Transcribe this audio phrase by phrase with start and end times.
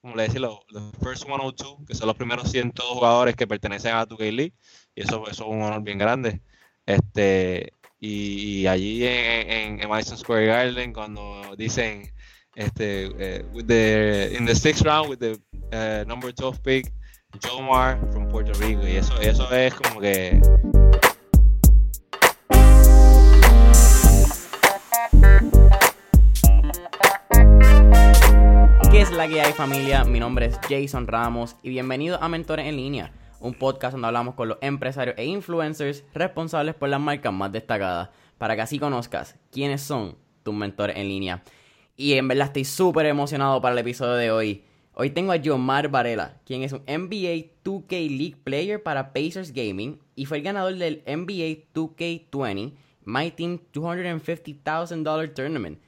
[0.00, 0.60] como le decía, los,
[1.02, 4.54] First 102, que son los primeros 100 jugadores que pertenecen a 2K League,
[4.94, 6.40] y eso, eso es un honor bien grande.
[6.86, 12.12] Este, y, allí en, en, Madison Square Garden, cuando dicen,
[12.54, 15.38] este, eh, with the, in the sixth round, with the
[15.72, 16.92] uh, number 12 pick,
[17.40, 20.40] Jomar from Puerto Rico, y eso, eso es como que
[29.18, 30.04] la que hay familia?
[30.04, 34.36] Mi nombre es Jason Ramos y bienvenido a Mentores en Línea, un podcast donde hablamos
[34.36, 39.34] con los empresarios e influencers responsables por las marcas más destacadas, para que así conozcas
[39.50, 41.42] quiénes son tus mentores en línea.
[41.96, 44.64] Y en verdad estoy súper emocionado para el episodio de hoy.
[44.94, 49.98] Hoy tengo a Yomar Varela, quien es un NBA 2K League Player para Pacers Gaming
[50.14, 52.72] y fue el ganador del NBA 2K20
[53.04, 55.80] My Team $250,000 Tournament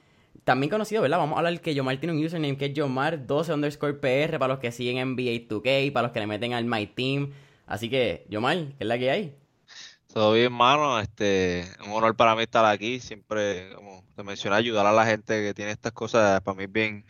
[0.43, 1.17] también conocido, ¿verdad?
[1.17, 4.59] Vamos a hablar que Yomar tiene un username que es Yomar12 underscore PR para los
[4.59, 7.31] que siguen NBA 2K, para los que le meten al My Team.
[7.67, 9.35] Así que, Yomar, ¿qué es la que hay?
[10.13, 10.99] Todo bien, mano.
[10.99, 12.99] Este, un honor para mí estar aquí.
[12.99, 16.71] Siempre, como te mencioné, ayudar a la gente que tiene estas cosas para mí es
[16.71, 17.05] bien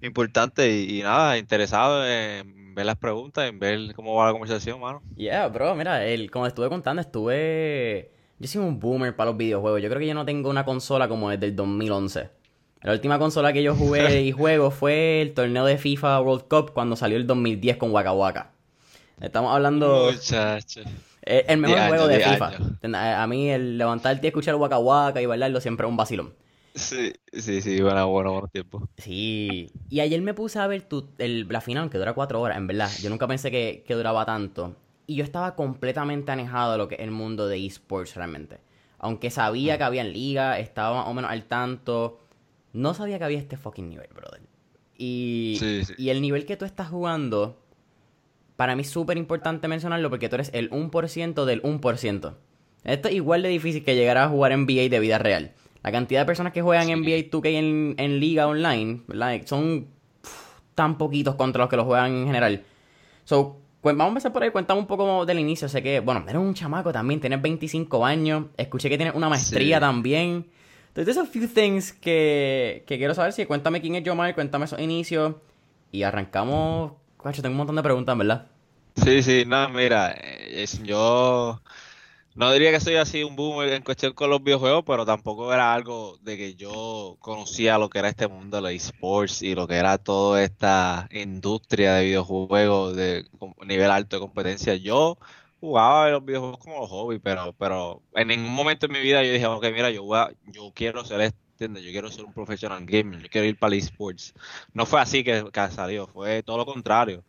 [0.00, 5.02] importante y, nada, interesado en ver las preguntas, en ver cómo va la conversación, mano.
[5.16, 8.12] Yeah, bro, mira, el, como estuve contando, estuve...
[8.38, 9.80] Yo soy un boomer para los videojuegos.
[9.80, 12.43] Yo creo que yo no tengo una consola como desde el 2011.
[12.84, 16.72] La última consola que yo jugué y juego fue el torneo de FIFA World Cup
[16.74, 18.50] cuando salió el 2010 con Waka Waka.
[19.20, 20.10] Estamos hablando...
[20.12, 20.82] Muchacho.
[21.22, 23.22] El, mejor juego de, FIFA.
[23.22, 26.34] A mí el levantarte y escuchar Waka Waka y bailarlo siempre es un vacilón.
[26.74, 28.86] Sí, sí, sí, bueno, bueno, buen tiempo.
[28.98, 29.70] Sí.
[29.88, 32.66] Y ayer me puse a ver tu, el, la final, que dura cuatro horas, en
[32.66, 32.90] verdad.
[33.00, 34.76] Yo nunca pensé que, que duraba tanto.
[35.06, 38.58] Y yo estaba completamente anejado de lo que es el mundo de esports realmente.
[38.98, 39.78] Aunque sabía mm.
[39.78, 42.18] que había en liga, estaba más o menos al tanto
[42.74, 44.42] no sabía que había este fucking nivel, brother.
[44.98, 45.58] Y,
[45.96, 47.58] y el nivel que tú estás jugando,
[48.56, 52.34] para mí es súper importante mencionarlo porque tú eres el 1% del 1%.
[52.84, 55.52] Esto es igual de difícil que llegar a jugar NBA de vida real.
[55.82, 59.40] La cantidad de personas que juegan NBA 2K en, en liga online, ¿verdad?
[59.46, 59.86] Son
[60.74, 62.64] tan poquitos contra los que lo juegan en general.
[63.24, 65.68] So, pues vamos a empezar por ahí, cuéntame un poco del inicio.
[65.68, 68.46] Sé que, bueno, eres un chamaco también, tienes 25 años.
[68.56, 70.46] Escuché que tienes una maestría también.
[70.94, 73.32] Entonces, esos few things que, que quiero saber.
[73.32, 75.34] Si cuéntame quién es Yomar, cuéntame esos inicios.
[75.90, 76.92] Y arrancamos.
[77.20, 78.46] Cacho, tengo un montón de preguntas, ¿verdad?
[78.96, 81.60] Sí, sí, no, mira, es, yo
[82.36, 85.74] no diría que soy así un boom en cuestión con los videojuegos, pero tampoco era
[85.74, 89.66] algo de que yo conocía lo que era este mundo de los esports y lo
[89.66, 93.26] que era toda esta industria de videojuegos de
[93.66, 94.76] nivel alto de competencia.
[94.76, 95.18] Yo
[95.60, 99.46] jugaba los videojuegos como hobby, pero, pero en ningún momento en mi vida yo dije,
[99.46, 100.04] ok, mira, yo,
[100.46, 104.34] yo quiero ser este, yo quiero ser un professional gamer, yo quiero ir para esports.
[104.72, 107.24] No fue así que, salió, fue todo lo contrario.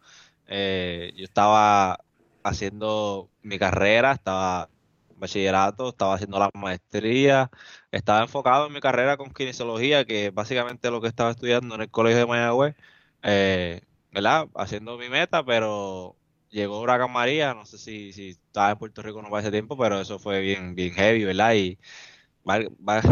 [0.48, 2.00] Eh, yo estaba
[2.44, 4.70] haciendo mi carrera, estaba
[5.18, 7.50] bachillerato, estaba haciendo la maestría,
[7.92, 11.90] estaba enfocado en mi carrera con kinesiología, que básicamente lo que estaba estudiando en el
[11.92, 12.76] colegio de Mayagüez,
[13.24, 13.82] eh,
[14.12, 14.48] ¿verdad?
[14.56, 16.16] Haciendo mi meta, pero
[16.56, 19.78] llegó Huracán María, no sé si, si estaba en Puerto Rico no para ese tiempo,
[19.78, 21.54] pero eso fue bien, bien heavy, ¿verdad?
[21.56, 21.78] Y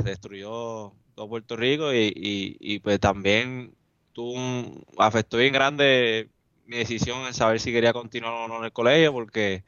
[0.03, 3.75] destruyó todo Puerto Rico y, y, pues también
[4.13, 6.29] tuvo un, afectó bien grande
[6.65, 9.63] mi decisión en saber si quería continuar o no en el colegio, porque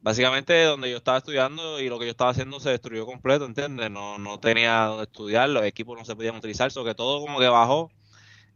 [0.00, 3.90] básicamente donde yo estaba estudiando y lo que yo estaba haciendo se destruyó completo, ¿entiendes?
[3.90, 7.46] No, no tenía donde estudiar, los equipos no se podían utilizar, sobre todo como que
[7.48, 7.92] bajó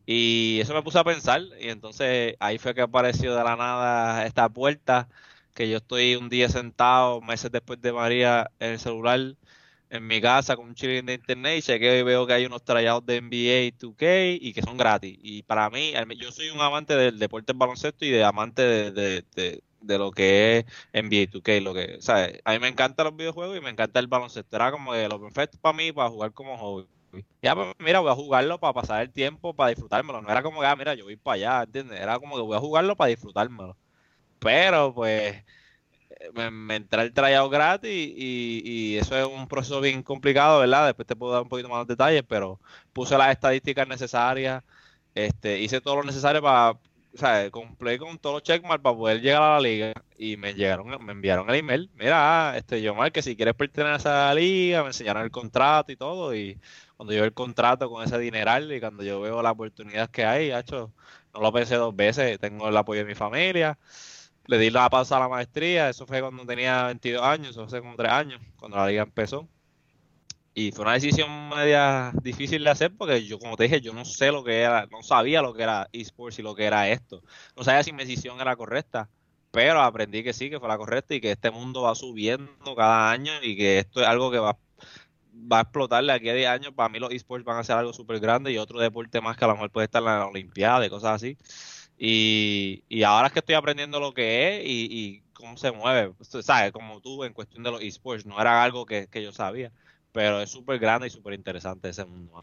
[0.07, 4.27] y eso me puso a pensar y entonces ahí fue que apareció de la nada
[4.27, 5.09] esta puerta
[5.55, 9.37] que yo estoy un día sentado meses después de María en el celular
[9.91, 12.65] en mi casa con un chilling de internet y chequeo y veo que hay unos
[12.65, 15.19] trayados de NBA 2K y que son gratis.
[15.23, 19.23] Y para mí, yo soy un amante del deporte del baloncesto y de amante de,
[19.81, 21.61] de, lo que es NBA 2K.
[21.63, 22.41] Lo que, ¿sabes?
[22.45, 24.57] A mí me encantan los videojuegos y me encanta el baloncesto.
[24.57, 26.96] Era como de lo perfecto para mí para jugar como hobby.
[27.43, 30.23] Ya, pues mira, voy a jugarlo para pasar el tiempo, para disfrutármelo.
[30.23, 32.01] No era como que, ah, mira, yo voy para allá, ¿entiendes?
[32.01, 33.77] Era como que voy a jugarlo para disfrutármelo.
[34.39, 35.45] Pero, pues,
[36.35, 40.87] me, me entré el tryout gratis y, y, eso es un proceso bien complicado, ¿verdad?
[40.87, 42.61] Después te puedo dar un poquito más de detalles, pero
[42.93, 44.63] puse las estadísticas necesarias,
[45.15, 46.81] este, hice todo lo necesario para, o
[47.19, 50.89] sea, cumplí con todos los checkmarks para poder llegar a la liga y me llegaron,
[51.05, 54.83] me enviaron el email, mira, este, yo mal que si quieres pertenecer a la liga,
[54.83, 56.59] me enseñaron el contrato y todo y
[56.97, 60.25] cuando yo veo el contrato con ese dineral y cuando yo veo la oportunidad que
[60.25, 60.93] hay, hecho,
[61.35, 63.79] no lo pensé dos veces, tengo el apoyo de mi familia,
[64.47, 67.81] le di la pausa a la maestría, eso fue cuando tenía 22 años, eso hace
[67.81, 69.49] como 3 años, cuando la liga empezó.
[70.55, 74.05] y fue una decisión media difícil de hacer porque yo, como te dije, yo no
[74.07, 77.23] sé lo que era, no sabía lo que era esports y lo que era esto.
[77.57, 79.11] No sabía si mi decisión era correcta,
[79.51, 83.11] pero aprendí que sí, que fue la correcta y que este mundo va subiendo cada
[83.11, 84.59] año y que esto es algo que va,
[85.51, 86.73] va a explotar de aquí a 10 años.
[86.75, 89.45] Para mí los esports van a ser algo súper grande y otro deporte más que
[89.45, 91.37] a lo mejor puede estar en la Olimpiada y cosas así.
[91.99, 96.13] Y, y ahora es que estoy aprendiendo lo que es y, y cómo se mueve,
[96.21, 96.73] ¿sabes?
[96.73, 99.73] Como tú en cuestión de los esports, no era algo que, yo sabía,
[100.13, 102.43] pero es súper grande y súper interesante ese mundo.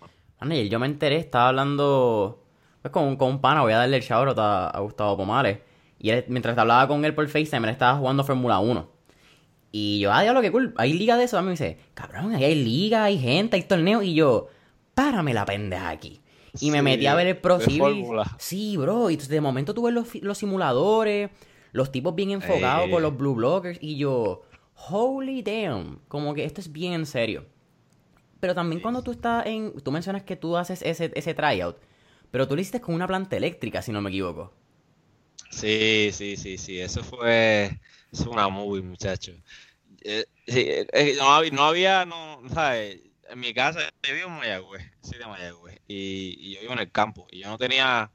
[0.70, 2.44] yo me enteré, estaba hablando
[2.82, 5.60] pues, con, con un pana, voy a darle el shout a, a Gustavo Pomales,
[6.00, 8.93] y él, mientras hablaba con él por FaceTime, él estaba jugando Fórmula 1.
[9.76, 11.36] Y yo, ah, diablo, qué cool, hay liga de eso.
[11.36, 14.04] A mí me dice, cabrón, ahí hay liga, hay gente, hay torneos.
[14.04, 14.48] Y yo,
[14.94, 16.22] párame la pendeja aquí.
[16.60, 17.60] Y me metí a ver el Pro
[18.38, 19.10] Sí, bro.
[19.10, 21.32] Y de momento tuve los, los simuladores,
[21.72, 23.80] los tipos bien enfocados con los Blue Blockers.
[23.82, 24.44] Y yo,
[24.76, 26.02] holy damn.
[26.08, 27.48] Como que esto es bien en serio.
[28.40, 29.74] Pero también cuando tú estás en.
[29.82, 31.78] Tú mencionas que tú haces ese, ese tryout.
[32.30, 34.54] Pero tú lo hiciste con una planta eléctrica, si no me equivoco.
[35.50, 36.80] Sí, sí, sí, sí.
[36.80, 37.80] Eso fue.
[38.14, 39.34] Es una movie, muchacho.
[40.02, 43.02] Eh, eh, eh, no, había, no ¿sabes?
[43.28, 46.92] En mi casa, yo vivo en Mayagüez, sí de Mayagüez, y, yo vivo en el
[46.92, 48.12] campo, y yo no tenía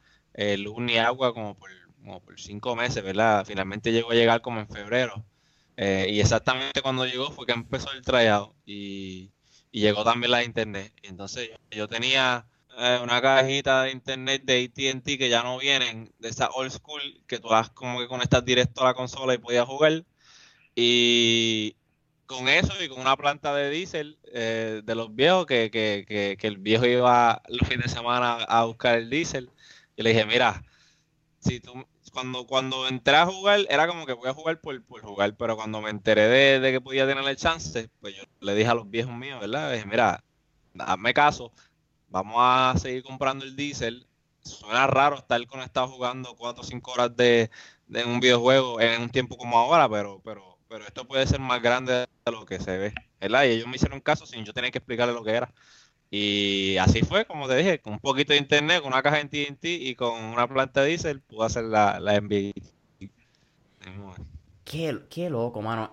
[0.59, 3.45] luz ni agua como por, como por cinco meses, ¿verdad?
[3.45, 5.25] Finalmente llegó a llegar como en febrero,
[5.77, 9.33] y exactamente cuando llegó fue que empezó el trayado, y,
[9.73, 12.47] y llegó también la internet, y entonces yo tenía
[12.79, 17.01] eh, una cajita de internet de ATT que ya no vienen, de esa old school,
[17.27, 20.05] que tú vas como que conectas directo a la consola y podías jugar.
[20.75, 21.77] Y
[22.27, 26.47] con eso y con una planta de diésel eh, de los viejos, que, que, que,
[26.47, 29.51] el viejo iba los fines de semana a buscar el diésel,
[29.97, 30.63] y le dije, mira,
[31.41, 31.73] si tú,
[32.13, 35.57] cuando, cuando entré a jugar, era como que voy a jugar por, por jugar, pero
[35.57, 38.75] cuando me enteré de, de, que podía tener el chance, pues yo le dije a
[38.75, 39.71] los viejos míos, ¿verdad?
[39.71, 40.23] Le dije, mira,
[40.79, 41.53] hazme caso,
[42.09, 44.07] vamos a seguir comprando el diésel.
[44.43, 47.51] Suena raro estar conectado jugando 4 o 5 horas de,
[48.07, 51.93] un videojuego en un tiempo como ahora, pero, pero, pero esto puede ser más grande
[51.93, 52.95] de lo que se ve.
[53.21, 53.45] ¿verdad?
[53.45, 55.53] Y ellos me hicieron caso sin yo tener que explicarle lo que era.
[56.11, 59.29] Y así fue, como te dije, con un poquito de internet, con una caja en
[59.29, 62.53] TNT y con una planta de diésel, pude hacer la, la NBA.
[64.65, 65.91] Qué, qué loco, mano.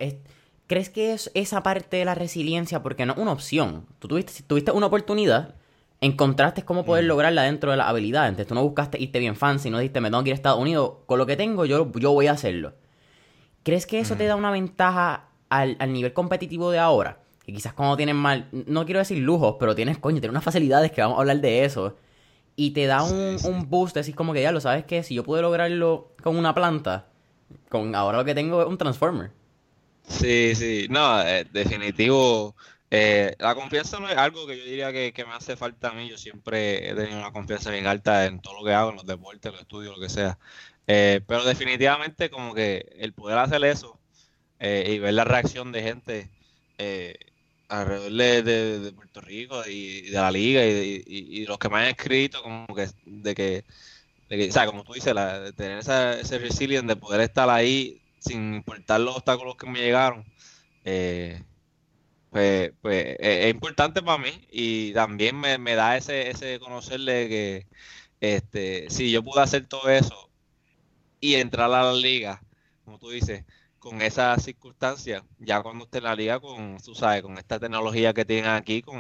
[0.68, 2.82] ¿Crees que es esa parte de la resiliencia?
[2.82, 3.86] Porque no es una opción.
[4.00, 5.56] Tú tuviste, tuviste una oportunidad
[6.06, 7.08] encontraste cómo poder mm.
[7.08, 8.28] lograrla dentro de la habilidad.
[8.28, 10.60] Entonces tú no buscaste irte bien fancy, no dijiste me tengo que ir a Estados
[10.60, 10.94] Unidos.
[11.06, 12.74] Con lo que tengo, yo, yo voy a hacerlo.
[13.64, 14.28] ¿Crees que eso te mm.
[14.28, 17.20] da una ventaja al, nivel competitivo de ahora?
[17.46, 20.92] Que quizás cuando tienes mal, no quiero decir lujos, pero tienes, coño, tienes unas facilidades
[20.92, 21.96] que vamos a hablar de eso.
[22.56, 25.24] Y te da un, un boost, decís como que ya lo sabes que si yo
[25.24, 27.08] pude lograrlo con una planta,
[27.70, 29.32] con ahora lo que tengo es un transformer.
[30.08, 32.56] Sí, sí, no, eh, definitivo
[32.92, 36.10] eh, la confianza no es algo que yo diría que, me hace falta a mí.
[36.10, 39.06] Yo siempre he tenido una confianza bien alta en todo lo que hago, en los
[39.06, 40.38] deportes, los estudios, lo que sea.
[40.88, 44.00] Eh, pero definitivamente como que el poder hacer eso
[44.60, 46.30] eh, y ver la reacción de gente
[47.70, 52.68] alrededor de, Puerto Rico y, de la liga y, los que me han escrito como
[52.76, 53.66] que de que,
[54.50, 58.56] o sea, como tú dices, de tener esa, ese resilience de poder estar ahí sin
[58.56, 60.26] importar los obstáculos que me llegaron.
[60.84, 61.42] Eh,
[62.36, 67.30] pues, pues e, es, importante para mí y también me, me da ese, ese conocerle
[67.30, 67.68] que
[68.20, 70.30] este, si yo pude hacer todo eso
[71.22, 72.44] y entrar a la liga,
[72.84, 73.46] como tú dices,
[73.86, 78.16] con esas circunstancias, ya cuando esté en la liga con, tú sabes, con esta tecnología
[78.16, 79.00] que tienen aquí, con,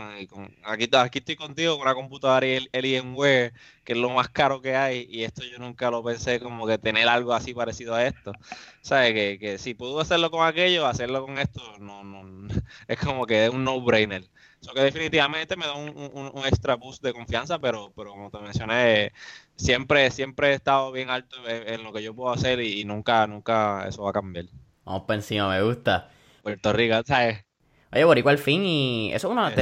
[0.63, 3.51] aquí, aquí estoy contigo con una computadora y el Alienware,
[3.84, 6.77] que es lo más caro que hay, y esto yo nunca lo pensé como que
[6.77, 8.34] tener algo así parecido a esto.
[8.82, 9.13] ¿Sabes?
[9.13, 12.48] Que, que si pudo hacerlo con aquello, hacerlo con esto, no, no,
[12.88, 14.30] es como que es un no-brainer.
[14.62, 18.39] Eso que definitivamente me da un, un, extra boost de confianza, pero, pero como te
[18.39, 19.13] mencioné,
[19.56, 23.25] siempre, siempre he estado bien alto en, lo que yo puedo hacer y, y nunca,
[23.27, 24.46] nunca eso va a cambiar.
[24.86, 26.10] Vamos por encima, me gusta.
[26.44, 27.44] Puerto Rico, ¿sabes?
[27.92, 29.54] Oye, Boricua al fin y eso es una...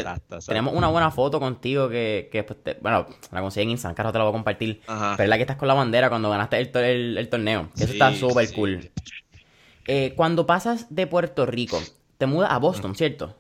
[0.46, 4.24] Tenemos una buena foto contigo que, que pues, bueno, la conseguí en Instagram, te la
[4.24, 4.82] voy a compartir.
[4.88, 5.14] Ajá.
[5.16, 7.70] Pero es la que estás con la bandera cuando ganaste el, el, torneo.
[7.76, 8.92] eso está súper cool.
[9.86, 11.82] Eh, cuando pasas de Puerto Rico,
[12.18, 13.36] te mudas a Boston, ¿cierto?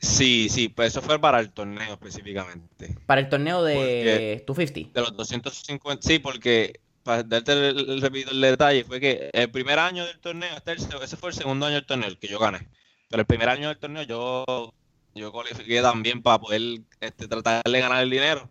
[0.00, 2.94] Sí, sí, pues eso fue para el torneo específicamente.
[3.06, 5.00] Para el torneo de 250.
[5.00, 9.78] De los 250, sí, porque para darte el, repito el detalle, fue que el primer
[9.78, 12.68] año del torneo, este, ese fue el segundo año del torneo, el que yo gané.
[13.08, 14.74] Pero el primer año del torneo yo,
[15.14, 18.50] yo cualifiqué también para poder este, tratar de ganar el dinero.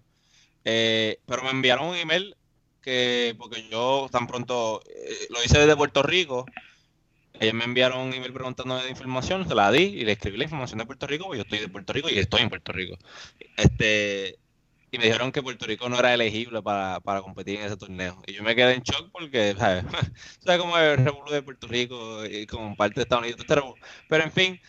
[0.63, 2.35] Eh, pero me enviaron un email
[2.81, 6.45] que, porque yo tan pronto eh, lo hice desde Puerto Rico,
[7.39, 10.43] ellos me enviaron un email preguntándome de información, se la di y le escribí la
[10.43, 12.97] información de Puerto Rico, porque yo estoy de Puerto Rico y estoy en Puerto Rico.
[13.57, 14.37] Este,
[14.93, 18.21] y me dijeron que Puerto Rico no era elegible para, competir en ese torneo.
[18.27, 19.83] Y yo me quedé en shock porque, ¿sabes?
[20.37, 23.43] ¿Sabes cómo es el revuelo de Puerto Rico y como parte de Estados Unidos?
[24.07, 24.61] Pero en fin,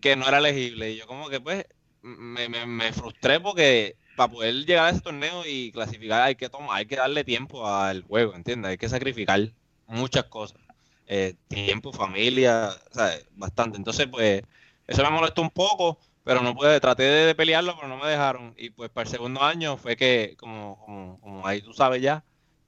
[0.00, 0.92] que no era elegible.
[0.92, 1.66] Y yo como que pues
[2.00, 6.78] me, me, frustré porque para poder llegar a ese torneo y clasificar hay que tomar,
[6.78, 8.70] hay que darle tiempo al juego, ¿entiendes?
[8.70, 9.52] Hay que sacrificar
[9.86, 10.58] muchas cosas.
[11.06, 13.26] Eh, tiempo, familia, ¿sabes?
[13.32, 13.76] Bastante.
[13.76, 14.42] Entonces, pues,
[14.86, 18.52] eso me molestó un poco pero no pude, traté de, pelearlo, pero no me dejaron.
[18.58, 22.22] Y pues para el segundo año fue que, como, como, ahí tú sabes ya,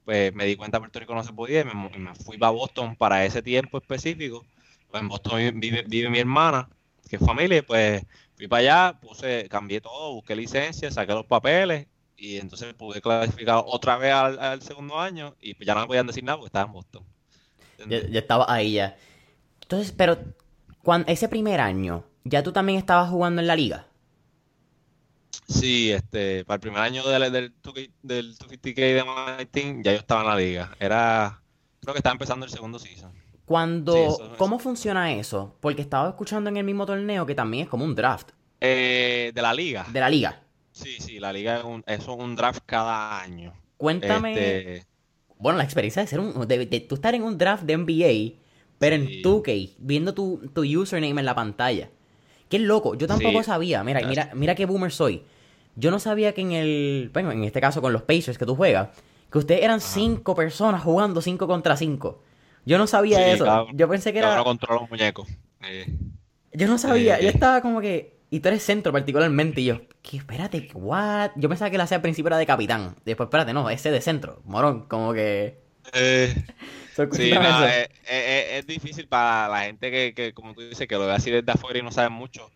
[0.06, 2.96] pues me di cuenta que Puerto Rico no se podía y me, fui para Boston
[2.96, 4.46] para ese tiempo específico.
[4.90, 6.70] Pues en Boston vive, vive mi hermana,
[7.10, 8.02] que es familia, y pues
[8.34, 11.86] fui para allá, puse, cambié todo, busqué licencia, saqué los papeles
[12.16, 16.06] y entonces pude clasificar otra vez al, segundo año y pues ya no me podían
[16.06, 17.04] decir nada porque estaba en Boston.
[17.86, 18.96] Ya, estaba ahí ya.
[19.60, 20.16] Entonces, pero
[20.82, 23.86] cuando, ese primer año, ¿Ya tú también estabas jugando en la liga?
[25.48, 27.52] Sí, este, para el primer año del, del,
[28.02, 30.76] del 250K de Martin, ya yo estaba en la liga.
[30.78, 31.42] Era,
[31.80, 33.10] creo que estaba empezando el segundo season.
[33.46, 35.56] Cuando, ¿Cómo funciona eso?
[35.60, 38.30] Porque estaba escuchando en el mismo torneo que también es como un draft.
[38.60, 39.86] Eh, de la liga.
[39.92, 40.40] De la liga.
[40.70, 43.52] Sí, sí, la liga es un, es un draft cada año.
[43.76, 44.32] Cuéntame.
[44.32, 44.86] Este,
[45.36, 46.46] bueno, la experiencia de ser un.
[46.46, 48.38] De, tú estar en un draft de NBA,
[48.78, 51.90] pero en 2K, viendo tu, tu username en la pantalla.
[52.50, 53.84] Qué loco, yo tampoco sabía.
[53.84, 55.22] Mira, mira, mira qué boomer soy.
[55.76, 57.10] Yo no sabía que en el.
[57.12, 58.88] Bueno, en este caso con los Pacers que tú juegas,
[59.30, 62.24] que ustedes eran cinco personas jugando cinco contra cinco.
[62.66, 63.68] Yo no sabía eso.
[63.72, 64.34] yo pensé que era.
[64.34, 65.28] No controla los muñecos.
[65.62, 65.96] Eh,
[66.52, 67.20] yo no sabía.
[67.20, 67.32] yo eh.
[67.32, 68.18] estaba como que.
[68.30, 69.60] Y tú eres centro particularmente.
[69.60, 70.16] Y yo, ¿qué?
[70.16, 71.30] Espérate, ¿what?
[71.36, 72.96] Yo pensaba que la hacía al principio era de capitán.
[73.04, 74.42] Después, espérate, no, ese de centro.
[74.44, 75.60] Morón, como que.
[75.92, 76.34] Eh.
[77.12, 81.12] Sí, es, es, difícil para la gente que, que, como tú dices, que lo ve
[81.12, 82.50] así desde afuera y no sabe mucho,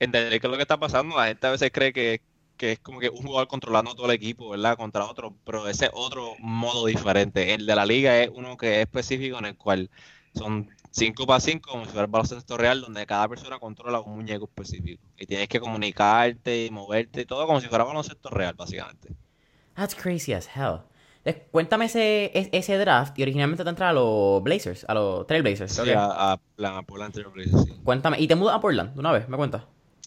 [0.00, 1.16] entender qué es lo que está pasando.
[1.16, 2.20] La gente a veces cree que,
[2.58, 4.76] es como que un jugador controlando todo el equipo, ¿verdad?
[4.76, 7.54] Contra otro, pero ese es otro modo diferente.
[7.54, 9.90] El de la liga es uno que es específico en el cual
[10.34, 14.16] son 5 para 5, como si fuera el baloncesto real, donde cada persona controla un
[14.16, 15.02] muñeco específico.
[15.16, 19.14] Y tienes que comunicarte y moverte y todo como si fuera baloncesto real, básicamente.
[19.74, 20.82] That's crazy as hell.
[21.50, 25.72] Cuéntame ese, ese draft y originalmente te entra a los Blazers, a los Trailblazers.
[25.72, 27.72] Sí, a, a, Portland Trailblazers, sí.
[27.84, 29.28] Cuéntame, ¿y te mudas a Portland una vez?
[29.28, 29.64] ¿Me cuentas?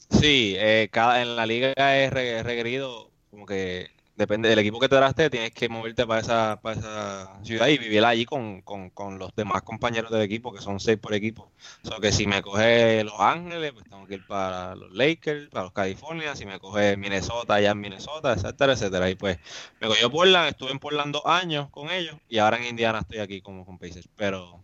[0.10, 4.96] Sí, eh, cada, en la liga es requerido como que depende del equipo que te
[4.96, 9.18] daste, tienes que moverte para esa, para esa ciudad y vivir allí con, con, con,
[9.18, 11.52] los demás compañeros del equipo, que son seis por equipo.
[11.84, 15.50] O sea, que si me coge Los Ángeles, pues tengo que ir para los Lakers,
[15.50, 19.10] para los California, si me coge Minnesota, allá en Minnesota, etcétera, etcétera.
[19.10, 19.40] Y pues
[19.80, 23.20] me cogió Portland, estuve en Portland dos años con ellos y ahora en Indiana estoy
[23.20, 24.08] aquí como con Pacers.
[24.16, 24.64] Pero,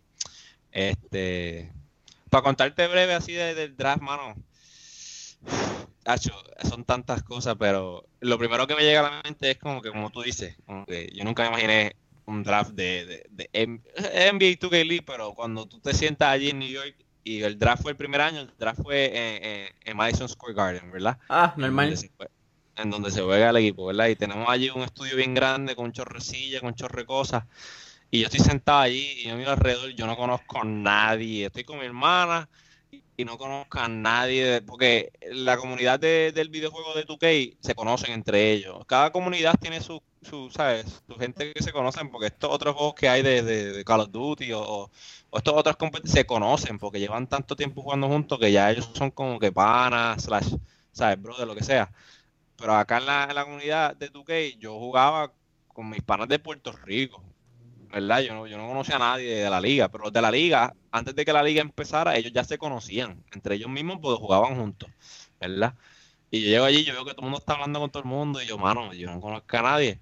[0.70, 1.72] este,
[2.30, 4.36] para contarte breve así del draft, mano,
[6.68, 9.90] son tantas cosas, pero lo primero que me llega a la mente es como que,
[9.90, 14.86] como tú dices, como que yo nunca me imaginé un draft de, de, NBA 2K
[14.86, 16.94] League, pero cuando tú te sientas allí en New York
[17.24, 21.18] y el draft fue el primer año, el draft fue en, Madison Square Garden, ¿verdad?
[21.28, 21.94] Ah, normal.
[22.76, 24.06] En donde, se juega el equipo, ¿verdad?
[24.06, 27.44] Y tenemos allí un estudio bien grande con chorrecilla, con chorre cosas.
[28.10, 31.46] Y yo estoy sentado allí y yo miro alrededor, yo no conozco a nadie.
[31.46, 32.48] Estoy con mi hermana
[33.20, 38.52] y no conozca a nadie, porque la comunidad del videojuego de 2K se conocen entre
[38.52, 38.84] ellos.
[38.86, 41.02] Cada comunidad tiene su, su ¿sabes?
[41.06, 44.52] Su gente que se conocen, porque estos otros juegos que hay de, Call of Duty
[44.54, 44.90] o,
[45.32, 49.38] estos otros se conocen, porque llevan tanto tiempo jugando juntos que ya ellos son como
[49.38, 50.54] que panas, slash,
[50.92, 51.20] ¿sabes?
[51.20, 51.92] Bro, de lo que sea.
[52.56, 55.32] Pero acá en la, la comunidad de 2K yo jugaba
[55.68, 57.22] con mis panas de Puerto Rico.
[57.90, 58.20] ¿Verdad?
[58.20, 60.74] Yo no, yo no conocía a nadie de la liga, pero los de la liga,
[60.90, 64.56] antes de que la liga empezara, ellos ya se conocían, entre ellos mismos, pues jugaban
[64.56, 64.90] juntos,
[65.40, 65.74] ¿verdad?
[66.30, 68.08] Y yo llego allí, yo veo que todo el mundo está hablando con todo el
[68.08, 70.00] mundo, y yo, mano, yo no conozco a nadie.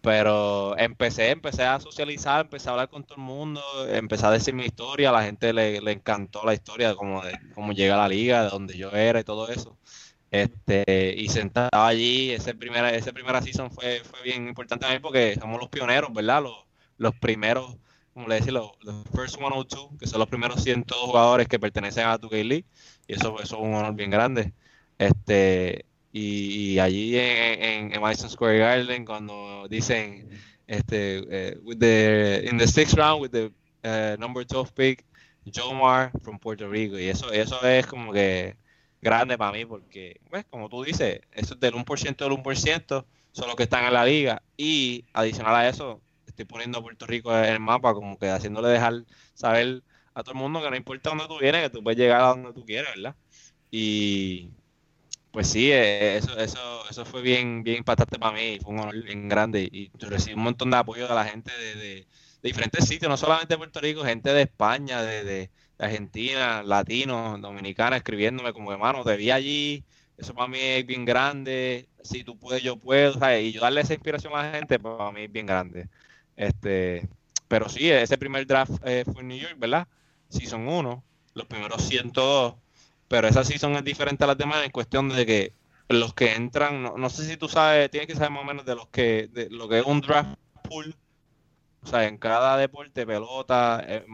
[0.00, 4.54] Pero empecé, empecé a socializar, empecé a hablar con todo el mundo, empecé a decir
[4.54, 7.94] mi historia, a la gente le, le encantó la historia de cómo, de cómo llega
[7.96, 9.78] a la liga, de donde yo era y todo eso.
[10.30, 14.98] Este, y sentado allí, ese primera, ese primera season fue, fue bien importante a mí
[15.00, 16.42] porque somos los pioneros, ¿verdad?
[16.42, 16.67] Los,
[16.98, 17.76] los primeros,
[18.12, 18.72] como le decía, los,
[19.14, 22.66] first 102, que son los primeros 100 jugadores que pertenecen a 2K League,
[23.06, 24.52] y eso, es un honor bien grande.
[24.98, 30.28] Este, y, allí en, en, Madison Square Garden, cuando dicen,
[30.66, 33.52] este, eh, with the, in the sixth round, with the
[33.84, 35.04] uh, number 12 pick,
[35.46, 38.56] Jomar from Puerto Rico, y eso, eso es como que
[39.00, 43.46] grande para mí, porque, pues, como tú dices, eso es del 1% del 1%, son
[43.46, 46.00] los que están en la liga, y adicional a eso,
[46.42, 49.04] estoy poniendo a Puerto Rico en el mapa, como que haciéndole dejar
[49.34, 49.82] saber
[50.14, 52.28] a todo el mundo que no importa dónde tú vienes, que tú puedes llegar a
[52.28, 53.16] donde tú quieres, ¿verdad?
[53.70, 54.50] Y
[55.32, 59.02] pues sí, eh, eso, eso, eso fue bien, bien impactante para mí, fue un honor
[59.02, 62.06] bien grande y recibí un montón de apoyo de la gente de,
[62.42, 67.96] diferentes sitios, no solamente de Puerto Rico, gente de España, de, de Argentina, latinos, dominicanos,
[67.96, 69.84] escribiéndome como hermano, te vi allí,
[70.16, 73.94] eso para mí es bien grande, si tú puedes, yo puedo, y yo darle esa
[73.94, 75.88] inspiración a la gente, para mí es bien grande.
[76.38, 77.08] Este,
[77.48, 79.88] pero sí, ese primer draft eh, fue en New York, ¿verdad?
[80.28, 81.04] Season 1,
[81.34, 82.54] los primeros 102,
[83.08, 85.52] pero esa season es diferente a las demás en cuestión de que
[85.88, 88.76] los que entran, no, sé si tú sabes, tienes que saber más o menos de
[88.76, 90.94] los que, de lo que es un draft pool,
[91.82, 94.06] o sea, en cada deporte, pelota, eh,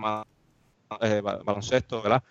[1.03, 2.23] eh, baloncesto, ¿verdad?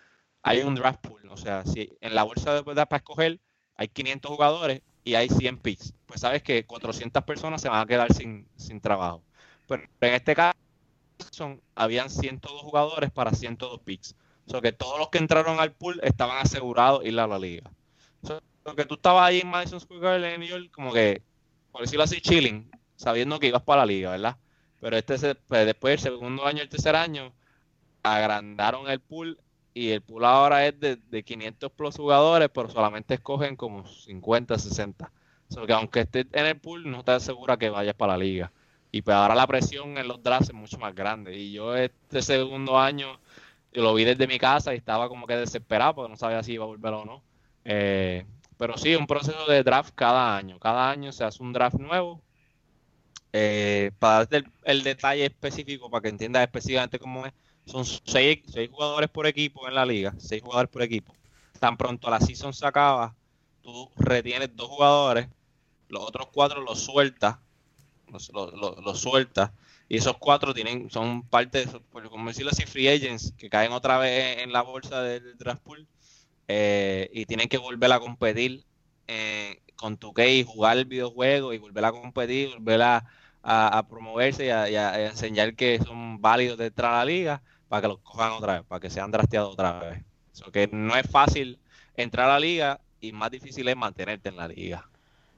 [0.41, 3.39] Hay un draft pool, o sea, si en la bolsa de para escoger
[3.75, 5.93] hay 500 jugadores y hay 100 picks.
[6.07, 9.23] Pues sabes que 400 personas se van a quedar sin, sin trabajo.
[9.67, 10.57] Pero en este caso
[11.75, 14.15] habían 102 jugadores para 102 picks.
[14.45, 17.71] O sea que todos los que entraron al pool estaban asegurados ir a la liga.
[18.65, 21.21] O que tú estabas ahí en Madison Square Garden en New York como que,
[21.71, 24.37] por decirlo así, chilling, sabiendo que ibas para la liga, ¿verdad?
[24.79, 27.33] Pero este pues, después del segundo año, el tercer año,
[28.03, 29.37] agrandaron el pool
[29.73, 34.57] y el pool ahora es de, de 500 plus jugadores, pero solamente escogen como 50,
[34.57, 35.11] 60.
[35.49, 38.23] O sea que aunque estés en el pool, no te asegura que vayas para la
[38.23, 38.51] liga.
[38.93, 41.35] Y pues ahora la presión en los drafts es mucho más grande.
[41.35, 43.19] Y yo este segundo año
[43.71, 46.63] lo vi desde mi casa y estaba como que desesperado porque no sabía si iba
[46.63, 47.23] a volver o no.
[47.65, 48.23] Eh,
[48.55, 50.59] pero sí, un proceso de draft cada año.
[50.59, 52.21] Cada año se hace un draft nuevo.
[53.33, 57.33] Eh, para darte el, detalle específico, para que entiendas específicamente cómo es,
[57.65, 61.15] son seis, seis jugadores por equipo en la liga, seis jugadores por equipo.
[61.59, 63.15] Tan pronto la season se acaba,
[63.63, 65.29] tú retienes dos jugadores,
[65.87, 67.37] los otros cuatro los sueltas,
[68.13, 69.51] los, sueltas,
[69.89, 73.97] y esos cuatro tienen, son parte de, como decirlo así, free agents, que caen otra
[73.97, 75.61] vez en la bolsa del draft
[76.47, 78.65] eh, y tienen que volver a competir
[79.07, 83.05] eh, con tu y jugar el videojuego y volver a competir, volver a,
[83.41, 87.87] a, promoverse y a, enseñar que son válidos de entrar a la liga para que
[87.89, 90.03] los cojan otra vez, para que sean drasteados otra vez.
[90.33, 91.59] Eso que no es fácil
[91.95, 94.89] entrar a la liga y más difícil es mantenerte en la liga.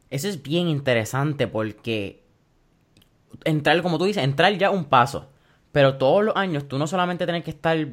[0.09, 2.23] Eso es bien interesante porque
[3.43, 5.29] entrar, como tú dices, entrar ya un paso.
[5.71, 7.87] Pero todos los años tú no solamente tienes que estar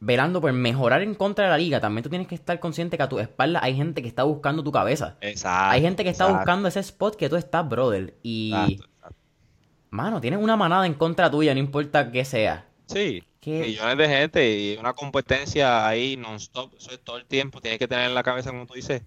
[0.00, 3.04] velando por mejorar en contra de la liga, también tú tienes que estar consciente que
[3.04, 5.16] a tu espalda hay gente que está buscando tu cabeza.
[5.20, 5.70] Exacto.
[5.70, 8.14] Hay gente que está buscando ese spot que tú estás, brother.
[8.22, 8.80] Y.
[9.90, 12.66] Mano, tienes una manada en contra tuya, no importa qué sea.
[12.86, 17.78] Sí, millones de gente y una competencia ahí non-stop, eso es todo el tiempo, tienes
[17.78, 19.02] que tener en la cabeza, como tú dices,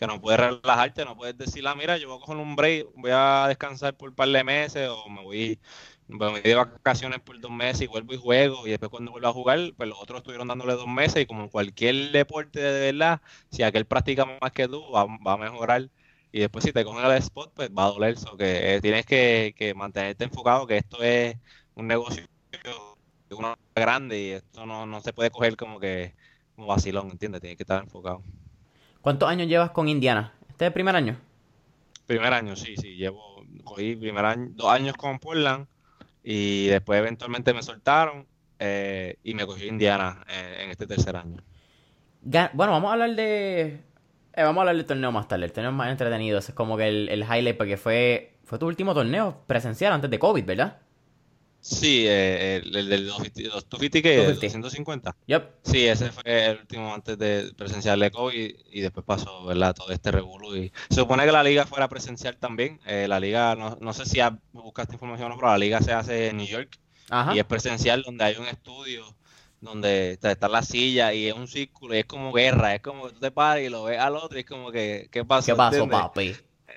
[0.00, 2.86] que no puedes relajarte, no puedes decir, ah, mira, yo voy a coger un break,
[2.96, 5.60] voy a descansar por un par de meses o me voy,
[6.08, 9.28] me voy de vacaciones por dos meses y vuelvo y juego y después cuando vuelvo
[9.28, 13.20] a jugar, pues los otros estuvieron dándole dos meses y como cualquier deporte de verdad,
[13.50, 15.90] si aquel practica más que tú, va, a mejorar
[16.32, 19.04] y después si te cogen el spot, pues va a doler, eso que eh, tienes
[19.04, 21.36] que, que mantenerte enfocado, que esto es
[21.74, 22.24] un negocio
[23.30, 26.14] uno grande y esto no, se puede coger como que
[26.54, 27.40] como vacilón, ¿entiendes?
[27.40, 28.22] Tiene que estar enfocado.
[29.00, 30.34] ¿Cuántos años llevas con Indiana?
[30.48, 31.16] ¿Este es el primer año?
[32.06, 32.96] Primer año, sí, sí.
[32.96, 35.66] Llevo, cogí primer año, dos años con Portland
[36.22, 38.26] y después eventualmente me soltaron
[38.58, 41.42] eh, y me cogí Indiana eh, en este tercer año.
[42.22, 43.80] Bueno, vamos a hablar de...
[44.34, 46.38] Eh, vamos a hablar del torneo más tarde, el torneo más entretenido.
[46.38, 50.10] Ese es como que el, el highlight porque fue, fue tu último torneo presencial antes
[50.10, 50.78] de COVID, ¿verdad?
[51.60, 55.16] Sí, eh, el, del 250 que 250.
[55.26, 55.50] Yep.
[55.62, 59.74] Sí, ese fue el último antes de presencial de COVID y después pasó, ¿verdad?
[59.74, 62.80] Todo este revuelo y se supone que la liga fuera presencial también.
[62.86, 64.20] Eh, la liga, no, no sé si
[64.52, 66.78] buscaste información o no, pero la liga se hace en New York
[67.34, 69.04] y es presencial donde hay un estudio
[69.60, 73.12] donde está la silla y es un círculo y es como guerra, es como que
[73.12, 75.52] tú te paras y lo ves al otro y es como que, ¿qué pasó?
[75.52, 76.34] ¿Qué pasó, papi?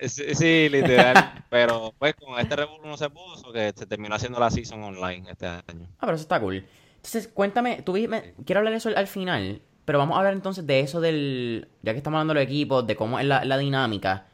[0.08, 1.46] Sí, literal.
[1.50, 5.30] pero pues con este revuelo no se puso, que se terminó haciendo la season online
[5.30, 5.88] este año.
[5.98, 6.66] Ah, pero eso está cool.
[6.98, 10.80] Entonces, cuéntame, tú quiero hablar de eso al final, pero vamos a hablar entonces de
[10.80, 14.28] eso del, ya que estamos hablando de los equipos, de cómo es la, dinámica.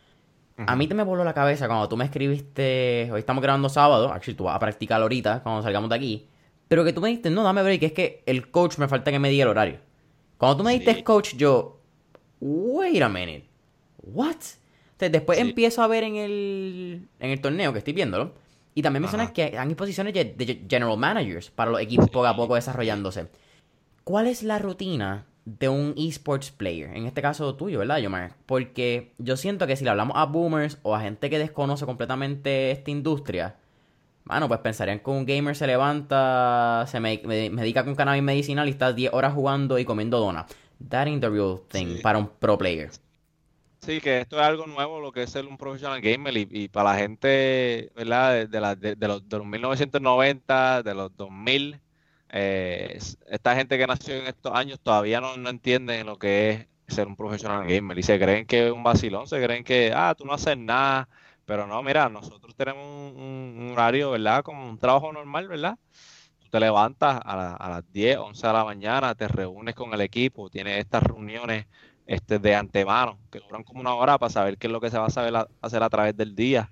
[0.67, 4.11] A mí te me voló la cabeza cuando tú me escribiste, hoy estamos grabando sábado,
[4.11, 6.27] actually tú vas a practicar ahorita cuando salgamos de aquí,
[6.67, 9.19] pero que tú me dijiste, no, dame break, es que el coach me falta que
[9.19, 9.79] me diga el horario.
[10.37, 11.79] Cuando tú me dijiste coach, yo,
[12.41, 13.49] wait a minute,
[14.03, 14.35] what?
[14.99, 18.33] Después empiezo a ver en el, en el torneo que estoy viéndolo.
[18.75, 22.55] Y también mencionas que hay posiciones de general managers para los equipos poco a poco
[22.55, 23.27] desarrollándose.
[24.03, 26.95] ¿Cuál es la rutina de un esports player?
[26.95, 28.33] En este caso tuyo, ¿verdad, Yomar?
[28.45, 32.71] Porque yo siento que si le hablamos a boomers o a gente que desconoce completamente
[32.71, 33.55] esta industria,
[34.29, 38.93] Mano, pues pensarían que un gamer se levanta, se medica con cannabis medicinal y está
[38.93, 40.45] 10 horas jugando y comiendo donas.
[40.87, 42.91] That ain't the real thing para un pro player.
[43.89, 46.91] Sí, que esto es algo nuevo, lo que es ser un professional gamer y, para
[46.91, 48.47] la gente, ¿verdad?
[48.47, 51.81] De, la, de, los, de, los, 1990, de los 2000,
[52.29, 56.67] eh, esta gente que nació en estos años todavía no, no entienden lo que es
[56.95, 60.13] ser un profesional gamer y se creen que es un vacilón, se creen que, ah,
[60.15, 61.09] tú no haces nada,
[61.45, 64.43] pero no, mira, nosotros tenemos un, horario, ¿verdad?
[64.43, 65.79] Como un trabajo normal, ¿verdad?
[66.37, 70.01] Tú te levantas a, a, las 10, 11 de la mañana, te reúnes con el
[70.01, 71.65] equipo, tienes estas reuniones
[72.09, 74.97] este, de antemano, que duran como una hora para saber qué es lo que se
[74.97, 76.71] va a saber hacer a través del día.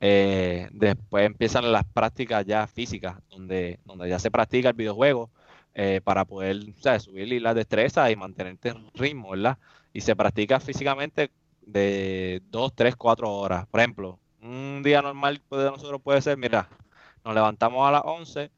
[0.00, 5.30] Eh, después empiezan las prácticas ya físicas, donde, donde ya se practica el videojuego
[5.74, 9.58] eh, para poder subir las destrezas y mantenerte en ritmo, ¿verdad?
[9.92, 13.66] Y se practica físicamente de 2, 3, 4 horas.
[13.66, 16.66] Por ejemplo, un día normal de nosotros puede ser, mira,
[17.26, 18.50] nos levantamos a las 11,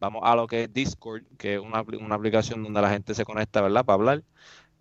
[0.00, 3.24] vamos a lo que es Discord, que es una, una aplicación donde la gente se
[3.24, 3.86] conecta, ¿verdad?
[3.86, 4.22] Para hablar.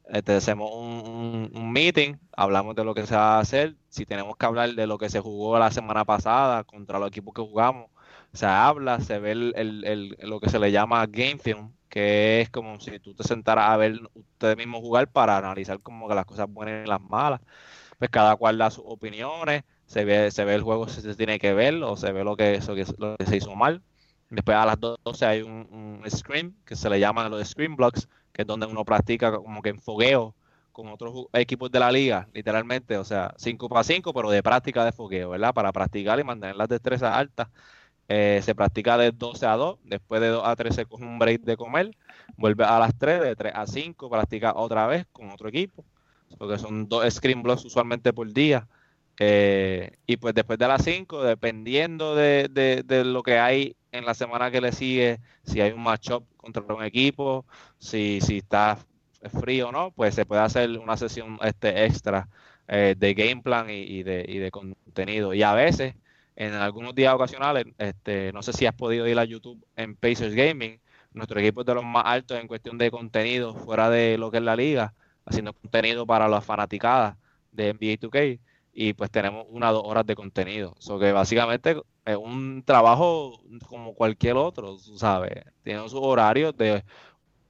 [0.09, 4.45] Este, hacemos un, meeting, hablamos de lo que se va a hacer, si tenemos que
[4.45, 7.89] hablar de lo que se jugó la semana pasada contra los equipos que jugamos,
[8.33, 12.79] se habla, se ve el, lo que se le llama game film, que es como
[12.79, 16.47] si tú te sentaras a ver ustedes mismos jugar para analizar como que las cosas
[16.49, 17.41] buenas y las malas.
[17.97, 21.39] Pues cada cual da sus opiniones, se ve, se ve el juego si se tiene
[21.39, 23.81] que ver o se ve lo que, eso, lo que se hizo mal.
[24.29, 28.09] Después a las 12 hay un, un screen que se le llama los screen blocks,
[28.33, 30.35] que es donde uno practica como que en fogueo
[30.77, 34.85] con otros equipos de la liga, literalmente, o sea, 5 para 5, pero de práctica
[34.85, 35.51] de fogueo, ¿verdad?
[35.51, 37.47] Para practicar y mantener las destrezas altas.
[38.09, 41.17] Eh, se practica de 12 a 2, después de 2 a 3 se coge un
[41.19, 41.91] break de comer,
[42.37, 45.83] vuelve a las 3, de 3 a 5, practica otra vez con otro equipo,
[46.37, 48.67] porque son dos screen blocks usualmente por día.
[49.19, 54.06] Eh, y pues después de las 5, dependiendo de, de, de, lo que hay en
[54.06, 57.45] la semana que le sigue, si hay un matchup contra un equipo,
[57.78, 58.78] si, si está
[59.41, 62.30] frío o no, pues se puede hacer una sesión este extra
[62.67, 65.34] eh, de game plan y, de, y de contenido.
[65.34, 65.95] Y a veces,
[66.36, 70.36] en algunos días ocasionales, este, no sé si has podido ir a YouTube en Pacers
[70.36, 70.80] Gaming,
[71.13, 74.38] nuestro equipo es de los más altos en cuestión de contenido fuera de lo que
[74.38, 74.93] es la liga,
[75.26, 77.17] haciendo contenido para las fanaticadas
[77.52, 78.39] de NBA 2K
[78.79, 80.75] y pues tenemos una o dos horas de contenido.
[80.77, 85.45] So que básicamente es un trabajo como cualquier otro, ¿sabes?
[85.63, 86.83] Tiene sus horarios de,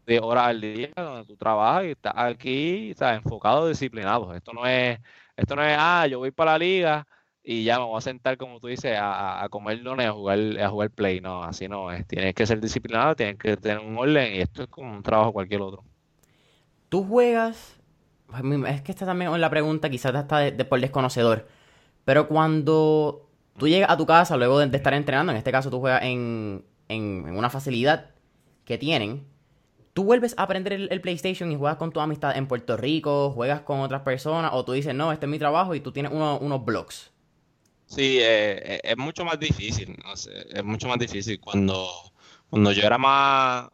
[0.05, 3.17] de horas al día donde tú trabajas y estás aquí, ¿sabes?
[3.17, 4.33] Enfocado, disciplinado.
[4.33, 4.99] Esto no es,
[5.35, 7.07] esto no es, ah, yo voy para la liga
[7.43, 10.39] y ya me voy a sentar, como tú dices, a, a comer dones, a jugar,
[10.61, 11.19] a jugar play.
[11.19, 12.07] No, así no es.
[12.07, 15.33] Tienes que ser disciplinado, tienes que tener un orden y esto es como un trabajo
[15.33, 15.83] cualquier otro.
[16.87, 17.76] Tú juegas
[18.67, 21.47] es que esta también es la pregunta, quizás está de, por desconocedor.
[22.05, 25.79] Pero cuando tú llegas a tu casa luego de, estar entrenando, en este caso tú
[25.79, 28.11] juegas en, una facilidad
[28.65, 29.25] que tienen,
[29.93, 33.61] tú vuelves a aprender el, PlayStation y juegas con tu amistad en Puerto Rico, juegas
[33.61, 36.65] con otras personas, o tú dices, no, este es mi trabajo y tú tienes unos
[36.65, 37.11] blogs.
[37.85, 39.97] Sí, eh, eh, es mucho más difícil,
[40.53, 41.39] es mucho más difícil.
[41.39, 41.87] Cuando,
[42.49, 43.69] cuando yo era más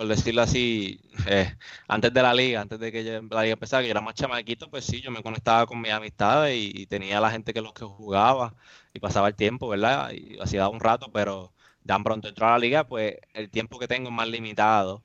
[0.00, 1.54] por decirlo así, eh,
[1.86, 4.70] antes de la liga, antes de que la liga empezara, que yo era más chamaquito,
[4.70, 7.84] pues sí, yo me conectaba con mis amistades y, tenía la gente que los que
[7.84, 8.54] jugaba
[8.94, 10.10] y pasaba el tiempo, ¿verdad?
[10.12, 11.52] Y hacía un rato, pero
[11.84, 15.04] tan pronto entró a la liga, pues el tiempo que tengo es más limitado.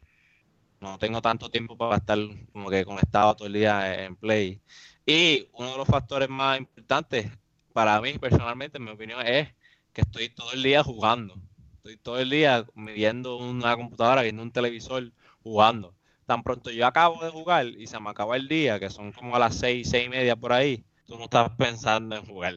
[0.80, 2.18] No tengo tanto tiempo para estar
[2.54, 4.62] como que conectado todo el día en play.
[5.06, 7.32] Y uno de los factores más importantes
[7.74, 9.50] para mí personalmente, en mi opinión, es
[9.94, 11.36] que estoy todo el día jugando
[11.86, 15.12] estoy todo el día viendo una computadora, viendo un televisor,
[15.44, 15.94] jugando.
[16.26, 19.36] Tan pronto yo acabo de jugar y se me acaba el día, que son como
[19.36, 22.56] a las seis, seis y media por ahí, tú no estás pensando en jugar.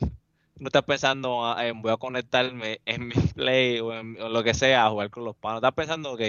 [0.57, 4.55] no estás pensando ah, en voy a conectarme en mi play o en lo que
[4.55, 5.59] sea a jugar con los panos.
[5.59, 6.23] Estás pensando, ok,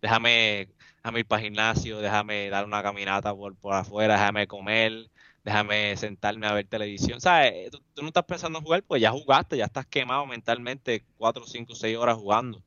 [0.00, 5.11] déjame, déjame ir para el gimnasio, déjame dar una caminata por, por afuera, déjame comer,
[5.44, 7.20] déjame sentarme a ver televisión.
[7.20, 7.70] ¿Sabes?
[7.70, 11.46] Tú, tú, no estás pensando en jugar, pues ya jugaste, ya estás quemado mentalmente 4,
[11.46, 12.62] 5, 6 horas jugando.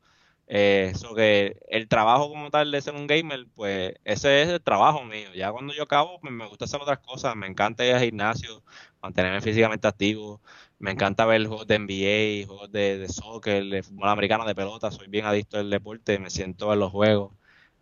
[0.48, 4.62] Eso eh, que el trabajo como tal de ser un gamer, pues ese es el
[4.62, 5.34] trabajo mío.
[5.34, 7.36] Ya cuando yo acabo, pues me gusta hacer otras cosas.
[7.36, 8.64] Me encanta ir al gimnasio,
[9.02, 10.42] mantenerme físicamente activo.
[10.78, 14.92] Me encanta ver juegos de NBA, juegos de, de soccer, de fútbol americano, de pelota.
[14.92, 17.34] Soy bien adicto al deporte, me siento en los juegos.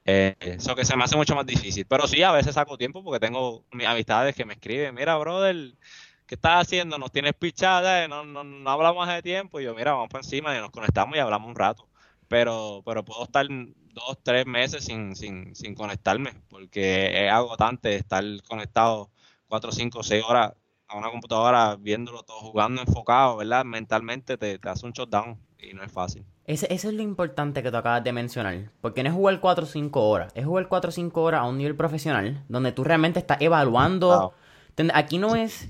[0.05, 1.85] Eh, eso que se me hace mucho más difícil.
[1.85, 5.55] Pero sí, a veces saco tiempo porque tengo mis amistades que me escriben, mira, brother,
[6.25, 6.97] ¿qué estás haciendo?
[6.97, 9.59] Nos tienes pichada, no, no, no hablamos de tiempo.
[9.59, 11.87] Y yo, mira, vamos por encima y nos conectamos y hablamos un rato.
[12.27, 18.23] Pero, pero puedo estar dos, tres meses sin, sin, sin conectarme porque es agotante estar
[18.47, 19.11] conectado
[19.47, 20.53] cuatro, cinco, seis horas
[20.87, 23.65] a una computadora viéndolo todo jugando enfocado, ¿verdad?
[23.65, 26.23] Mentalmente te, te hace un shutdown y no es fácil.
[26.45, 28.71] Ese, eso es lo importante que tú acabas de mencionar.
[28.81, 30.31] Porque no es jugar 4 o 5 horas.
[30.35, 32.43] Es jugar 4 o 5 horas a un nivel profesional.
[32.49, 34.33] Donde tú realmente estás evaluando.
[34.93, 35.69] Aquí no es.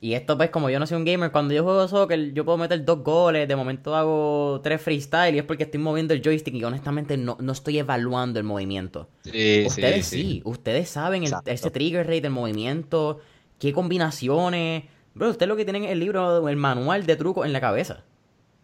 [0.00, 2.56] Y esto, pues, como yo no soy un gamer, cuando yo juego soccer, yo puedo
[2.56, 3.48] meter dos goles.
[3.48, 5.34] De momento hago tres freestyle.
[5.34, 6.54] Y es porque estoy moviendo el joystick.
[6.54, 9.08] Y honestamente no, no estoy evaluando el movimiento.
[9.24, 10.42] Sí, ustedes sí, sí.
[10.44, 13.18] Ustedes saben el, ese trigger rate del movimiento.
[13.58, 14.84] Qué combinaciones.
[15.14, 18.04] Bro, ustedes lo que tienen es el libro, el manual de trucos en la cabeza.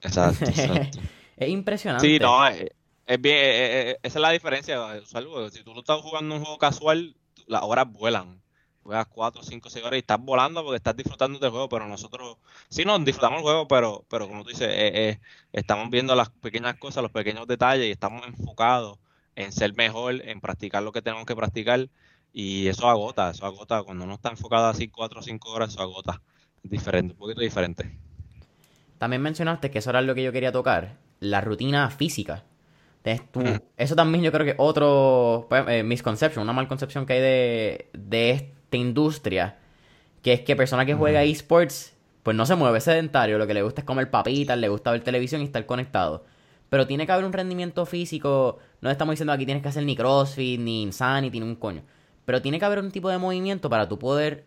[0.05, 0.99] Exacto, exacto.
[1.37, 2.07] Es impresionante.
[2.07, 2.71] Sí, no, es,
[3.21, 4.79] bien, esa es la diferencia.
[5.51, 8.41] Si tú estás jugando un juego casual, las horas vuelan.
[8.83, 12.37] Juegas 4, 5, 6 horas y estás volando porque estás disfrutando del juego, pero nosotros
[12.69, 15.19] sí nos disfrutamos el juego, pero, pero como tú dices,
[15.53, 18.99] estamos viendo las pequeñas cosas, los pequeños detalles y estamos enfocados
[19.37, 21.89] en ser mejor, en practicar lo que tenemos que practicar
[22.35, 23.83] y eso agota, eso agota.
[23.83, 26.21] Cuando uno está enfocado así 4 o 5 horas, eso agota.
[26.63, 27.99] Es diferente, un poquito diferente.
[28.99, 32.45] También mencionaste que eso era lo que yo quería tocar, la rutina física.
[33.77, 37.91] eso también yo creo que otro pues, eh, misconception, una mal concepción que hay de,
[37.93, 39.59] de esta industria,
[40.23, 43.63] que es que persona que juega esports, pues no se mueve sedentario, lo que le
[43.63, 46.25] gusta es comer papitas, le gusta ver televisión y estar conectado.
[46.71, 49.95] Pero tiene que haber un rendimiento físico, no estamos diciendo aquí tienes que hacer ni
[49.95, 51.83] CrossFit, ni Insanity, ni un coño.
[52.25, 54.47] Pero tiene que haber un tipo de movimiento para tú poder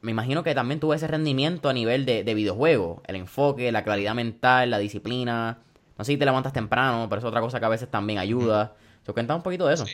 [0.00, 3.84] me imagino que también tuvo ese rendimiento a nivel de, de videojuego, el enfoque, la
[3.84, 5.58] claridad mental, la disciplina.
[5.96, 8.74] No sé si te levantas temprano, pero es otra cosa que a veces también ayuda.
[9.04, 9.86] ¿Se cuenta un poquito de eso?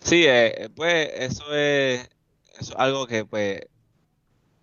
[0.00, 2.08] Sí, eh, pues eso es,
[2.76, 3.60] algo que pues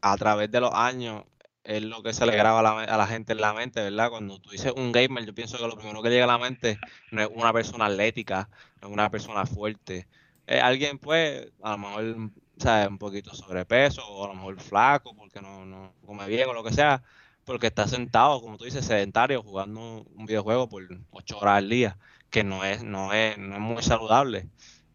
[0.02, 1.24] a través de los años
[1.64, 4.10] es lo que se le graba a la, gente en la mente, ¿verdad?
[4.10, 6.78] Cuando tú dices un gamer, yo pienso que lo primero que llega a la mente
[7.12, 8.50] no es una persona atlética,
[8.82, 10.08] no es una persona fuerte.
[10.46, 12.32] Es alguien, pues, a lo mejor
[12.62, 16.54] sea, un poquito sobrepeso o a lo mejor flaco porque no, no come bien o
[16.54, 17.04] lo que sea,
[17.46, 21.98] porque está sentado, como tú dices, sedentario, jugando un videojuego por ocho horas al día,
[22.30, 24.48] que no es, no es, no es muy saludable.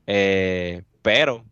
[0.07, 1.45] Eh, pero,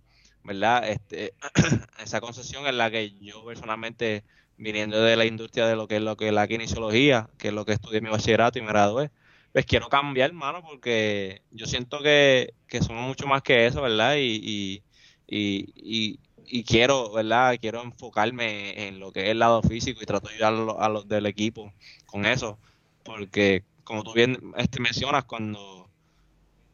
[0.44, 0.88] ¿verdad?
[0.88, 1.34] Este,
[2.02, 4.24] esa concesión es la que yo personalmente,
[4.56, 7.54] viniendo de la industria de lo que es lo que es la kinesiología, que es
[7.54, 9.10] lo que estudié mi bachillerato y me gradué,
[9.52, 14.16] pues quiero cambiar, hermano, porque yo siento que, que somos mucho más que eso, ¿verdad?
[14.16, 14.82] y, y,
[15.26, 16.18] y,
[16.66, 17.56] quiero, ¿verdad?
[17.60, 21.08] Quiero enfocarme en lo que es el lado físico y trato de ayudar a los,
[21.08, 21.72] del equipo
[22.06, 22.58] con eso,
[23.04, 25.88] porque como tú bien este, mencionas, cuando,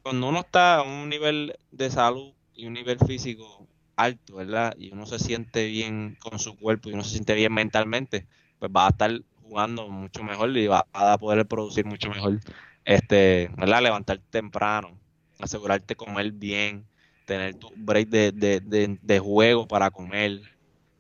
[0.03, 4.75] cuando uno está a un nivel de salud y un nivel físico alto, ¿verdad?
[4.79, 8.27] Y uno se siente bien con su cuerpo y uno se siente bien mentalmente,
[8.59, 9.11] pues va a estar
[9.43, 12.41] jugando mucho mejor y va a poder producir mucho mejor,
[12.85, 13.83] este, ¿verdad?
[13.83, 14.97] Levantarte temprano,
[15.39, 16.87] asegurarte comer bien,
[17.25, 20.41] tener tu break de, de, de, juego para comer,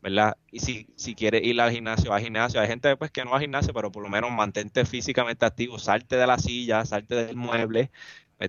[0.03, 0.37] ¿verdad?
[0.51, 2.61] Y si, si quieres ir al gimnasio, al gimnasio.
[2.61, 5.79] Hay gente pues, que no va al gimnasio, pero por lo menos mantente físicamente activo,
[5.79, 7.91] salte de la silla, salte del mueble,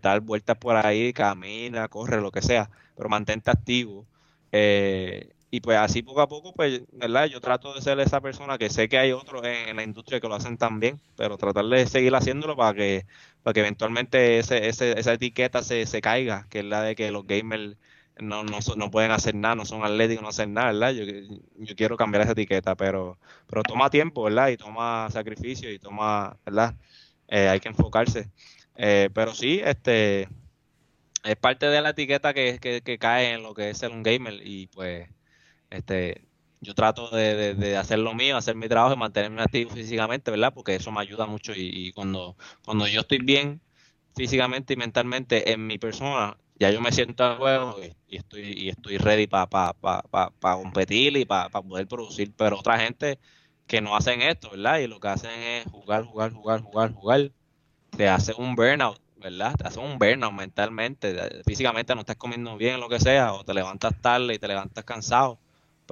[0.01, 4.05] dar vueltas por ahí, camina, corre, lo que sea, pero mantente activo.
[4.51, 7.25] Eh, y pues así poco a poco, pues, ¿verdad?
[7.27, 10.27] Yo trato de ser esa persona que sé que hay otros en, la industria que
[10.27, 13.05] lo hacen también, pero tratar de seguir haciéndolo para que,
[13.43, 17.12] para que eventualmente ese, ese, esa etiqueta se, se caiga, que es la de que
[17.12, 17.77] los gamers
[18.19, 20.91] no, no, no pueden hacer nada, no son atléticos, no hacen nada, ¿verdad?
[20.91, 21.06] Yo,
[21.58, 24.49] yo quiero cambiar esa etiqueta, pero, pero toma tiempo, ¿verdad?
[24.49, 26.75] Y toma sacrificio y toma, ¿verdad?
[27.27, 28.29] Eh, hay que enfocarse.
[28.75, 30.29] Eh, pero sí, este
[31.23, 34.03] es parte de la etiqueta que, que, que cae en lo que es ser un
[34.03, 35.10] gamer y pues
[35.69, 36.21] este,
[36.63, 40.54] yo trato de, hacer lo mío, hacer mi trabajo y mantenerme activo físicamente, ¿verdad?
[40.54, 43.62] Porque eso me ayuda mucho y, cuando, cuando yo estoy bien
[44.15, 48.69] físicamente y mentalmente en mi persona, ya yo me siento al juego y, estoy y
[48.69, 50.02] estoy ready para pa, pa,
[50.39, 52.34] pa, competir y para poder producir.
[52.36, 53.19] Pero otra gente
[53.67, 54.80] que no hacen esto, ¿verdad?
[54.80, 57.32] Y lo que hacen es jugar, jugar, jugar, jugar, jugar.
[57.97, 59.56] Te hace un burnout, ¿verdad?
[59.56, 61.43] Te hace un burnout mentalmente.
[61.45, 64.84] Físicamente no estás comiendo bien, lo que sea, o te levantas tarde y te levantas
[64.86, 65.39] cansado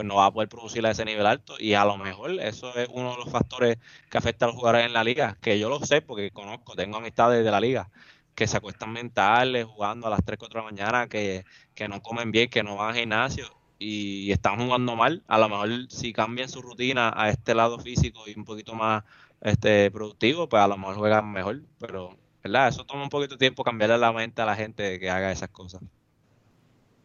[0.02, 2.76] pues no va a poder producir a ese nivel alto y a lo mejor eso
[2.76, 3.78] es uno de los factores
[4.10, 6.98] que afecta a los jugadores en la liga, que yo lo sé porque conozco, tengo
[6.98, 7.92] amistades de la liga
[8.34, 11.46] que se acuestan mentales jugando a las 3, 4 de la mañana, que,
[11.88, 13.46] no comen bien, que no van al gimnasio
[13.78, 18.24] y están jugando mal, a lo mejor si cambian su rutina a este lado físico
[18.28, 19.04] y un poquito más
[19.42, 22.70] este productivo, pues a lo mejor juegan mejor, pero ¿verdad?
[22.70, 25.50] Eso toma un poquito de tiempo cambiarle la mente a la gente que haga esas
[25.50, 25.82] cosas.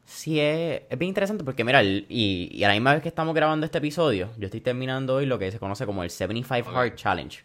[0.06, 3.34] Sí, es, es, bien interesante porque, mira, y, y, a la misma vez que estamos
[3.34, 6.94] grabando este episodio, yo estoy terminando hoy lo que se conoce como el 75 Hard
[6.94, 7.44] Challenge,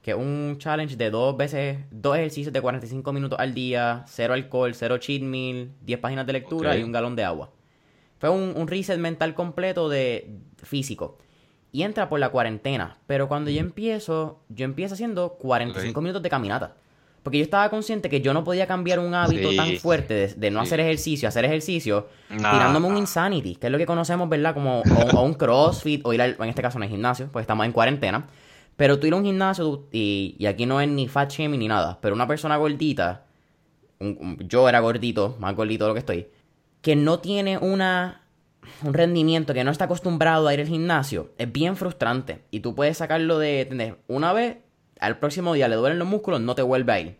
[0.00, 4.32] que es un challenge de dos veces, dos ejercicios de 45 minutos al día, cero
[4.32, 7.50] alcohol, cero cheat meal, 10 páginas de lectura y un galón de agua.
[8.18, 10.30] Fue un, un reset mental completo de
[10.62, 11.18] físico.
[11.72, 12.96] y entra por la cuarentena.
[13.06, 16.74] Pero cuando yo empiezo, yo empiezo haciendo 45 minutos de caminata.
[17.22, 20.60] Porque yo estaba consciente que yo no podía cambiar un hábito tan fuerte de, no
[20.60, 24.54] hacer ejercicio, hacer ejercicio, tirándome un insanity, que es lo que conocemos, ¿verdad?
[24.54, 24.82] Como
[25.14, 27.72] o, un crossfit, o ir al, en este caso en el gimnasio, pues estamos en
[27.72, 28.26] cuarentena.
[28.76, 31.68] Pero tú ir a un gimnasio, y, y aquí no es ni fat shaming ni
[31.68, 33.26] nada, pero una persona gordita,
[34.00, 36.28] yo era gordito, más gordito de lo que estoy,
[36.80, 38.22] que no tiene una
[38.82, 42.42] un rendimiento que no está acostumbrado a ir al gimnasio, es bien frustrante.
[42.50, 44.58] Y tú puedes sacarlo de, una vez,
[45.00, 47.16] al próximo día le duelen los músculos, no te vuelve a ir.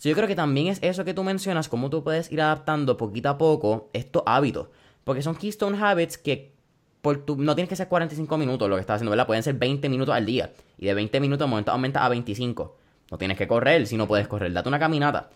[0.00, 3.28] yo creo que también es eso que tú mencionas, cómo tú puedes ir adaptando poquito
[3.28, 4.68] a poco estos hábitos.
[5.04, 6.54] Porque son keystone habits que
[7.02, 9.26] por tu, no tienes que ser 45 minutos lo que estás haciendo, ¿verdad?
[9.26, 10.52] Pueden ser 20 minutos al día.
[10.78, 12.78] Y de 20 minutos de momento aumenta a 25.
[13.10, 14.52] No tienes que correr si no puedes correr.
[14.54, 15.28] Date una caminata.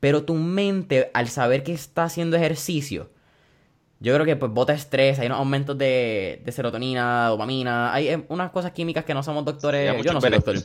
[0.00, 3.10] Pero tu mente, al saber que está haciendo ejercicio,
[4.00, 8.24] yo creo que pues bota estrés, hay unos aumentos de, de serotonina, dopamina, hay eh,
[8.28, 10.56] unas cosas químicas que no somos doctores, yo no soy doctor,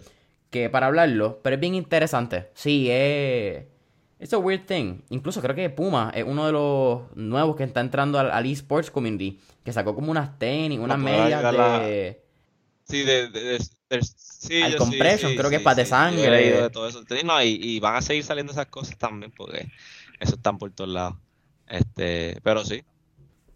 [0.50, 2.50] que para hablarlo, pero es bien interesante.
[2.54, 3.66] Sí, es...
[4.18, 5.02] Es a weird thing.
[5.10, 9.40] Incluso creo que Puma es uno de los nuevos que está entrando al, esports community.
[9.64, 12.22] Que sacó como unas tenis, unas medias de.
[12.86, 13.30] Sí, de.
[13.30, 13.60] de,
[14.02, 16.62] sí, al compression, creo que es para de sangre.
[16.62, 17.04] De todo eso.
[17.26, 19.70] No, y, y, van a seguir saliendo esas cosas también, porque
[20.20, 21.18] eso están por todos lados.
[21.68, 22.84] Este, pero sí,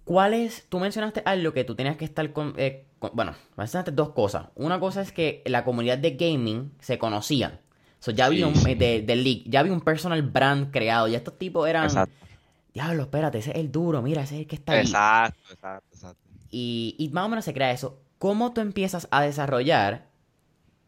[0.10, 0.66] ¿Cuál es?
[0.70, 4.48] Tú mencionaste algo que tú tenías que estar con, eh, bueno, mencionaste dos cosas.
[4.56, 7.60] Una cosa es que la comunidad de gaming se conocían.
[8.16, 11.08] ya había un, eh, de, league, ya había un personal brand creado.
[11.08, 11.84] Ya estos tipos eran.
[11.84, 12.26] Exacto.
[12.74, 14.80] Diablo, espérate, ese es el duro, mira, ese es el que está ahí.
[14.80, 16.24] Exacto, exacto, exacto.
[16.50, 18.02] Y, y más o menos se crea eso.
[18.18, 20.08] ¿Cómo tú empiezas a desarrollar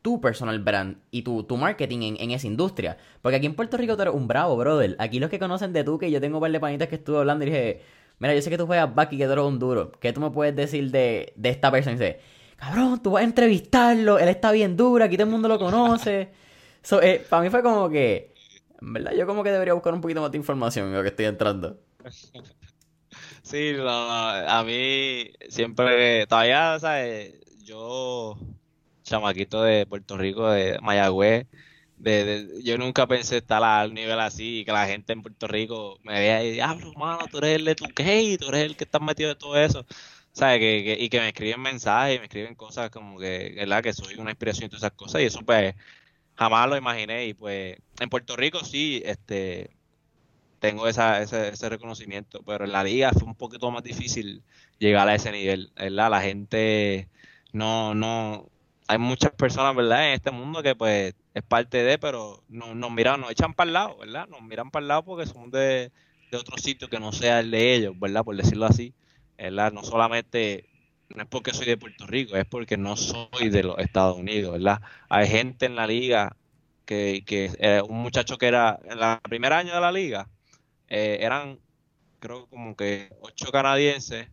[0.02, 2.98] tu personal brand y tu, tu marketing en, en, esa industria?
[3.22, 4.96] Porque aquí en Puerto Rico tú eres un bravo, brother.
[4.98, 7.20] Aquí los que conocen de tú, que yo tengo un par de panitas que estuve
[7.20, 7.82] hablando y dije
[8.22, 9.92] Mira, yo sé que tú juegas back y que tú eres un duro.
[10.00, 11.96] ¿Qué tú me puedes decir de, de esta persona?
[11.96, 12.20] Y dice,
[12.56, 16.30] cabrón, tú vas a entrevistarlo, él está bien duro, aquí todo el mundo lo conoce.
[16.84, 18.32] so, eh, para mí fue como que,
[18.80, 21.10] en verdad, yo como que debería buscar un poquito más de información en lo que
[21.10, 21.80] estoy entrando.
[23.44, 27.34] Sí, no, a mí siempre, todavía, ¿sabes?
[27.64, 28.38] Yo,
[29.04, 31.48] chamaquito de Puerto Rico, de Mayagüez,
[32.64, 36.14] yo nunca pensé estar al nivel así y que la gente en Puerto Rico me
[36.20, 39.00] vea y diablo, mano, tú eres el de tu gay, tú eres el que está
[39.00, 39.86] metido de todo eso.
[40.34, 40.60] ¿Sabes?
[40.60, 43.84] Que, y que me escriben mensajes, me escriben cosas como que, ¿verdad?
[43.84, 45.22] Que soy una inspiración y todas esas cosas.
[45.22, 45.76] Y eso, pues,
[46.36, 47.28] jamás lo imaginé.
[47.28, 49.72] Y pues, en Puerto Rico sí, este,
[50.60, 52.42] tengo esa, ese, ese reconocimiento.
[52.44, 54.44] Pero en la liga fue un poquito más difícil
[54.80, 56.12] llegar a ese nivel, ¿verdad?
[56.12, 57.10] La gente
[57.54, 58.50] no, no,
[58.88, 60.08] hay muchas personas, ¿verdad?
[60.08, 63.68] En este mundo que, pues, es parte de, pero nos, nos miran, nos echan para
[63.68, 64.28] el lado, ¿verdad?
[64.28, 65.92] Nos miran para el lado porque somos de,
[66.32, 68.24] de otro sitio que no sea el de ellos, ¿verdad?
[68.24, 68.94] Por decirlo así,
[69.38, 69.72] ¿verdad?
[69.72, 70.66] No solamente,
[71.10, 74.54] no es porque soy de Puerto Rico, es porque no soy de los Estados Unidos,
[74.54, 74.82] ¿verdad?
[75.10, 76.36] Hay gente en la liga
[76.86, 80.28] que, que eh, un muchacho que era en el primer año de la liga,
[80.90, 81.60] eh, eran
[82.20, 84.28] creo como que ocho canadienses,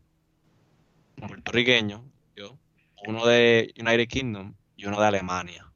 [1.17, 2.03] puertorriqueños,
[2.37, 2.59] yo,
[3.07, 5.68] uno de United Kingdom y uno de Alemania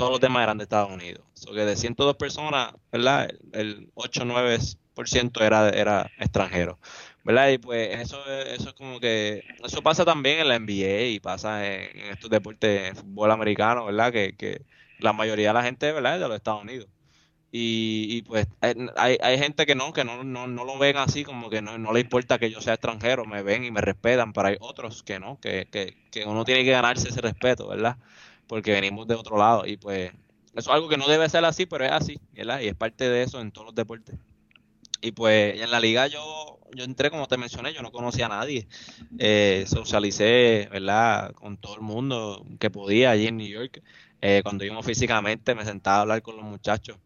[0.00, 1.22] todos los demás eran de Estados Unidos.
[1.34, 3.28] So que de 102 personas, ¿verdad?
[3.52, 6.78] El 8 9% era, era extranjero.
[7.22, 7.50] ¿Verdad?
[7.50, 11.66] Y pues eso, eso es como que, eso pasa también en la NBA y pasa
[11.66, 14.10] en, estos deportes, en fútbol americano, ¿verdad?
[14.10, 14.62] Que, que
[15.00, 16.14] la mayoría de la gente, ¿verdad?
[16.14, 16.88] Es de los Estados Unidos.
[17.52, 18.46] Y, y pues
[18.96, 21.76] hay, hay gente que no, que no, no, no lo ven así, como que no,
[21.76, 25.02] no le importa que yo sea extranjero, me ven y me respetan, pero hay otros
[25.02, 27.98] que no, que, que, que uno tiene que ganarse ese respeto, ¿verdad?
[28.50, 30.10] Porque venimos de otro lado y pues
[30.56, 32.58] eso es algo que no debe ser así, pero es así, ¿verdad?
[32.58, 34.16] Y es parte de eso en todos los deportes.
[35.00, 38.30] Y pues en la liga yo, yo entré, como te mencioné, yo no conocía a
[38.30, 38.66] nadie.
[39.20, 41.32] Eh, socialicé, ¿verdad?
[41.34, 43.84] Con todo el mundo que podía allí en New York.
[44.20, 46.98] Eh, cuando íbamos físicamente me sentaba a hablar con los muchachos.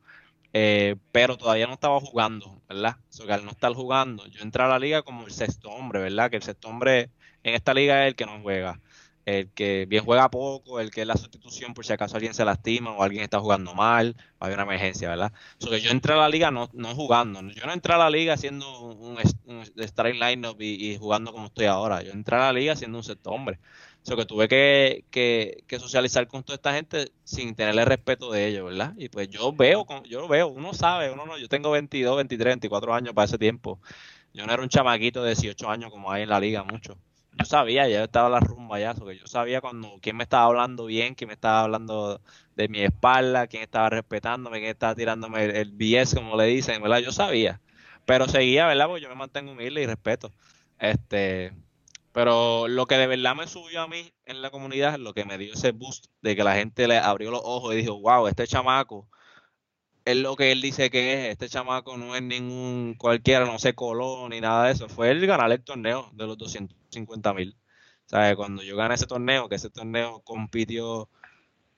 [0.55, 2.97] Eh, pero todavía no estaba jugando, ¿verdad?
[3.21, 6.01] O que al no estar jugando, yo entré a la liga como el sexto hombre,
[6.01, 6.31] ¿verdad?
[6.31, 7.11] Que el sexto hombre
[7.43, 8.81] en esta liga es el que no juega
[9.27, 12.45] el que bien juega poco, el que es la sustitución por si acaso alguien se
[12.45, 15.33] lastima o alguien está jugando mal o hay una emergencia, ¿verdad?
[15.59, 18.11] So que yo entré a la liga no, no jugando, yo no entré a la
[18.11, 19.19] liga haciendo un,
[19.77, 23.05] strike lineup y, y, jugando como estoy ahora, yo entré a la liga siendo un
[23.05, 23.59] sexto hombre.
[24.03, 28.47] So que tuve que, que, que, socializar con toda esta gente sin tenerle respeto de
[28.49, 28.93] ellos, ¿verdad?
[28.99, 32.53] Y pues yo veo, yo lo veo, uno sabe, uno no, yo tengo 22, 23,
[32.53, 33.81] 24 años para ese tiempo.
[34.35, 36.99] Yo no era un chamaquito de 18 años como hay en la liga, mucho
[37.39, 40.87] yo sabía, ya estaba la rumba ya, que yo sabía cuando quién me estaba hablando
[40.87, 42.21] bien, quién me estaba hablando
[42.57, 47.13] de mi espalda, quién estaba respetándome, quién estaba tirándome el, BS, como le dicen, Yo
[47.13, 47.61] sabía,
[48.07, 48.87] pero seguía, ¿verdad?
[48.87, 50.33] Porque yo me mantengo humilde y respeto.
[50.79, 51.53] Este,
[52.13, 55.39] Pero lo que de verdad me subió a mí en la comunidad, lo que me
[55.39, 58.47] dio ese boost de que la gente le abrió los ojos y dijo, wow, este
[58.47, 59.09] chamaco
[60.05, 61.33] es lo que él dice que es.
[61.33, 64.89] Este chamaco no es ningún cualquiera, no se coló ni nada de eso.
[64.89, 67.57] Fue él ganar el torneo de los 250 mil.
[68.07, 68.37] ¿Sabes?
[68.37, 71.09] Cuando yo gané ese torneo, que ese torneo compitió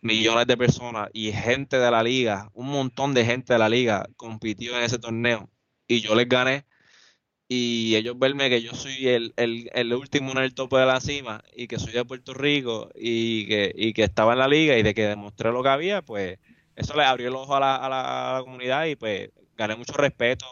[0.00, 4.08] millones de personas y gente de la liga, un montón de gente de la liga
[4.16, 5.50] compitió en ese torneo
[5.88, 6.66] y yo les gané
[7.48, 11.44] y ellos verme que yo soy el, el, último en el tope de la cima
[11.54, 14.82] y que soy de Puerto Rico y que, y que estaba en la liga y
[14.82, 16.38] de que demostré lo que había, pues
[16.76, 20.46] eso le abrió el ojo a la, a la, comunidad y pues gané mucho respeto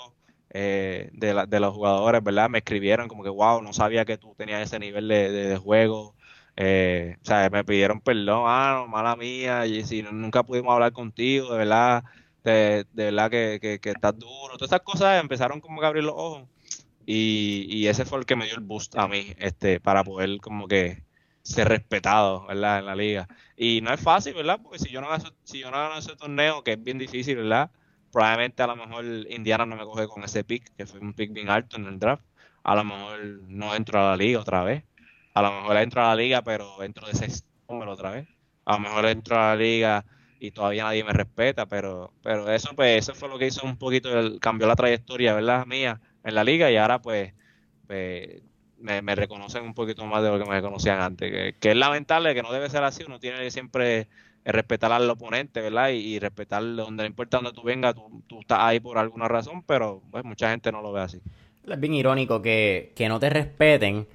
[0.50, 2.48] eh, de, de los jugadores, ¿verdad?
[2.48, 6.14] Me escribieron como que, wow, no sabía que tú tenías ese nivel de, juego.
[6.56, 10.92] Eh, o sea, me pidieron perdón, ah, no, mala mía, y si nunca pudimos hablar
[10.92, 12.04] contigo, de verdad,
[12.44, 14.56] de, verdad que, estás duro.
[14.56, 16.48] Todas esas cosas empezaron como que a abrir los ojos.
[17.06, 20.40] Y, y ese fue el que me dio el boost a mí, este, para poder
[20.40, 21.03] como que
[21.44, 22.80] ser respetado, ¿verdad?
[22.80, 23.28] En la liga.
[23.56, 24.60] Y no es fácil, ¿verdad?
[24.62, 27.36] Porque si yo no gano, si yo no gano ese torneo, que es bien difícil,
[27.36, 27.70] ¿verdad?
[28.10, 31.32] Probablemente a lo mejor Indiana no me coge con ese pick, que fue un pick
[31.32, 32.24] bien alto en el draft.
[32.64, 34.84] A lo mejor no entro a la liga otra vez.
[35.34, 38.28] A lo mejor entro a la liga, pero entro de ese número otra vez.
[38.64, 40.04] A lo mejor entro a la liga
[40.40, 43.76] y todavía nadie me respeta, pero pero eso pues eso fue lo que hizo un
[43.78, 45.66] poquito, el, cambió la trayectoria, ¿verdad?
[45.66, 47.34] Mía en la liga y ahora pues,
[47.86, 48.42] pues
[48.84, 51.54] me, reconocen un poquito más de lo que me conocían antes.
[51.58, 53.02] Que, es lamentable, que no debe ser así.
[53.06, 54.08] Uno tiene que siempre
[54.44, 55.88] respetar al oponente, ¿verdad?
[55.88, 59.62] Y, respetar donde no importa donde tú vengas, tú, tú, estás ahí por alguna razón,
[59.62, 61.20] pero pues mucha gente no lo ve así.
[61.66, 64.06] Es bien irónico que, que no te respeten,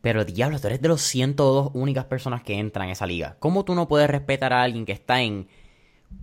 [0.00, 3.36] pero diablo, tú eres de los 102 únicas personas que entran en esa liga.
[3.40, 5.48] ¿Cómo tú no puedes respetar a alguien que está en...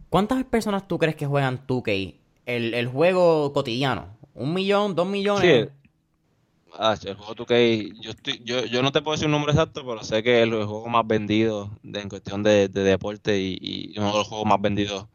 [0.10, 2.16] ¿Cuántas personas tú crees que juegan 2K?
[2.46, 4.18] El, el juego cotidiano.
[4.34, 4.96] ¿Un millón?
[4.96, 5.68] ¿Dos millones?
[5.68, 5.79] Sí.
[6.78, 9.86] Ah, el juego 2K, yo, estoy, yo, yo no te puedo decir un número exacto,
[9.86, 14.18] pero sé que es el juego más vendido en cuestión de, deporte y, uno de
[14.18, 15.08] los juegos más vendidos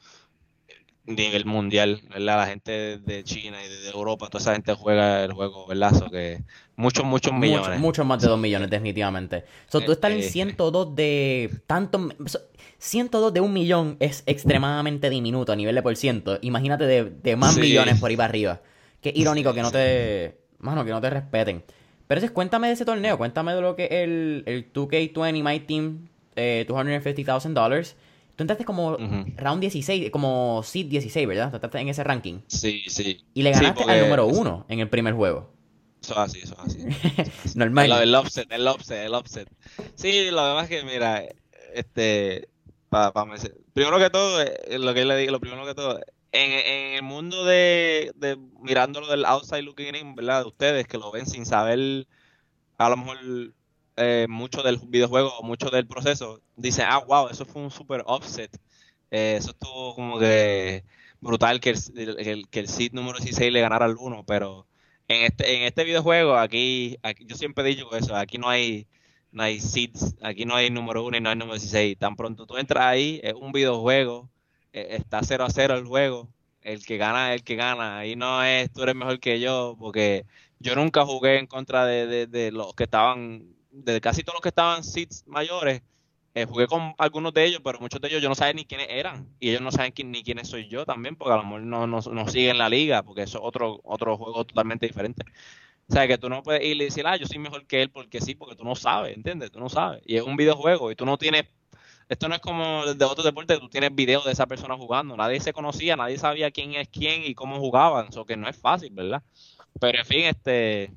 [1.07, 2.39] a nivel mundial, ¿verdad?
[2.39, 5.93] La gente de China y de Europa, toda esa gente juega el juego, ¿verdad?
[6.11, 6.43] que
[6.77, 7.79] muchos, muchos millones.
[7.79, 9.45] Muchos más de 2 millones, definitivamente.
[9.69, 12.09] So, tú estás en 102 eh, de tanto...
[12.79, 16.39] 102 de un millón es extremadamente diminuto a nivel de por ciento.
[16.43, 18.61] Imagínate de, más millones por ahí para arriba.
[19.01, 21.63] Qué irónico que no te mano, que no te respeten.
[22.07, 25.61] Pero entonces, cuéntame de ese torneo, cuéntame de lo que es el, el 2K20 My
[25.61, 27.95] Team eh, $250,000.
[28.37, 28.97] Tú entraste como
[29.37, 31.51] round 16, como seed 16, ¿verdad?
[31.51, 32.41] Tú entraste en ese ranking.
[32.49, 33.25] Sí, sí.
[33.33, 35.53] Y le ganaste al número uno en el primer juego.
[36.03, 36.81] Eso así, eso así.
[37.55, 37.93] Normal.
[37.93, 39.49] El, el, offset, el offset, el offset.
[39.95, 41.25] Sí, lo demás que, mira,
[41.73, 42.49] este,
[42.89, 43.27] para pa,
[43.73, 46.01] primero que todo, eh, lo que le digo, lo primero que todo,
[46.35, 50.43] en, el mundo de, de mirándolo del outside looking in, ¿verdad?
[50.43, 52.07] De ustedes que lo ven sin saber
[52.79, 53.19] a lo mejor
[53.97, 58.03] eh, mucho del videojuego o mucho del proceso, dicen, ah, wow, eso fue un super
[58.07, 58.51] offset.
[59.11, 60.85] Eh, eso estuvo como que
[61.21, 64.67] brutal que el, que el seed número 16 le ganara al 1, pero
[65.09, 68.87] en este, en este videojuego, aquí, yo siempre he dicho eso, aquí no hay
[69.33, 71.99] no hay seeds, aquí no hay número 1 y no hay número 16.
[71.99, 74.31] Tan pronto tú entras ahí, es un videojuego
[74.75, 76.29] está 0 a 0 el juego.
[76.63, 77.99] El que gana el que gana.
[77.99, 80.25] Ahí no es tú eres mejor que yo, porque
[80.59, 84.49] yo nunca jugué en contra de, de, los que estaban, de casi todos los que
[84.49, 85.83] estaban seats mayores.
[86.35, 88.89] Eh, jugué con algunos de ellos, pero muchos de ellos yo no sabía ni quiénes
[88.91, 89.29] eran.
[89.39, 92.01] Y ellos no saben ni quiénes soy yo también, porque a lo mejor no, no,
[92.01, 95.25] no siguen la liga, porque eso es otro, otro juego totalmente diferente.
[95.89, 97.91] O sea, que tú no puedes ir y decir, ah, yo soy mejor que él
[97.91, 99.51] porque sí, porque tú no sabes, ¿entiendes?
[99.51, 100.03] Tú no sabes.
[100.07, 101.45] Y es un videojuego y tú no tienes
[102.09, 105.17] esto no es como de otro deporte que tú tienes videos de esa persona jugando.
[105.17, 108.09] Nadie se conocía, nadie sabía quién es quién y cómo jugaban.
[108.09, 109.23] Eso que no es fácil, ¿verdad?
[109.81, 110.93] Pero en fin, este.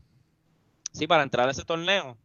[0.91, 2.17] Sí, para entrar a ese torneo.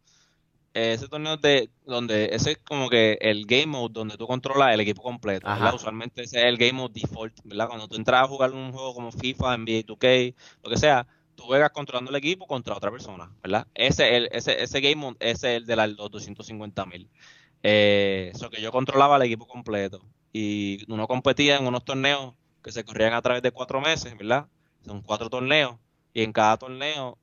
[0.75, 4.81] Ese torneo de donde ese es como que el game mode donde tú controlas el
[4.81, 7.69] equipo completo, Usualmente ese es el game mode default, ¿verdad?
[7.69, 11.43] Cuando tú entras a jugar un juego como FIFA, NBA 2K, lo que sea, tú
[11.43, 13.67] juegas controlando el equipo contra otra persona, ¿verdad?
[13.75, 17.11] Ese, el, ese, ese game mode ese es el de los 250 mil.
[17.63, 20.05] Eh, que yo controlaba el equipo completo.
[20.33, 24.47] Y uno competía en unos torneos que se corrían a través de cuatro meses, ¿verdad?
[24.85, 25.77] Son cuatro torneos.
[26.15, 27.19] Y en cada torneo,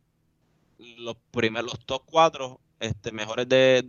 [0.98, 3.84] los primeros, los top cuatro este, mejores de,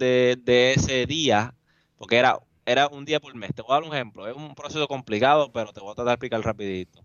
[0.44, 1.54] de, ese día,
[1.96, 3.54] porque era, era un día por mes.
[3.54, 4.26] Te voy a dar un ejemplo.
[4.26, 7.04] Es un proceso complicado, pero te voy a tratar de explicar rapidito.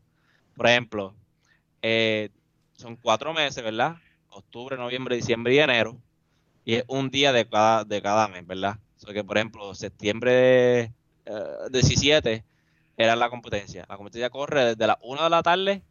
[0.55, 1.15] Por ejemplo,
[1.81, 2.29] eh,
[2.73, 3.97] son cuatro meses, ¿verdad?
[4.29, 5.97] Octubre, noviembre, diciembre y enero.
[6.65, 8.79] Y es un día de cada, de cada mes, ¿verdad?
[9.13, 10.93] Que, por ejemplo, septiembre
[11.71, 12.43] 17 eh,
[12.97, 13.85] era la competencia.
[13.89, 15.83] La competencia corre desde las 1 de la tarde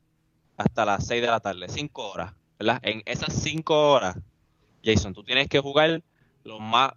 [0.56, 2.80] hasta las 6 de la tarde, 5 horas, ¿verdad?
[2.82, 4.16] En esas 5 horas,
[4.84, 6.02] Jason, tú tienes que jugar
[6.44, 6.92] los más,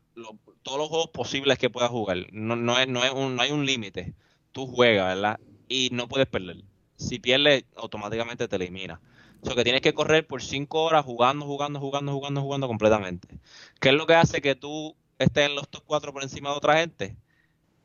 [0.62, 2.18] todos los juegos posibles que puedas jugar.
[2.32, 4.14] No, no, es, no, es no hay un límite.
[4.52, 5.40] Tú juegas, ¿verdad?
[5.68, 6.64] Y no puedes perder.
[6.98, 9.00] Si pierdes, automáticamente te elimina.
[9.42, 13.40] O sea, que tienes que correr por 5 horas jugando, jugando, jugando, jugando, jugando completamente.
[13.80, 16.56] ¿Qué es lo que hace que tú estés en los top 4 por encima de
[16.58, 17.16] otra gente?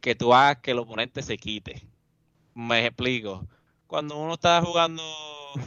[0.01, 1.87] Que tú hagas que el oponente se quite.
[2.55, 3.47] Me explico.
[3.87, 5.03] Cuando uno está jugando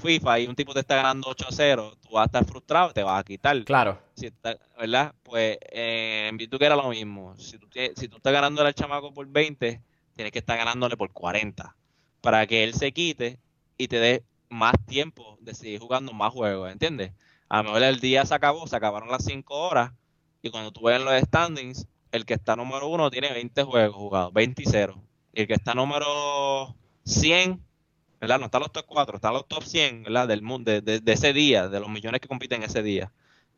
[0.01, 2.93] FIFA y un tipo te está ganando 8 a 0, tú vas a estar frustrado,
[2.93, 3.63] te vas a quitar.
[3.63, 3.99] Claro.
[4.15, 4.31] Si
[4.77, 5.13] ¿Verdad?
[5.23, 7.35] Pues eh, en que era lo mismo.
[7.37, 9.81] Si tú, si tú estás ganando al chamaco por 20,
[10.15, 11.75] tienes que estar ganándole por 40.
[12.21, 13.39] Para que él se quite
[13.77, 17.11] y te dé más tiempo de seguir jugando más juegos, ¿entiendes?
[17.49, 19.91] A lo mejor el día se acabó, se acabaron las 5 horas
[20.47, 24.33] y cuando tú ves los standings, el que está número 1 tiene 20 juegos jugados,
[24.33, 25.01] 20 y 0.
[25.33, 27.65] Y el que está número 100
[28.19, 28.39] ¿verdad?
[28.39, 30.27] No están los top 4, están los top 100, ¿verdad?
[30.27, 33.11] Del mundo, de, ese día, de los millones que compiten ese día.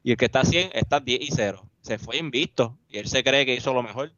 [0.03, 1.65] Y el que está 100 está 10 y 0.
[1.81, 4.11] Se fue invisto y él se cree que hizo lo mejor,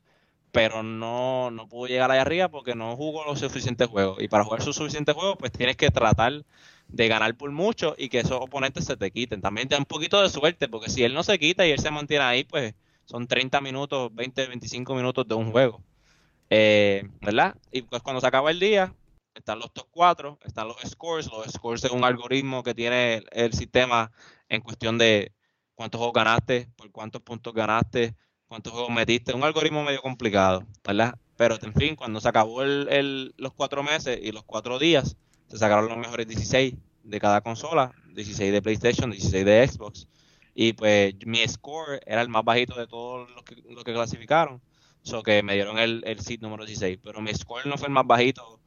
[0.52, 4.22] pero no, no pudo llegar allá arriba porque no jugó los suficientes juegos.
[4.22, 6.44] Y para jugar sus suficientes juegos, pues tienes que tratar
[6.90, 9.42] de ganar por mucho y que esos oponentes se te quiten.
[9.42, 11.80] También te da un poquito de suerte, porque si él no se quita y él
[11.80, 12.74] se mantiene ahí, pues
[13.06, 15.82] son 30 minutos, 20, 25 minutos de un juego.
[16.50, 17.56] Eh, ¿Verdad?
[17.72, 18.94] Y pues cuando se acaba el día,
[19.36, 21.28] están los top 4, están los scores.
[21.28, 24.12] Los scores es un algoritmo que tiene el sistema
[24.50, 25.32] en cuestión de
[25.76, 28.16] cuántos juegos ganaste, por cuántos puntos ganaste,
[28.48, 29.34] cuántos juegos metiste.
[29.34, 31.16] Un algoritmo medio complicado, ¿verdad?
[31.38, 35.16] Pero en fin, cuando se acabó el, los cuatro meses y los cuatro días,
[35.50, 40.08] se sacaron los mejores 16 de cada consola, 16 de PlayStation, 16 de Xbox.
[40.56, 44.62] Y pues mi score era el más bajito de todos los que, los que clasificaron.
[45.02, 47.00] So que me dieron el, el seed número 16.
[47.04, 48.60] Pero mi score no fue el más bajito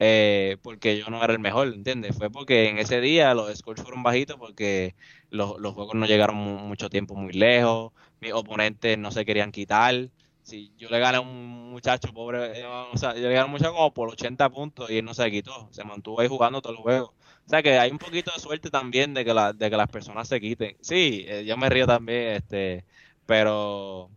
[0.00, 2.16] eh, porque yo no era el mejor, ¿entiendes?
[2.16, 4.94] Fue porque en ese día los scores fueron bajitos porque
[5.30, 10.08] los, los juegos no llegaron mucho tiempo muy lejos, mis oponentes no se querían quitar.
[10.48, 13.44] Si yo le gané a un muchacho pobre, eh, o sea, yo le gané a
[13.44, 16.62] un muchacho como por 80 puntos y él no se quitó, se mantuvo ahí jugando
[16.62, 17.12] todo el juego.
[17.44, 19.90] O sea que hay un poquito de suerte también de que, la, de que las
[19.90, 20.74] personas se quiten.
[20.80, 22.86] Sí, eh, yo me río también, este,
[23.26, 24.08] pero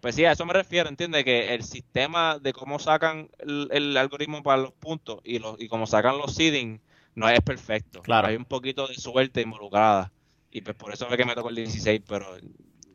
[0.00, 4.44] pues sí, a eso me refiero, entiende que el sistema de cómo sacan el, algoritmo
[4.44, 6.80] para los puntos y, los, y cómo sacan los seeding
[7.16, 8.02] no es perfecto.
[8.02, 8.28] Claro.
[8.28, 10.12] Hay un poquito de suerte involucrada.
[10.52, 12.36] Y pues por eso fue que me tocó el 16, pero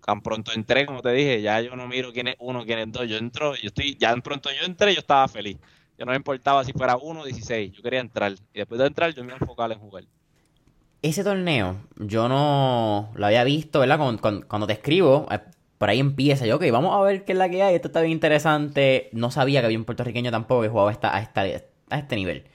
[0.05, 2.91] tan pronto entré, como te dije, ya yo no miro quién es uno, quién es
[2.91, 3.07] dos.
[3.07, 5.57] Yo entro, yo estoy, ya tan pronto yo entré, yo estaba feliz.
[5.97, 8.33] Yo no me importaba si fuera uno o 16, yo quería entrar.
[8.53, 10.03] Y después de entrar, yo me iba a enfocar en jugar.
[11.01, 13.97] Ese torneo, yo no lo había visto, ¿verdad?
[13.97, 15.39] Cuando, cuando te escribo, eh,
[15.77, 16.45] por ahí empieza.
[16.45, 17.75] Yo, ok, vamos a ver qué es la que hay.
[17.75, 19.09] Esto está bien interesante.
[19.13, 22.45] No sabía que había un puertorriqueño tampoco que jugaba a, esta, a este nivel.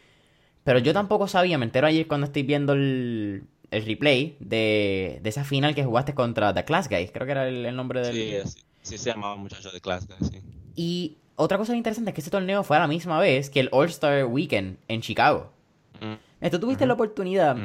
[0.66, 5.74] Pero yo tampoco sabía, me entero ayer cuando estoy viendo el, replay de, esa final
[5.74, 7.10] que jugaste contra The Class Guys.
[7.12, 8.46] Creo que era el, nombre del.
[8.46, 10.40] Sí, sí, se llamaba muchacho The Class Guys, sí.
[10.74, 13.68] Y otra cosa interesante es que ese torneo fue a la misma vez que el
[13.72, 15.52] All-Star Weekend en Chicago.
[16.40, 17.56] Esto tuviste la oportunidad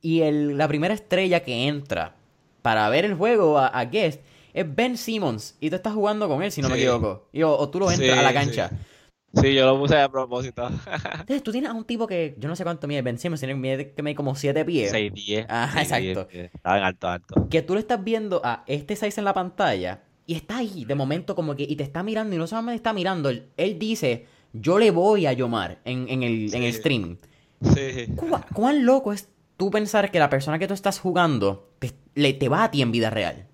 [0.00, 2.16] y el, la primera estrella que entra
[2.62, 4.20] para ver el juego a Guest
[4.56, 7.28] es Ben Simmons y tú estás jugando con él, si no me equivoco.
[7.44, 8.70] o, tú lo entras a la cancha.
[8.70, 8.76] Sí.
[9.42, 10.66] Yo lo puse a propósito.
[11.20, 13.54] Entonces, tú tienes a un tipo que yo no sé cuánto mide, Ben Simmons, que
[13.54, 14.90] mide como 7 pies.
[14.90, 15.46] 6, 10.
[15.48, 16.28] Ajá, exacto.
[16.30, 17.48] Está en alto, alto.
[17.48, 20.94] Que tú le estás viendo a este 6 en la pantalla y está ahí de
[20.94, 24.78] momento como que y te está mirando y no solamente está mirando, él, dice, yo
[24.78, 27.18] le voy a llamar en, en, el, en el stream.
[27.62, 28.12] Sí.
[28.54, 32.48] ¿Cuán, loco es tú pensar que la persona que tú estás jugando te, le, te
[32.48, 33.46] va a ti en vida real?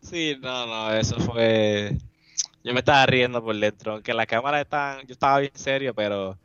[0.00, 1.96] Sí, no, no, eso fue...
[2.64, 4.98] Yo me estaba riendo por dentro, que la cámara está...
[5.02, 6.38] Yo estaba bien serio, pero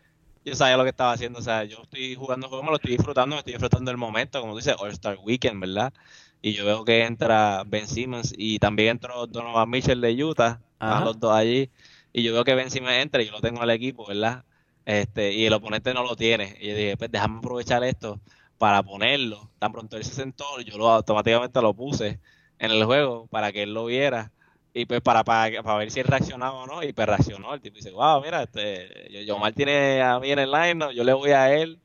[0.44, 1.40] yo sabía lo que estaba haciendo.
[1.40, 4.42] O sea, yo estoy jugando juego, me lo estoy disfrutando, me estoy disfrutando del momento,
[4.42, 5.94] como dice All Star Weekend, ¿verdad?
[6.42, 11.02] Y yo veo que entra Ben Simmons y también entró Donovan Mitchell de Utah, a
[11.02, 11.70] los dos allí.
[12.14, 14.44] Y yo veo que Ben Simmons entra y yo lo tengo al equipo, ¿verdad?
[14.86, 16.58] Este, y el oponente no lo tiene.
[16.62, 18.20] Y yo dije, pues déjame aprovechar esto
[18.58, 19.50] para ponerlo.
[19.60, 22.20] Tan pronto él se sentó, yo lo automáticamente lo puse
[22.60, 24.32] en el juego para que él lo viera
[24.78, 27.54] y pues para, para, para ver si él reaccionaba o no y pues reaccionó.
[27.54, 31.14] El tipo dice wow mira este Yomar tiene a mí en el line yo le
[31.14, 31.80] voy a él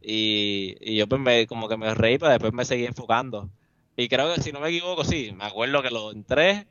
[0.00, 3.50] y, y yo pues me, como que me reí pero después me seguí enfocando.
[3.96, 6.66] Y creo que si no me equivoco sí me acuerdo que lo entré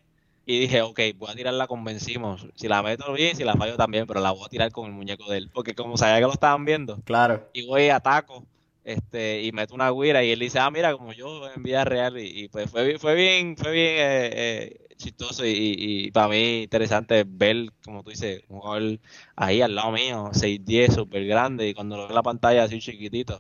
[0.47, 3.77] y dije ok voy a tirarla con convencimos si la meto bien si la fallo
[3.77, 6.21] también pero la voy a tirar con el muñeco de él porque como sabía que
[6.21, 7.47] lo estaban viendo claro.
[7.53, 8.47] y voy ataco
[8.83, 12.17] este y meto una guira y él dice ah mira como yo en vida real
[12.17, 17.71] y, pues fue fue bien fue bien eh, eh, chistoso y, para mí interesante ver
[17.83, 18.99] como tú dices un jugador
[19.35, 22.79] ahí al lado mío 6'10 súper grande y cuando lo ve en la pantalla así
[22.79, 23.37] chiquitito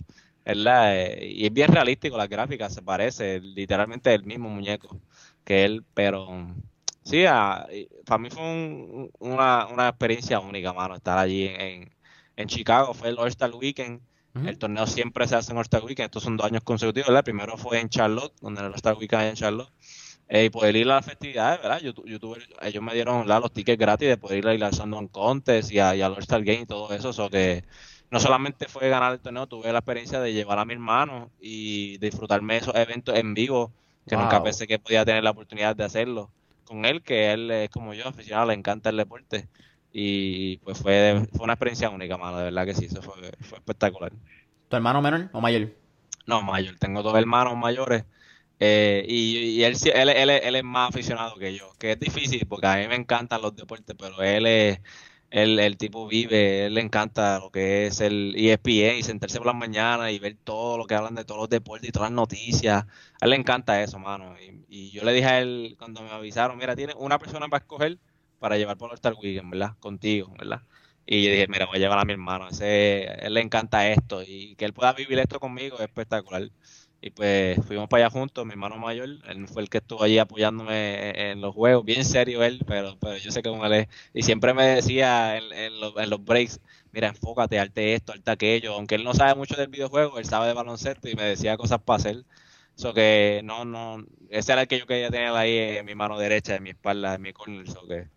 [0.47, 0.97] ¿verdad?
[0.97, 4.97] Eh, y es bien realístico la gráfica, se parece, literalmente el mismo muñeco
[5.43, 6.27] que él, pero
[7.03, 11.93] sí, para mí fue una, una, experiencia única, mano, estar allí en,
[12.37, 14.01] en Chicago, fue el All-Star Weekend.
[14.45, 17.23] El torneo siempre se hace en All-Star Weekend, estos son dos años consecutivos, ¿verdad?
[17.23, 19.71] Primero fue en Charlotte, donde el All-Star Weekend en Charlotte.
[20.29, 21.79] Eh, y poder ir a las festividades, ¿verdad?
[21.79, 25.79] YouTube, ellos me dieron los tickets gratis de poder ir a la un Contest y,
[25.79, 27.63] a, y al All-Star Game y todo eso, eso que
[28.11, 31.97] no solamente fue ganar el torneo, tuve la experiencia de llevar a mi hermano y
[31.99, 33.71] disfrutarme esos eventos en vivo,
[34.05, 36.29] que nunca pensé que podía tener la oportunidad de hacerlo
[36.65, 39.47] con él, que él es como yo, aficionado, le encanta el deporte.
[39.93, 43.57] Y pues fue, fue una experiencia única, mano, de verdad que sí, eso fue, fue
[43.57, 44.11] espectacular.
[44.67, 45.69] ¿Tu hermano menor o mayor?
[46.25, 48.03] No, mayor, tengo dos hermanos mayores.
[48.59, 52.67] Eh, y, él, él, él, él, es más aficionado que yo, que es difícil porque
[52.67, 54.79] a mí me encantan los deportes, pero él es,
[55.29, 59.47] el, el tipo vive, él le encanta lo que es el ESPN y sentarse por
[59.47, 62.15] las mañanas y ver todo lo que hablan de todos los deportes y todas las
[62.15, 62.85] noticias.
[63.21, 64.35] A él le encanta eso, mano.
[64.69, 67.99] Y, yo le dije a él cuando me avisaron, mira, tiene una persona para escoger
[68.39, 69.75] para llevar por el Star Weekend, ¿verdad?
[69.79, 70.61] Contigo, ¿verdad?
[71.05, 72.47] Y yo dije, mira, voy a llevar a mi hermano.
[72.49, 76.49] Ese, él le encanta esto y que él pueda vivir esto conmigo es espectacular.
[76.99, 80.17] Y pues fuimos para allá juntos, mi hermano mayor, él fue el que estuvo allí
[80.17, 83.87] apoyándome en los juegos, bien serio él, pero, pero yo sé cómo él es.
[84.13, 86.59] Y siempre me decía en, los, en los breaks,
[86.91, 88.73] mira, enfócate, arte esto, arte aquello.
[88.73, 91.79] Aunque él no sabe mucho del videojuego, él sabe de baloncesto y me decía cosas
[91.83, 92.25] para hacer.
[92.75, 96.17] Eso que no, no, ese era el que yo quería tener ahí en mi mano
[96.17, 97.67] derecha, en mi espalda, en mi corner.
[97.67, 98.07] Eso que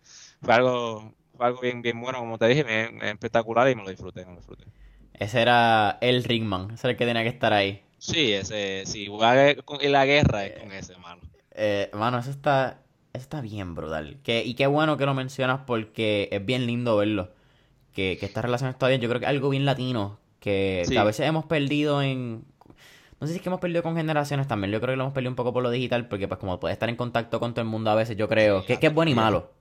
[0.41, 3.89] fue algo, fue algo bien, bien bueno, como te dije, bien, espectacular y me lo
[3.89, 4.65] disfruté, me lo disfruté.
[5.13, 7.83] Ese era el Ringman, ese era el que tenía que estar ahí.
[8.01, 11.21] Sí, ese, sí, jugar con la guerra es con ese, mano.
[11.51, 12.81] Eh, mano, eso está,
[13.13, 14.17] eso está bien brutal.
[14.23, 17.29] Que, y qué bueno que lo mencionas porque es bien lindo verlo.
[17.93, 19.01] Que, que esta relación está bien.
[19.01, 20.17] Yo creo que es algo bien latino.
[20.39, 22.43] Que, a veces hemos perdido en.
[23.19, 24.71] No sé si es que hemos perdido con generaciones también.
[24.71, 26.07] Yo creo que lo hemos perdido un poco por lo digital.
[26.07, 28.65] Porque, pues, como puedes estar en contacto con todo el mundo a veces, yo creo.
[28.65, 29.51] que, que, es bueno y malo.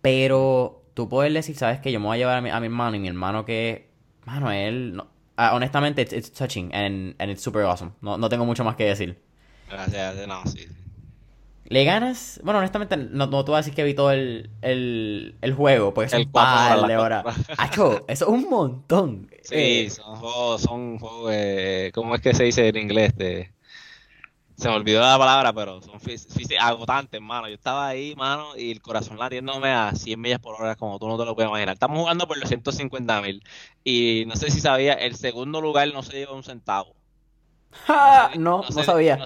[0.00, 2.68] Pero tú puedes decir, ¿sabes que Yo me voy a llevar a mi, a mi
[2.68, 3.90] hermano y mi hermano que.
[4.24, 4.96] Mano, él.
[4.96, 7.92] No, Ah, honestamente, it's, touching and, and, it's super awesome.
[8.00, 9.20] No, no tengo mucho más que decir.
[9.68, 10.66] Gracias, no, sí.
[11.68, 12.40] ¿Le ganas?
[12.44, 16.06] Bueno, honestamente, no, no te voy a decir que evitó el, el, el juego, porque
[16.06, 17.24] es el un par de horas.
[17.58, 19.28] eso es un montón.
[19.42, 23.16] Sí, eh, son juegos, son juegos, eh, ¿cómo es que se dice en inglés?
[23.16, 23.50] De,
[24.56, 26.00] se me olvidó la palabra, pero son
[26.58, 27.46] agotantes, mano.
[27.48, 31.06] Yo estaba ahí, mano, y el corazón latiéndome a 100 millas por hora, como tú
[31.08, 31.74] no te lo puedes imaginar.
[31.74, 33.42] Estamos jugando por los 150 mil.
[33.84, 36.96] Y no sé si sabía, el segundo lugar no se lleva un centavo.
[38.38, 39.18] no, no, sabía.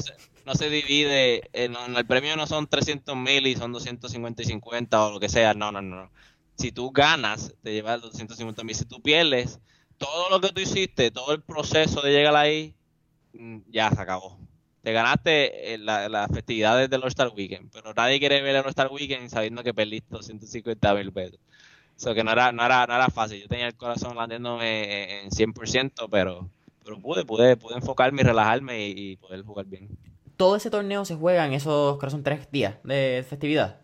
[0.44, 5.06] No se, divide, en, el premio no son 300 mil y son 250 y 50
[5.06, 5.54] o lo que sea.
[5.54, 6.10] No, no, no.
[6.56, 8.74] Si tú ganas, te llevas los 250 mil.
[8.74, 9.60] Si tú pierdes,
[9.96, 12.74] todo lo que tú hiciste, todo el proceso de llegar ahí,
[13.32, 14.39] mm, ya se acabó
[14.82, 19.28] te ganaste las la festividades del All-Star Weekend, pero nadie quiere ver el All-Star Weekend
[19.28, 21.38] sabiendo que perdiste 250 mil pesos.
[21.96, 23.42] Eso que no era, no, era, no era fácil.
[23.42, 26.48] Yo tenía el corazón latiéndome en 100%, pero,
[26.82, 29.88] pero pude, pude, pude enfocarme y relajarme y, poder jugar bien.
[30.38, 33.80] ¿Todo ese torneo se juega en esos, creo son tres días de festividad?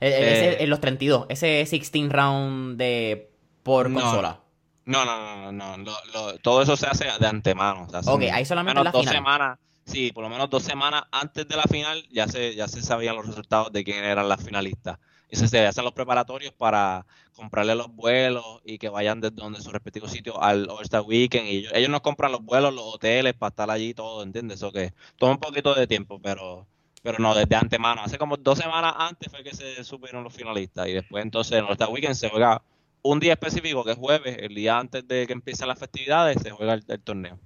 [0.00, 3.30] Eh, en los 32, ese 16 round de
[3.62, 4.40] por consola.
[4.86, 5.94] No, no, no, no,
[6.42, 7.86] todo eso se hace de antemano.
[8.06, 9.58] ok, hay solamente la dos semanas
[9.90, 13.16] Sí, por lo menos dos semanas antes de la final ya se, ya se sabían
[13.16, 15.00] los resultados de quién eran las finalistas.
[15.28, 19.72] Y se hacen los preparatorios para comprarle los vuelos y que vayan desde donde su
[19.72, 21.46] respectivo sitio al All-Star Weekend.
[21.48, 24.58] Y ellos, nos compran los vuelos, los hoteles para estar allí todo, ¿entiendes?
[24.58, 26.68] Eso que toma un poquito de tiempo, pero
[27.02, 28.02] pero no desde antemano.
[28.02, 30.86] Hace como dos semanas antes fue que se supieron los finalistas.
[30.86, 32.62] Y después entonces en All-Star Weekend se juega
[33.02, 36.50] un día específico, que es jueves, el día antes de que empiecen las festividades, se
[36.52, 37.40] juega el torneo.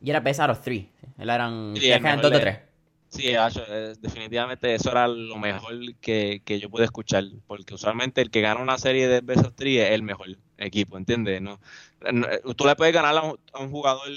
[0.00, 0.90] Y era best out of three.
[1.18, 2.58] Él eran, sí, eran dos de tres.
[3.10, 8.40] Sí, eh, definitivamente eso era lo mejor que, yo pude escuchar, porque usualmente el que
[8.40, 10.28] gana una serie de Best of Three es el mejor
[10.58, 11.42] equipo, ¿entiendes?
[11.42, 11.58] No,
[12.54, 14.08] tú le puedes ganar a un, jugador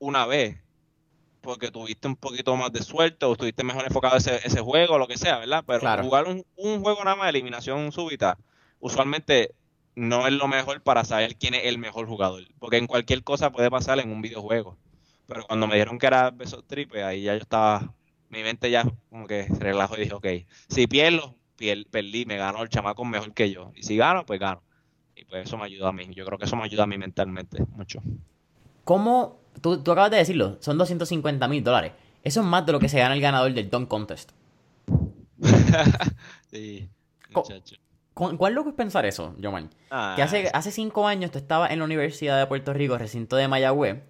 [0.00, 0.58] una vez,
[1.40, 4.98] porque tuviste un poquito más de suerte o estuviste mejor enfocado ese, ese juego, o
[4.98, 5.62] lo que sea, ¿verdad?
[5.64, 8.38] Pero jugar un, un, juego nada más de eliminación súbita,
[8.80, 9.54] usualmente
[9.94, 13.52] no es lo mejor para saber quién es el mejor jugador, porque en cualquier cosa
[13.52, 14.76] puede pasar en un videojuego.
[15.26, 17.94] Pero cuando me dijeron que era beso triple, ahí ya yo estaba,
[18.28, 20.26] mi mente ya como que se relajó y dije, ok,
[20.68, 21.36] si pierdo,
[21.90, 23.72] perdí, me ganó el chamaco mejor que yo.
[23.74, 24.62] Y si gano, pues gano.
[25.14, 26.08] Y pues eso me ayuda a mí.
[26.14, 28.00] Yo creo que eso me ayuda a mí mentalmente mucho.
[28.84, 29.40] ¿Cómo?
[29.60, 31.92] Tú, tú acabas de decirlo, son 250 mil dólares.
[32.24, 34.32] Eso es más de lo que se gana el ganador del Don Contest.
[36.50, 36.88] sí,
[37.30, 37.76] muchacho.
[38.14, 39.68] ¿Cuál loco es pensar eso, Joman?
[39.68, 40.58] que hace, ah.
[40.58, 44.02] hace cinco años tú estabas en la Universidad de Puerto Rico, recinto de Mayagüez,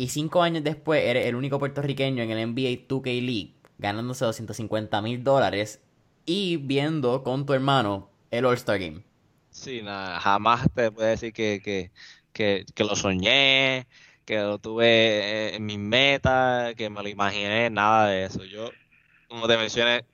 [0.00, 5.02] y cinco años después eres el único puertorriqueño en el NBA 2K League, ganándose 250
[5.02, 5.80] mil dólares
[6.26, 9.02] y viendo con tu hermano el All-Star Game.
[9.50, 11.92] Sí, nada, jamás te puedo decir que, que,
[12.32, 13.88] que, que lo soñé,
[14.24, 18.44] que lo tuve en mis metas, que me lo imaginé, nada de eso.
[18.44, 18.70] Yo,
[19.28, 20.06] como te mencioné,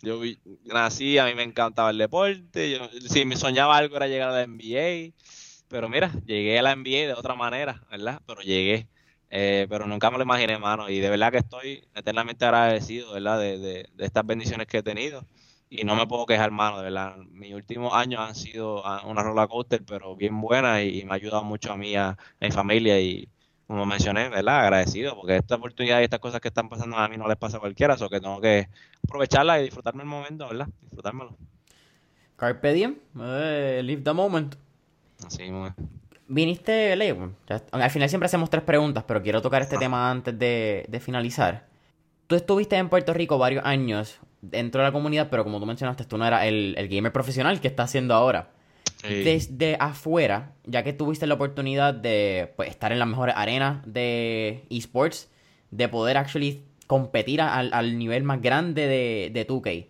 [0.00, 0.20] yo
[0.64, 4.32] nací, a mí me encantaba el deporte, yo, si me soñaba algo era llegar a
[4.32, 5.14] la NBA,
[5.68, 8.22] pero mira, llegué a la NBA de otra manera, ¿verdad?
[8.26, 8.88] Pero llegué.
[9.30, 13.38] Eh, pero nunca me lo imaginé, mano, y de verdad que estoy eternamente agradecido, ¿verdad?
[13.40, 15.24] De, de, de estas bendiciones que he tenido
[15.76, 17.16] y no me puedo quejar, mano, de verdad.
[17.32, 21.14] Mis últimos años han sido ah, una roller coaster, pero bien buena y, me ha
[21.14, 23.28] ayudado mucho a mí, a, mi familia y,
[23.66, 24.60] como mencioné, ¿verdad?
[24.60, 27.56] Agradecido, porque esta oportunidad y estas cosas que están pasando a mí no les pasa
[27.56, 28.68] a cualquiera, eso que tengo que
[29.04, 30.68] aprovecharla y disfrutarme el momento, ¿verdad?
[30.82, 31.36] Disfrutármelo.
[32.36, 34.54] Carpe diem, eh, live the moment.
[35.26, 35.70] Así, muy
[36.26, 37.32] Viniste, Leo.
[37.72, 41.66] Al final siempre hacemos tres preguntas, pero quiero tocar este tema antes de, de finalizar.
[42.26, 46.04] Tú estuviste en Puerto Rico varios años dentro de la comunidad, pero como tú mencionaste,
[46.04, 48.50] tú no eras el, el gamer profesional que está haciendo ahora.
[49.02, 54.64] Desde afuera, ya que tuviste la oportunidad de pues, estar en las mejores arenas de
[54.70, 55.30] esports,
[55.70, 59.88] de poder actually competir al, nivel más grande de, de 2K.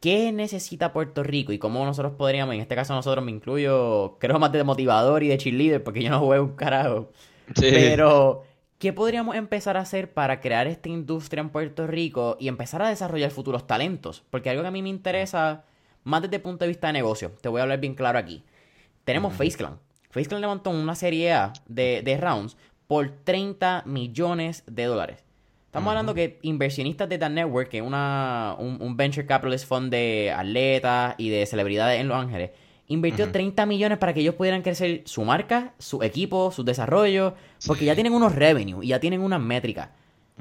[0.00, 4.38] ¿Qué necesita Puerto Rico y cómo nosotros podríamos, en este caso nosotros me incluyo, creo
[4.38, 7.10] más de motivador y de cheerleader, porque yo no juego un carajo.
[7.54, 8.44] Pero
[8.78, 12.90] ¿Qué podríamos empezar a hacer para crear esta industria en Puerto Rico y empezar a
[12.90, 14.22] desarrollar futuros talentos?
[14.28, 15.64] Porque algo que a mí me interesa,
[16.04, 18.44] más desde el punto de vista de negocio, te voy a hablar bien claro aquí.
[19.04, 19.78] Tenemos FaceClan.
[20.10, 25.24] FaceClan levantó una serie A de, rounds por 30 millones de dólares.
[25.76, 29.90] Estamos hablando que inversionistas de The Network, que es una, un, un venture capitalist fund
[29.90, 32.52] de atletas y de celebridades en Los Ángeles,
[32.86, 37.34] invirtió 30 millones para que ellos pudieran crecer su marca, su equipo, su desarrollo,
[37.66, 39.90] porque ya tienen unos revenue y ya tienen unas métricas.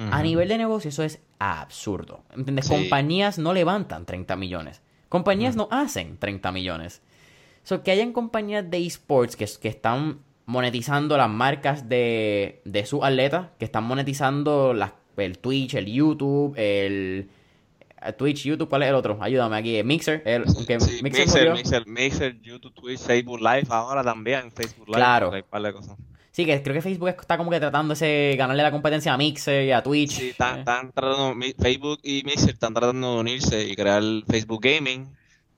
[0.09, 2.23] A nivel de negocio eso es absurdo.
[2.33, 2.69] ¿Entiendes?
[2.69, 4.81] Compañías no levantan 30 millones.
[5.09, 7.01] Compañías no hacen 30 millones.
[7.63, 13.03] So, que hayan compañías de esports que, que están monetizando las marcas de, de sus
[13.03, 17.29] atletas, que están monetizando las, el Twitch, el YouTube, el,
[18.17, 19.17] Twitch, YouTube, ¿cuál es el otro?
[19.21, 19.83] Ayúdame aquí.
[19.83, 20.21] Mixer.
[20.25, 20.45] El,
[21.01, 24.97] Mixer, Mixer, Mixer, YouTube, Twitch, Facebook Live, ahora también Facebook Live.
[24.97, 25.31] Claro.
[26.31, 29.65] Sí, que creo que Facebook está como que tratando de ganarle la competencia a Mixer
[29.65, 30.11] y a Twitch.
[30.11, 35.07] Sí, están, tratando, Facebook y Mixer están tratando de unirse y crear Facebook Gaming.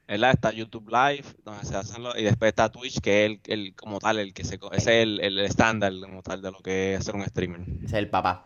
[0.08, 0.32] ¿verdad?
[0.32, 4.00] Está YouTube Live, donde se hacen y después está Twitch, que es el, el como
[4.00, 7.02] tal, el que se ese es el, el estándar como tal de lo que es
[7.02, 7.62] hacer un streamer.
[7.62, 8.46] Ese es el papá.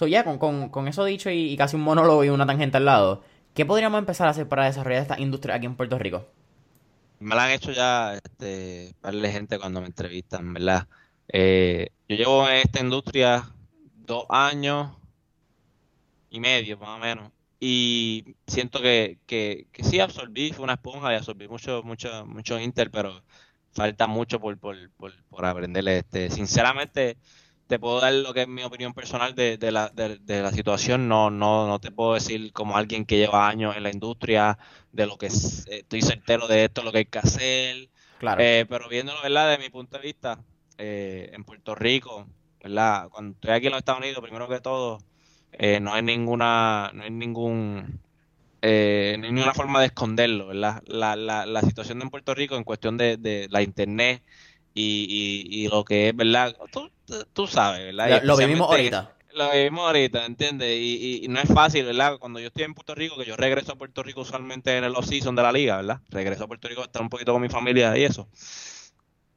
[0.00, 3.22] So, ya, con, con, eso dicho y, casi un monólogo y una tangente al lado,
[3.52, 6.26] ¿Qué podríamos empezar a hacer para desarrollar esta industria aquí en Puerto Rico?
[7.18, 10.88] Me la han hecho ya este, de gente cuando me entrevistan, ¿verdad?
[11.28, 13.52] Eh, yo llevo en esta industria
[14.06, 14.96] dos años
[16.30, 17.30] y medio, más o menos.
[17.60, 22.58] Y siento que, que, que sí absorbí, fue una esponja y absorbí mucho, mucho, mucho
[22.58, 23.22] Inter, pero
[23.74, 25.98] falta mucho por, por, por, por aprenderle.
[25.98, 27.18] Este, sinceramente,
[27.70, 31.06] te puedo dar lo que es mi opinión personal de, de, la, de, la situación.
[31.06, 34.58] No, no, no te puedo decir como alguien que lleva años en la industria,
[34.90, 37.88] de lo que estoy certero de esto, lo que hay que hacer.
[38.18, 38.42] Claro.
[38.42, 39.52] Eh, pero viéndolo, ¿verdad?
[39.52, 40.40] De mi punto de vista,
[40.78, 42.26] eh, en Puerto Rico,
[42.60, 43.08] ¿verdad?
[43.08, 44.98] Cuando estoy aquí en los Estados Unidos, primero que todo,
[45.52, 48.00] eh, no hay ninguna, no hay ningún,
[48.60, 50.82] ninguna forma de esconderlo, ¿verdad?
[50.86, 54.24] La, la, la situación en Puerto Rico en cuestión de, la internet
[54.74, 56.56] y, y, lo que es, ¿verdad?
[57.32, 58.22] Tú sabes, ¿verdad?
[58.22, 59.12] Lo, vivimos ahorita.
[59.34, 60.76] Lo vivimos ahorita, ¿entiendes?
[60.78, 62.18] Y, y, no es fácil, ¿verdad?
[62.18, 64.96] Cuando yo estoy en Puerto Rico, que yo regreso a Puerto Rico usualmente en el
[64.96, 66.00] off-season de la liga, ¿verdad?
[66.08, 68.28] Regreso a Puerto Rico a estar un poquito con mi familia y eso.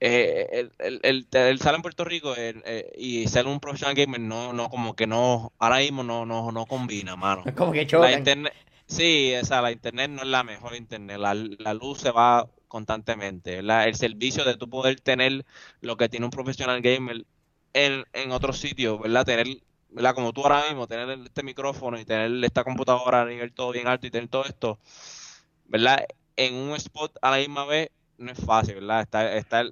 [0.06, 4.52] Eh, el, el, el, el, en Puerto Rico eh, y ser un professional gamer no,
[4.52, 7.44] no, como que no, ahora mismo no, no, no combina, mano.
[7.46, 8.12] Es como que chocan.
[8.12, 8.54] La internet,
[8.86, 12.50] sí, o sea, la internet no es la mejor internet, la, la luz se va
[12.68, 13.88] constantemente, ¿verdad?
[13.88, 15.46] El servicio de tú poder tener
[15.80, 17.24] lo que tiene un profesional gamer
[17.74, 19.26] en, en otros sitios, ¿verdad?
[19.26, 19.48] Tener,
[19.90, 20.16] ¿verdad?
[20.16, 23.88] Como tú ahora mismo, tener este micrófono y tener esta computadora a nivel todo bien
[23.88, 24.80] alto y tener todo esto,
[25.66, 26.06] ¿verdad?
[26.36, 29.02] En un spot a la misma vez no es fácil, ¿verdad?
[29.02, 29.64] Está, está,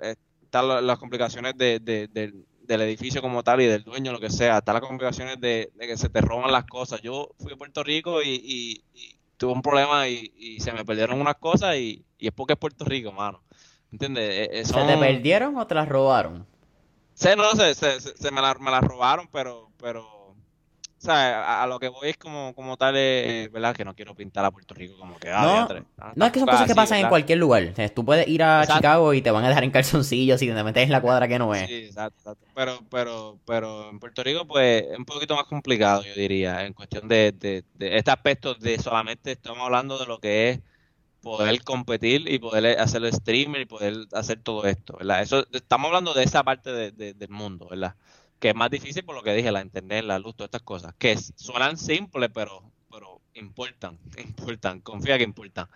[0.41, 4.57] están las complicaciones de, del edificio como tal y del dueño, lo que sea.
[4.57, 7.01] Están las complicaciones de, que se te roban las cosas.
[7.01, 8.83] Yo fui a Puerto Rico y,
[9.37, 13.11] tuve un problema y, se me perdieron unas cosas y, es porque es Puerto Rico,
[13.11, 13.41] mano.
[13.91, 14.29] ¿Entiendes?
[14.29, 16.45] E, e, ¿Se te perdieron o te las robaron?
[17.21, 20.21] Sí, no, se, se, se me, las me la robaron, pero, pero
[21.01, 23.75] o sea, a, lo que voy es como, como tal, eh, ¿verdad?
[23.75, 25.29] Que no quiero pintar a Puerto Rico como que...
[25.29, 27.73] Ah, no, ah, no, es que son cosas que pasan en cualquier lugar.
[27.93, 30.83] tú puedes ir a Chicago y te van a dejar en calzoncillos y te metes
[30.83, 31.67] en la cuadra que no es.
[31.67, 32.47] Sí, exacto, exacto.
[32.55, 36.73] Pero, pero, pero en Puerto Rico, pues, es un poquito más complicado, yo diría, en
[36.73, 40.59] cuestión de, de, de este aspecto de solamente estamos hablando de lo que es
[41.21, 45.21] poder competir y poder hacer el streamer y poder hacer todo esto, ¿verdad?
[45.21, 47.95] Eso, estamos hablando de esa parte del mundo, ¿verdad?
[48.41, 50.95] que es más difícil por lo que dije, la internet, la luz, todas estas cosas,
[50.97, 55.67] que suenan simples, pero, pero importan, importan, confía que importan.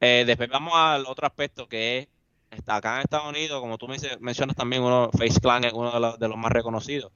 [0.00, 2.08] Eh, después vamos al otro aspecto que
[2.50, 5.92] es, acá en Estados Unidos, como tú me mencionas también, uno, Face Clan es uno
[6.18, 7.12] de los, más reconocidos.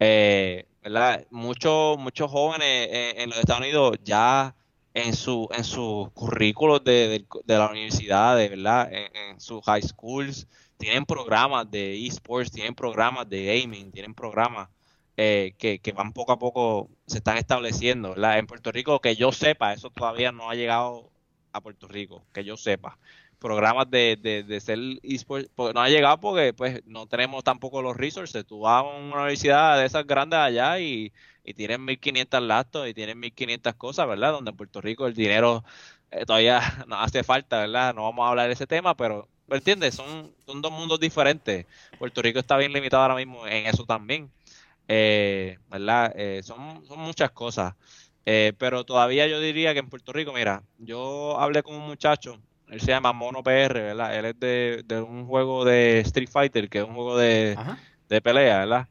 [0.00, 1.26] Eh, ¿verdad?
[1.30, 4.54] Muchos, muchos jóvenes en, los Estados Unidos ya
[4.96, 8.90] en su en sus currículos de, de, la universidad, ¿verdad?
[8.92, 14.70] En, en sus high schools, tienen programas de esports, tienen programas de gaming, tienen programas
[15.18, 18.14] eh, que, van poco a poco, se están estableciendo.
[18.16, 21.10] En Puerto Rico, que yo sepa, eso todavía no ha llegado
[21.52, 22.98] a Puerto Rico, que yo sepa.
[23.38, 27.96] Programas de, de, de ser esports, no ha llegado porque pues no tenemos tampoco los
[27.96, 28.46] resources.
[28.46, 31.12] Tú vas a una universidad de esas grandes allá y,
[31.46, 34.32] y tienen 1500 laptops y tienen 1500 cosas, ¿verdad?
[34.32, 35.64] Donde en Puerto Rico el dinero
[36.10, 37.94] eh, todavía no hace falta, ¿verdad?
[37.94, 39.94] No vamos a hablar de ese tema, pero ¿Me entiendes?
[39.94, 41.66] Son, son dos mundos diferentes.
[41.98, 44.30] Puerto Rico está bien limitado ahora mismo en eso también.
[44.88, 46.12] Eh, ¿Verdad?
[46.16, 47.74] Eh, son, son muchas cosas.
[48.24, 52.40] Eh, pero todavía yo diría que en Puerto Rico, mira, yo hablé con un muchacho,
[52.68, 54.16] él se llama Mono PR, ¿verdad?
[54.16, 57.56] Él es de, de un juego de Street Fighter, que es un juego de,
[58.08, 58.88] de pelea, ¿verdad?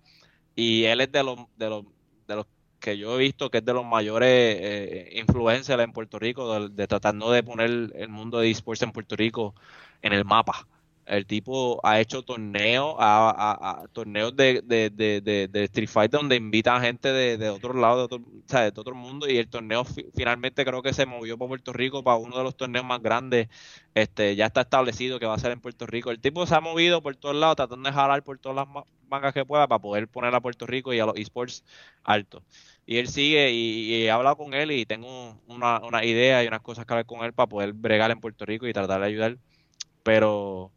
[0.55, 1.83] Y él es de los, de los,
[2.27, 2.47] de los
[2.79, 6.87] que yo he visto que es de los mayores eh, influencers en Puerto Rico, de,
[6.87, 9.55] tratando de poner el mundo de esports en Puerto Rico
[10.01, 10.67] en el mapa.
[11.05, 16.81] El tipo ha hecho torneos, a, torneos de, de, de, Street Fighter donde invita a
[16.81, 19.29] gente de, otro lado, de otro, o sea, de el mundo.
[19.29, 22.57] Y el torneo finalmente creo que se movió para Puerto Rico, para uno de los
[22.57, 23.49] torneos más grandes.
[23.93, 26.09] Este, ya está establecido que va a ser en Puerto Rico.
[26.09, 29.33] El tipo se ha movido por todos lados, tratando de jalar por todas las mangas
[29.33, 31.63] que pueda para poder poner a Puerto Rico y a los esports
[32.03, 32.43] altos.
[32.85, 36.61] Y él sigue y, he hablado con él y tengo una, una idea y unas
[36.61, 39.37] cosas que hablar con él para poder bregar en Puerto Rico y tratar de ayudar
[40.05, 40.71] pero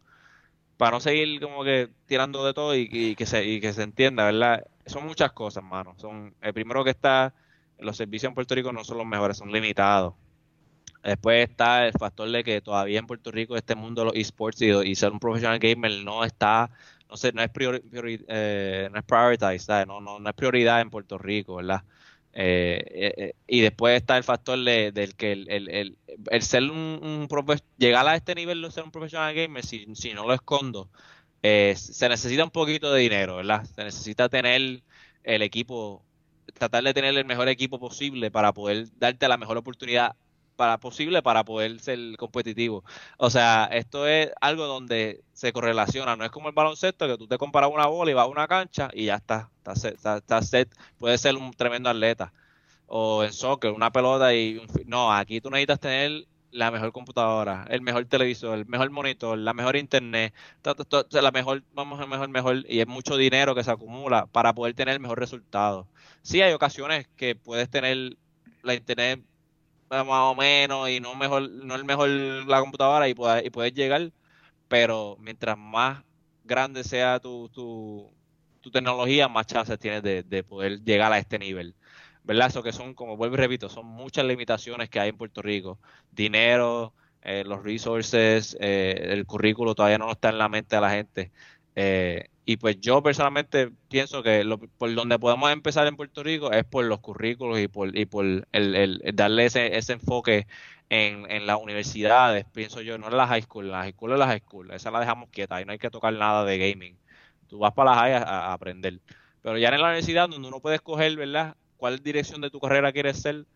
[0.79, 4.25] para no seguir como que tirando de todo y, que se y que se entienda,
[4.25, 4.65] ¿verdad?
[4.87, 5.95] Son muchas cosas, mano.
[5.99, 7.35] Son el primero que está
[7.79, 10.15] los servicios en Puerto Rico no son los mejores, son limitados.
[11.05, 14.63] Después está el factor de que todavía en Puerto Rico este mundo de los esports
[14.63, 16.71] y, ser un profesional gamer no está,
[17.09, 17.81] no sé, no es priori,
[18.29, 21.83] eh, no es prioritized, No, no, no es prioridad en Puerto Rico, ¿verdad?
[22.33, 25.99] Eh, eh, eh, y después está el factor de, del que el, el,
[26.31, 27.29] el, ser un, un
[27.79, 30.89] llegar a este nivel de ser un profesional gamer, si, si no lo escondo,
[31.43, 33.65] se necesita un poquito de dinero, ¿verdad?
[33.75, 34.83] Se necesita tener
[35.25, 36.05] el equipo,
[36.55, 40.15] tratar de tener el mejor equipo posible para poder darte la mejor oportunidad
[40.59, 42.83] para posible para poder ser competitivo.
[43.17, 47.29] O sea, esto es algo donde se correlaciona, no es como el baloncesto que tú
[47.29, 50.69] te comparas una bola y vas a una cancha y ya está, está está, set.
[50.99, 52.33] puede ser un tremendo atleta.
[52.89, 54.67] O en soccer, una pelota y un...
[54.87, 59.55] No, aquí tú necesitas tener la mejor computadora, el mejor televisor, el mejor monitor, la
[59.55, 60.35] mejor internet,
[61.11, 64.75] la mejor, vamos a mejor, mejor, y es mucho dinero que se acumula para poder
[64.75, 65.87] tener el mejor resultado.
[66.23, 68.17] Sí hay ocasiones que puedes tener
[68.63, 69.23] la internet
[69.91, 73.75] más o menos y no mejor no el mejor la computadora y puedes, y puedes
[73.75, 74.13] llegar
[74.69, 76.03] pero mientras más
[76.45, 78.13] grande sea tu, tu,
[78.71, 81.75] tecnología más chances tienes de, poder llegar a este nivel
[82.23, 85.41] verdad eso que son como vuelvo y repito son muchas limitaciones que hay en Puerto
[85.41, 85.79] Rico.
[86.11, 90.91] Dinero eh, los resources eh, el currículo todavía no está en la mente de la
[90.91, 91.33] gente
[91.81, 96.51] eh, y pues yo personalmente pienso que lo, por donde podemos empezar en Puerto Rico
[96.51, 100.49] es por los currículos y por, y por el, darle ese, ese enfoque
[100.89, 104.19] en, en, las universidades, pienso yo, no en la high school, la high school es
[104.19, 104.43] la high
[104.75, 106.99] esa la dejamos quieta, y no hay que tocar nada de gaming.
[107.47, 108.99] Tú vas para la high a, aprender.
[109.41, 112.93] Pero ya en la universidad, donde uno puede escoger, ¿verdad?, cuál dirección de tu carrera
[112.93, 113.47] quieres ser,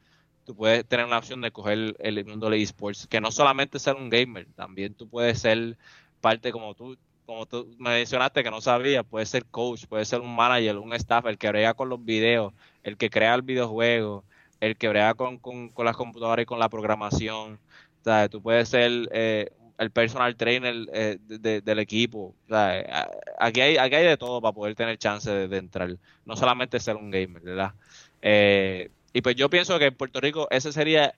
[0.45, 3.97] tú puedes tener la opción de escoger el mundo de esports, que no solamente ser
[3.97, 5.77] un gamer, también tú puedes ser
[6.21, 6.97] parte como tú
[7.27, 10.93] como tú me mencionaste que no sabía, puede ser coach, puede ser un manager, un
[10.95, 12.53] staff, el que brega con los videos,
[12.83, 14.25] el que crea el videojuego,
[14.61, 17.59] el que brega con, con, las computadoras y con la programación.
[18.05, 22.35] Sea, tú puedes ser eh, el personal trainer eh, del equipo.
[22.49, 25.97] Sea, aquí, hay, aquí hay de todo para poder tener chance de, entrar.
[26.25, 27.75] No solamente ser un gamer, ¿verdad?
[28.21, 31.15] Eh, y pues yo pienso que en Puerto Rico ese sería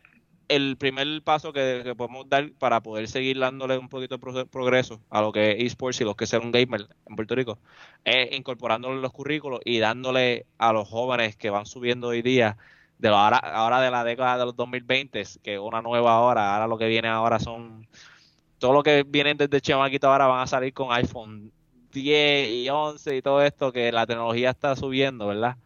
[0.49, 5.21] el primer paso que, podemos dar para poder seguir dándole un poquito de progreso a
[5.21, 7.59] lo que es esports y los que sean un gamer en Puerto Rico
[8.05, 12.57] es incorporándole los currículos y dándole a los jóvenes que van subiendo hoy día
[12.99, 16.79] de ahora, ahora de la década de los 2020 que una nueva hora ahora lo
[16.79, 17.89] que viene ahora son
[18.59, 21.53] todo lo que vienen desde chamaquito ahora van a salir con iPhone
[21.93, 25.57] 10 y 11 y todo esto que la tecnología está subiendo verdad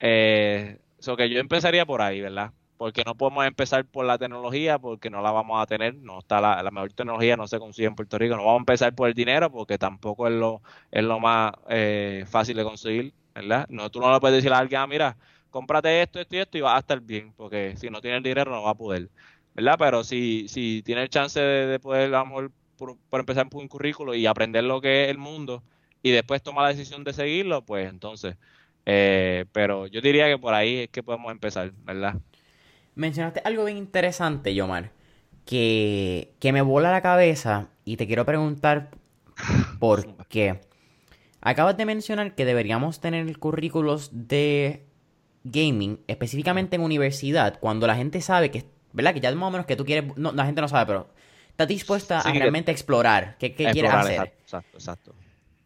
[0.00, 4.78] eh, eso que yo empezaría por ahí verdad porque no podemos empezar por la tecnología
[4.78, 7.94] porque no la vamos a tener, no está la, mejor tecnología no se consigue en
[7.94, 11.18] Puerto Rico, no vamos a empezar por el dinero porque tampoco es lo es lo
[11.20, 13.66] más eh, fácil de conseguir, ¿verdad?
[13.68, 15.16] No tú no le puedes decir a alguien, ah, mira,
[15.50, 18.50] cómprate esto, esto y esto y vas a estar bien, porque si no tienes dinero
[18.50, 19.08] no va a poder,
[19.54, 19.76] ¿verdad?
[19.78, 23.68] Pero si si tienes el chance de, poder a lo mejor por, empezar por un
[23.68, 25.62] currículo y aprender lo que es el mundo
[26.02, 28.36] y después tomar la decisión de seguirlo, pues entonces
[28.86, 32.14] eh, pero yo diría que por ahí es que podemos empezar, ¿verdad?
[32.96, 34.90] Mencionaste algo bien interesante, Yomar,
[35.44, 38.90] que, que me bola la cabeza y te quiero preguntar
[39.78, 40.60] por qué.
[41.42, 44.86] Acabas de mencionar que deberíamos tener currículos de
[45.44, 49.12] gaming, específicamente en universidad, cuando la gente sabe que, ¿verdad?
[49.12, 51.10] Que ya más o menos que tú quieres, no, la gente no sabe, pero
[51.50, 54.32] estás dispuesta a realmente explorar qué, qué quieres hacer.
[54.40, 55.14] Exacto, exacto.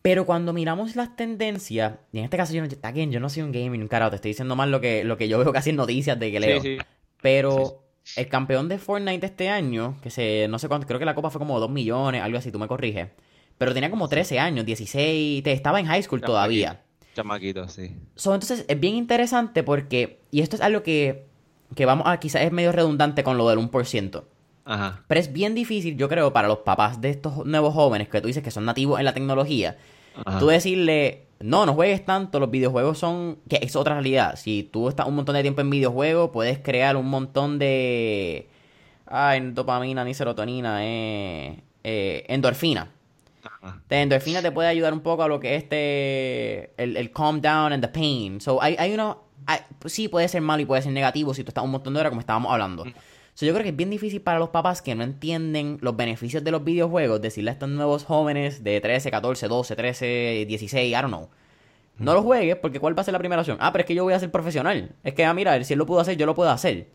[0.03, 3.53] Pero cuando miramos las tendencias, y en este caso yo no, yo no soy un
[3.53, 6.19] gaming, carajo, te estoy diciendo más lo que, lo que yo veo casi en noticias
[6.19, 6.61] de que leo.
[6.61, 6.85] Sí, sí.
[7.23, 7.85] Pero
[8.17, 11.31] el campeón de Fortnite este año, que se, no sé cuánto, creo que la copa
[11.31, 13.09] fue como 2 millones, algo así, tú me corriges.
[13.59, 16.83] Pero tenía como 13 años, 16, estaba en high school todavía.
[17.15, 17.97] Chamaquito, sí.
[18.17, 21.27] entonces es bien interesante porque, y esto es algo que,
[21.75, 24.25] que vamos a, quizás es medio redundante con lo del 1%.
[24.65, 25.05] Ajá.
[25.09, 28.29] Pero es bien difícil, yo creo, para los papás de estos nuevos jóvenes que tú
[28.29, 29.77] dices que son nativos en la tecnología,
[30.39, 34.37] tú decirle, no, no juegues tanto, los videojuegos son, que es otra realidad.
[34.37, 38.49] Si tú estás un montón de tiempo en videojuegos, puedes crear un montón de...
[39.07, 42.91] Ay, dopamina ni serotonina, eh, eh endorfina.
[43.89, 47.41] De endorfina te puede ayudar un poco a lo que es este, el, el calm
[47.41, 48.41] down and the pain.
[48.41, 49.25] So, hay, hay uno,
[49.87, 52.11] sí puede ser malo y puede ser negativo si tú estás un montón de horas
[52.11, 52.85] como estábamos hablando
[53.47, 56.51] yo creo que es bien difícil para los papás que no entienden los beneficios de
[56.51, 61.09] los videojuegos decirle a estos nuevos jóvenes de 13, 14, 12, 13, 16, I don't
[61.09, 61.29] know.
[61.99, 63.59] No lo juegues porque ¿cuál va a ser la primera opción?
[63.61, 64.91] Ah, pero es que yo voy a ser profesional.
[65.05, 66.89] Es que, ah, mira, si él lo pudo hacer, yo lo puedo hacer.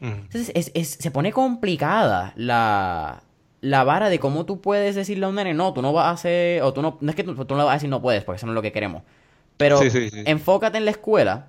[0.00, 3.22] Entonces es, se pone complicada la,
[3.60, 6.10] la vara de cómo tú puedes decirle a un nene, no, tú no vas a
[6.10, 8.24] hacer, o tú no, no es que tú, no le vas a decir no puedes,
[8.24, 9.02] porque eso no es lo que queremos.
[9.56, 11.48] Pero enfócate en la escuela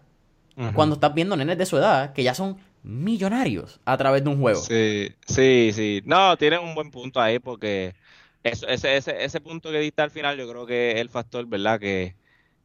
[0.75, 4.39] cuando estás viendo nenes de su edad que ya son millonarios a través de un
[4.39, 4.59] juego.
[4.59, 6.01] Sí, sí, sí.
[6.05, 7.95] No, tienen un buen punto ahí porque
[8.43, 11.79] ese, ese, ese punto que diste al final yo creo que es el factor, ¿verdad?
[11.79, 12.15] Que,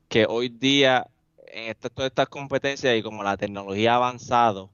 [0.09, 1.07] que hoy día
[1.49, 4.71] en todas estas competencias y como la tecnología ha avanzado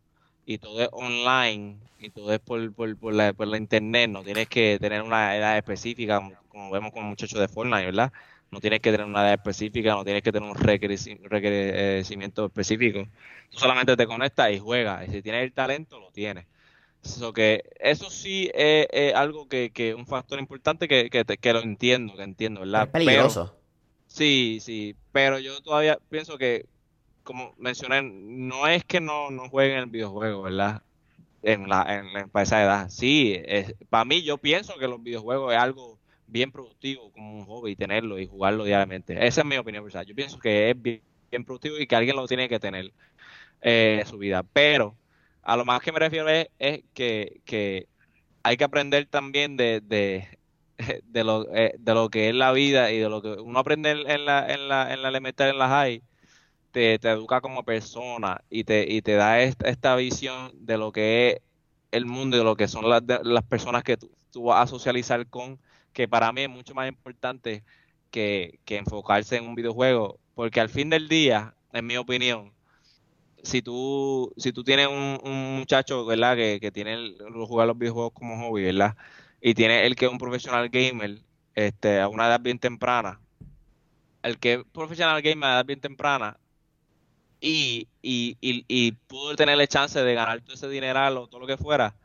[0.46, 4.22] y todo es online y todo es por, por, por, la, por la internet, no
[4.24, 8.12] tienes que tener una edad específica como, vemos con muchachos de Fortnite, ¿verdad?
[8.52, 13.08] No tienes que tener una edad específica, no tienes que tener un requerimiento específico.
[13.50, 15.08] Tú solamente te conectas y juegas.
[15.08, 16.44] Y si tienes el talento, lo tienes.
[17.02, 22.14] Eso, que, eso sí es, algo que, que un factor importante que, que, lo entiendo,
[22.14, 22.84] que entiendo, ¿verdad?
[22.84, 23.56] Es peligroso.
[24.06, 26.66] sí, sí, pero yo todavía pienso que,
[27.24, 30.82] como mencioné, no es que no, no jueguen el videojuego, ¿verdad?
[31.42, 32.90] En la, en, para esa edad.
[32.90, 33.42] Sí,
[33.88, 35.98] para mí yo pienso que los videojuegos es algo
[36.32, 39.26] bien productivo como un hobby tenerlo y jugarlo diariamente.
[39.26, 40.06] Esa es mi opinión personal.
[40.06, 41.02] Yo pienso que es bien,
[41.44, 42.92] productivo y que alguien lo tiene que tener
[43.60, 44.42] eh, en su vida.
[44.42, 44.96] Pero
[45.42, 46.48] a lo más que me refiero es,
[46.94, 47.86] que,
[48.42, 50.26] hay que aprender también de, de,
[51.04, 53.90] de, lo, eh, de lo que es la vida y de lo que uno aprende
[53.90, 56.02] en la, en la, en la elemental, en la high,
[56.72, 60.92] te, te educa como persona y te, y te da esta, esta visión de lo
[60.92, 61.42] que es
[61.90, 64.66] el mundo y de lo que son las, las personas que tú, tú vas a
[64.66, 65.58] socializar con
[65.92, 67.64] que para mí es mucho más importante
[68.10, 72.52] que, enfocarse en un videojuego, porque al fin del día, en mi opinión,
[73.42, 76.36] si tú, si tú tienes un, muchacho, ¿verdad?
[76.36, 78.96] Que, que tiene el, jugar los videojuegos como hobby, ¿verdad?
[79.40, 81.18] Y tiene el que es un profesional gamer,
[81.54, 83.20] este, a una edad bien temprana,
[84.22, 86.38] el que es profesional gamer a edad bien temprana,
[87.40, 91.40] y, y, y, y pudo tener la chance de ganar todo ese dineral o todo
[91.40, 91.96] lo que fuera,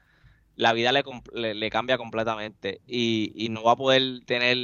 [0.57, 4.57] la vida le, le, cambia completamente y, no va a poder tener,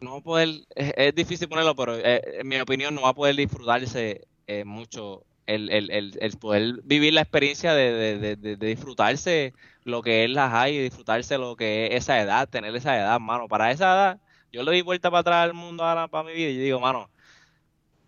[0.00, 3.14] no va a poder, es, difícil ponerlo, pero eh, en mi opinión no va a
[3.14, 9.54] poder disfrutarse eh, mucho el, el, el, poder vivir la experiencia de, de, de, disfrutarse
[9.84, 13.48] lo que es la high, disfrutarse lo que es esa edad, tener esa edad, mano.
[13.48, 14.20] Para esa edad,
[14.52, 16.80] yo le di vuelta para atrás al mundo ahora para mi vida y yo digo,
[16.80, 17.10] mano,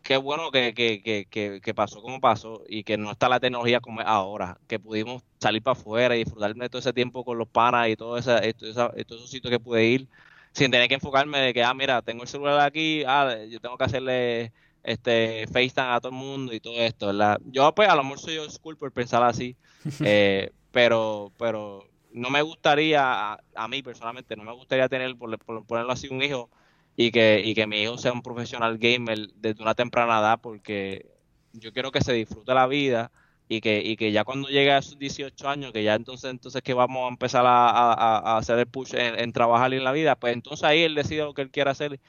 [0.03, 3.81] qué bueno que, que, que, que, pasó como pasó y que no está la tecnología
[3.81, 7.39] como es ahora, que pudimos salir para afuera y disfrutar de todo ese tiempo con
[7.39, 10.09] los panas y todo, esa, todos esos sitios que pude ir
[10.53, 13.79] sin tener que enfocarme de que, ah, mira, tengo el celular aquí, ah, yo tengo
[13.79, 17.39] que hacerle este FaceTime a todo el mundo y todo esto, ¿verdad?
[17.47, 19.57] Yo pues a lo mejor soy school por pensar así,
[20.05, 25.65] eh, pero, pero no me gustaría, a, mí personalmente, no me gustaría tener, por, por
[25.65, 26.51] ponerlo así, un hijo
[26.97, 31.07] y que, y que mi hijo sea un profesional gamer desde una temprana edad porque
[31.53, 33.11] yo quiero que se disfrute la vida
[33.49, 36.63] y que, y que ya cuando llegue a sus 18 años, que ya entonces entonces
[36.63, 40.65] que vamos a empezar a, hacer el push en, trabajar en la vida, pues entonces
[40.65, 42.01] ahí él decide lo que él quiera hacer,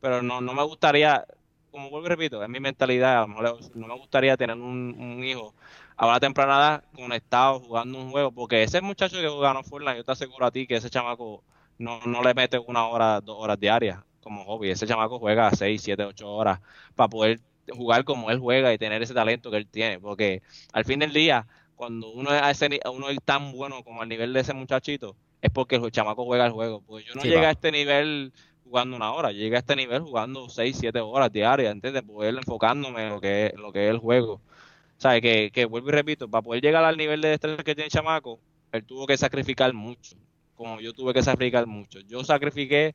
[0.00, 1.26] pero no, no me gustaría,
[1.70, 5.54] como vuelvo y repito, es mi mentalidad, no me gustaría tener un, hijo
[5.96, 10.04] a una temprana edad conectado jugando un juego, porque ese muchacho que ganó Fortnite, yo
[10.04, 11.42] te aseguro a ti que ese chamaco
[11.78, 14.70] no, no le mete una hora, dos horas diarias como hobby.
[14.70, 16.60] Ese chamaco juega 6, 7, 8 horas
[16.94, 20.00] para poder jugar como él juega y tener ese talento que él tiene.
[20.00, 20.42] Porque
[20.72, 21.46] al fin del día,
[21.76, 25.50] cuando uno es, ese, uno es tan bueno como al nivel de ese muchachito, es
[25.50, 26.82] porque el chamaco juega el juego.
[26.82, 28.32] Pues yo no llegué a este nivel
[28.64, 32.02] jugando una hora, llegué a este nivel jugando 6, 7 horas diarias, ¿entiendes?
[32.02, 34.34] Poder enfocándome en lo que es, lo que es el juego.
[34.34, 37.74] O sea, que, que vuelvo y repito, para poder llegar al nivel de destreza que
[37.74, 38.38] tiene el chamaco,
[38.70, 40.16] él tuvo que sacrificar mucho,
[40.54, 42.00] como yo tuve que sacrificar mucho.
[42.00, 42.94] Yo sacrifiqué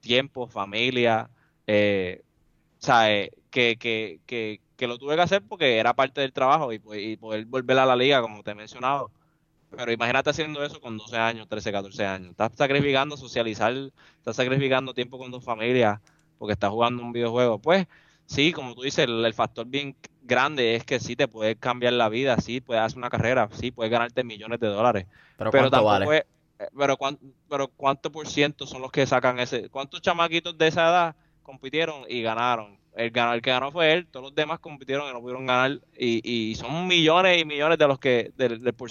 [0.00, 1.30] tiempo, familia,
[1.66, 2.22] eh,
[2.78, 3.30] ¿sabes?
[3.50, 7.16] Que, que, que, que, lo tuve que hacer porque era parte del trabajo y, y,
[7.16, 9.10] poder volver a la liga, como te he mencionado.
[9.70, 12.30] Pero imagínate haciendo eso con 12 años, 13, 14 años.
[12.30, 13.74] Estás sacrificando socializar,
[14.16, 16.00] estás sacrificando tiempo con tu familia
[16.38, 17.58] porque estás jugando un videojuego.
[17.58, 17.86] Pues
[18.26, 22.08] sí, como tú dices, el, factor bien grande es que sí te puedes cambiar la
[22.08, 25.06] vida, sí puedes hacer una carrera, sí puedes ganarte millones de dólares.
[25.36, 26.26] Pero, pero tampoco vale?
[26.76, 29.68] Pero, ¿cuánto, pero ¿cuánto por ciento son los que sacan ese?
[29.68, 32.78] ¿Cuántos chamaquitos de esa edad compitieron y ganaron?
[32.94, 35.80] El, el que ganó fue él, todos los demás compitieron y no pudieron ganar.
[35.96, 38.90] Y, y son millones y millones de los que, del, del por,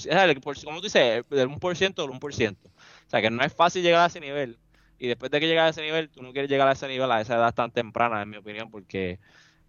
[0.63, 2.55] como tú dices, del 1% del 1%.
[2.55, 4.57] O sea que no es fácil llegar a ese nivel.
[4.97, 7.11] Y después de que llegas a ese nivel, tú no quieres llegar a ese nivel
[7.11, 9.20] a esa edad tan temprana, en mi opinión, porque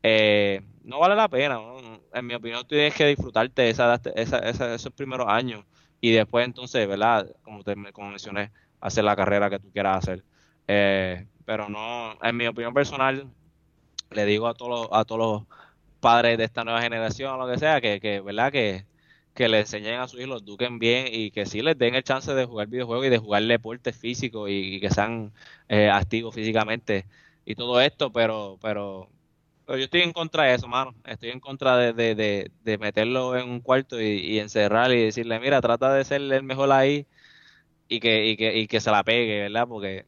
[0.02, 1.58] eh, no vale la pena.
[2.14, 5.64] En mi opinión, tú tienes que disfrutarte esa, esa, esos primeros años
[6.00, 7.28] y después entonces, ¿verdad?
[7.42, 10.24] Como, te, como mencioné, hacer la carrera que tú quieras hacer.
[10.68, 13.26] Eh, pero no, en mi opinión personal,
[14.10, 15.58] le digo a todos los, a todos los
[16.00, 18.52] padres de esta nueva generación, lo que sea, que, que ¿verdad?
[18.52, 18.86] Que,
[19.34, 22.02] que le enseñen a sus hijos, los eduquen bien y que sí les den el
[22.04, 25.32] chance de jugar videojuegos y de jugar deporte físico y, y que sean
[25.68, 27.06] eh, activos físicamente
[27.44, 29.08] y todo esto, pero, pero
[29.76, 30.94] yo estoy en contra de eso, mano.
[31.04, 35.38] Estoy en contra de, de, de, meterlo en un cuarto y, y, encerrar y decirle,
[35.40, 37.06] mira, trata de ser el mejor ahí
[37.88, 39.66] y que, y que, y que se la pegue, ¿verdad?
[39.68, 40.06] Porque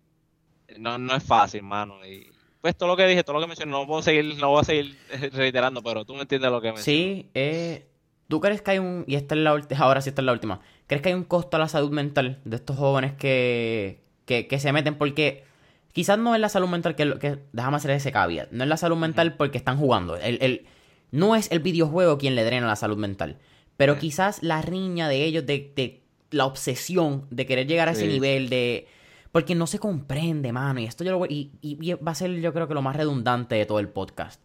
[0.78, 2.04] no, no es fácil, mano.
[2.06, 2.30] Y
[2.60, 4.64] pues todo lo que dije, todo lo que mencioné, no puedo seguir, no voy a
[4.64, 4.96] seguir
[5.32, 6.98] reiterando, pero tú me entiendes lo que mencioné.
[6.98, 7.86] Sí, eh,
[8.28, 10.32] ¿tú crees que hay un, y esta es la última, ahora sí esta es la
[10.32, 14.46] última, ¿crees que hay un costo a la salud mental de estos jóvenes que, que,
[14.46, 14.96] que se meten?
[14.96, 15.44] Porque
[15.92, 18.50] Quizás no es la salud mental que, que déjame hacer ese caveat.
[18.52, 20.16] No es la salud mental porque están jugando.
[20.16, 20.66] El, el,
[21.10, 23.38] no es el videojuego quien le drena la salud mental.
[23.76, 28.06] Pero quizás la riña de ellos, de, de, la obsesión de querer llegar a ese
[28.06, 28.86] nivel de...
[29.32, 30.80] Porque no se comprende, mano.
[30.80, 31.28] Y esto yo lo voy...
[31.30, 34.40] Y, y, va a ser yo creo que lo más redundante de todo el podcast.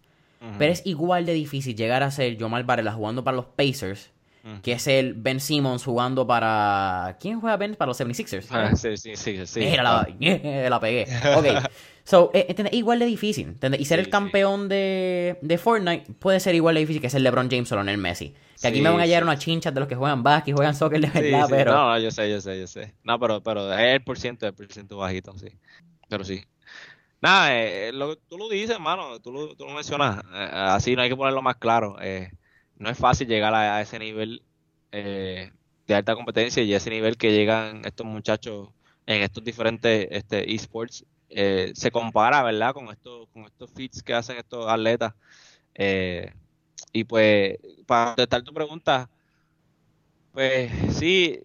[0.60, 4.12] Pero es igual de difícil llegar a ser Jamal Varela jugando para los Pacers
[4.62, 7.18] que es el Ben Simmons jugando para...
[7.20, 7.76] ¿Quién juega Ben?
[7.76, 8.48] Para los 76ers.
[8.52, 9.46] Ah, sí, sí, sí.
[9.46, 9.76] sí.
[9.76, 10.08] la,
[10.70, 11.08] la pegué.
[11.36, 11.70] Ok.
[12.04, 13.58] So, eh, igual de difícil.
[13.80, 17.50] Y ser el campeón de, de, Fortnite puede ser igual de difícil que ser LeBron
[17.50, 18.36] James o el Messi.
[18.62, 20.76] Que aquí me van a llegar unas chinchas de los que juegan básquet y juegan
[20.76, 21.74] soccer de verdad, pero...
[21.74, 22.94] No, no, yo sé, yo sé, yo sé.
[23.04, 25.48] No, pero, pero es el por ciento, el por ciento bajito, sí.
[26.08, 26.46] Pero sí.
[27.22, 30.24] Nada, eh, lo, tú lo dices, hermano, tú lo, tú lo mencionas.
[30.32, 31.98] Eh, así no hay que ponerlo más claro.
[32.00, 32.30] Eh,
[32.78, 34.44] no es fácil llegar a, ese nivel
[34.92, 35.52] eh,
[35.88, 38.70] de alta competencia y ese nivel que llegan estos muchachos
[39.06, 41.06] en estos diferentes este, esports.
[41.30, 42.74] Eh, se compara, ¿verdad?
[42.74, 45.14] Con estos, con estos feats que hacen estos atletas.
[45.74, 46.32] Eh,
[46.92, 49.10] y pues, para contestar tu pregunta,
[50.32, 51.40] pues sí,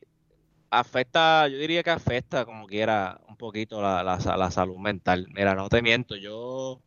[0.70, 5.28] afecta, yo diría que afecta como quiera un poquito la, la, la salud mental.
[5.34, 6.80] Mira, no te miento, yo,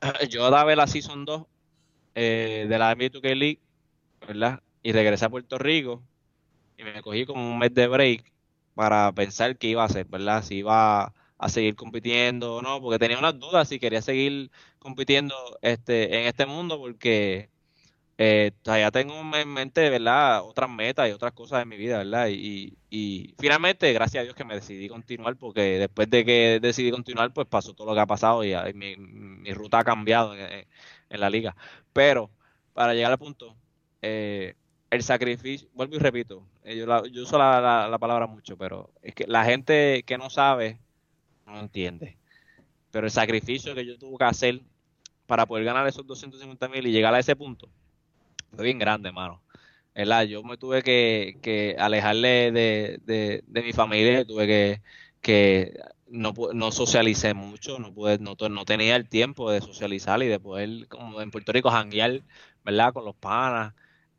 [0.30, 1.46] yo daba la Season 2
[2.14, 3.60] de la NBA 2K League
[4.26, 4.62] ¿verdad?
[4.82, 6.02] Y regresé a Puerto Rico
[6.76, 8.32] y me cogí como un mes de break
[8.74, 10.42] para pensar qué iba a hacer, ¿verdad?
[10.44, 15.34] Si iba a seguir compitiendo o no, porque tenía unas dudas si quería seguir compitiendo
[15.62, 17.50] este en este mundo porque
[18.18, 20.42] eh, ya tengo en mente, ¿verdad?
[20.44, 22.28] Otras metas y otras cosas en mi vida, ¿verdad?
[22.28, 26.90] Y, y, finalmente, gracias a Dios que me decidí continuar, porque después de que decidí
[26.92, 30.66] continuar, pues pasó todo lo que ha pasado y, mi, mi, ruta ha cambiado en
[31.20, 31.56] la liga.
[31.92, 32.30] Pero,
[32.74, 33.56] para llegar al punto,
[34.02, 34.54] eh,
[34.90, 39.44] el sacrificio, vuelvo y repito, eh, yo, uso la, palabra mucho, pero es que la
[39.44, 40.78] gente que no sabe
[41.46, 42.18] no entiende.
[42.90, 44.60] Pero el sacrificio que yo tuve que hacer
[45.26, 47.70] para poder ganar esos 250 mil y llegar a ese punto
[48.54, 49.42] fue bien grande, hermano.
[50.28, 54.82] Yo me tuve que, que alejarle de, de, mi familia, tuve que,
[55.20, 55.74] que
[56.08, 60.40] no, no socialicé mucho, no pude, no, no tenía el tiempo de socializar y de
[60.40, 62.22] poder, como en Puerto Rico, janguear,
[62.64, 62.92] ¿verdad?
[62.92, 63.74] Con los panas.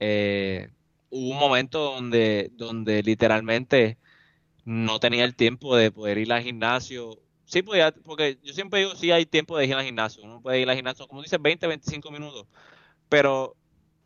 [0.06, 0.70] Eh,
[1.10, 3.98] hubo un momento donde, donde literalmente
[4.66, 7.22] no tenía el tiempo de poder ir al gimnasio.
[7.46, 10.24] Sí podía, porque yo siempre digo, sí hay tiempo de ir al gimnasio.
[10.24, 12.48] Uno puede ir al gimnasio, como dice, 20, 25 minutos.
[13.10, 13.56] Pero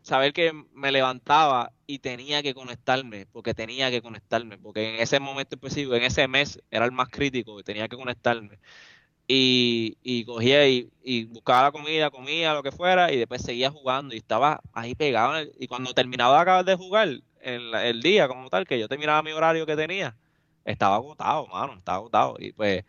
[0.03, 5.19] saber que me levantaba y tenía que conectarme, porque tenía que conectarme, porque en ese
[5.19, 8.59] momento específico, en ese mes, era el más crítico, tenía que conectarme
[9.27, 10.89] y, y cogía y,
[11.25, 15.47] buscaba la comida, comía lo que fuera y después seguía jugando y estaba ahí pegado.
[15.59, 17.07] y cuando terminaba de acabar de jugar,
[17.41, 20.15] el, el día como tal, que yo terminaba mi horario que tenía,
[20.65, 22.35] estaba agotado, mano, estaba agotado.
[22.39, 22.85] Y pues,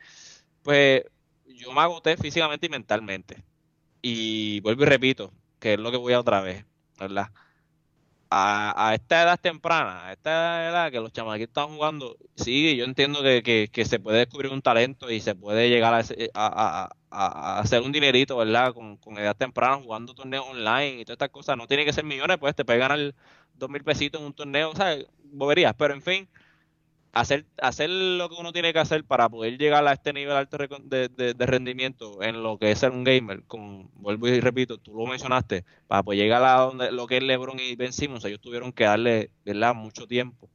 [0.62, 1.04] pues
[1.46, 3.42] yo me agoté físicamente y mentalmente.
[4.02, 6.64] Y vuelvo y repito, que es lo que voy a otra vez,
[6.98, 7.30] ¿verdad?
[8.30, 13.22] A, esta edad temprana, a esta edad que los chamaquitos están jugando, sí, yo entiendo
[13.22, 17.92] que, que, se puede descubrir un talento y se puede llegar a, a, hacer un
[17.92, 18.74] dinerito, ¿verdad?
[18.74, 21.56] Con, con, edad temprana jugando torneos online y todas estas cosas.
[21.56, 23.14] No tiene que ser millones, pues te puede ganar
[23.54, 26.28] dos mil pesitos en un torneo, o sea, boberías, pero en fin
[27.20, 30.56] hacer, hacer lo que uno tiene que hacer para poder llegar a este nivel alto
[30.84, 34.94] de, de, rendimiento en lo que es ser un gamer, como vuelvo y repito, tú
[34.94, 38.40] lo mencionaste, para poder llegar a donde, lo que es LeBron y Ben Simmons, ellos
[38.40, 39.74] tuvieron que darle ¿verdad?
[39.74, 40.48] mucho tiempo.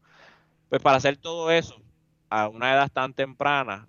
[0.70, 1.82] Pues para hacer todo eso
[2.30, 3.88] a una edad tan temprana,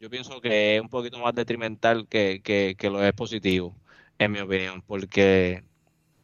[0.00, 3.76] yo pienso que es un poquito más detrimental que, que, que lo es positivo,
[4.18, 5.64] en mi opinión, porque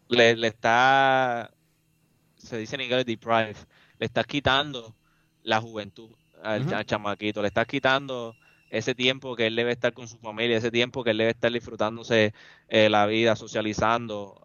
[0.08, 1.50] le, le está,
[2.36, 3.54] se dice en inglés, deprive,
[3.98, 4.97] le está quitando
[5.42, 6.10] la juventud
[6.42, 7.42] al, chamaquito.
[7.42, 8.34] Le estás quitando
[8.70, 11.50] ese tiempo que él debe estar con su familia, ese tiempo que él debe estar
[11.50, 12.34] disfrutándose
[12.68, 14.42] eh, la vida, socializando,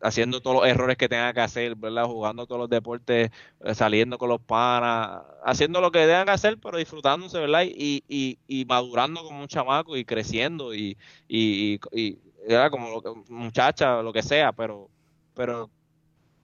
[0.00, 2.04] haciendo todos los errores que tenga que hacer, ¿verdad?
[2.04, 6.58] Jugando todos los deportes, eh, saliendo con los panas, haciendo lo que tenga que hacer,
[6.58, 7.64] pero disfrutándose, ¿verdad?
[7.64, 10.96] Y, y, y madurando como un chamaco y creciendo y,
[11.28, 12.18] y, y,
[12.70, 14.88] como muchacha, lo que sea, pero,
[15.34, 15.70] pero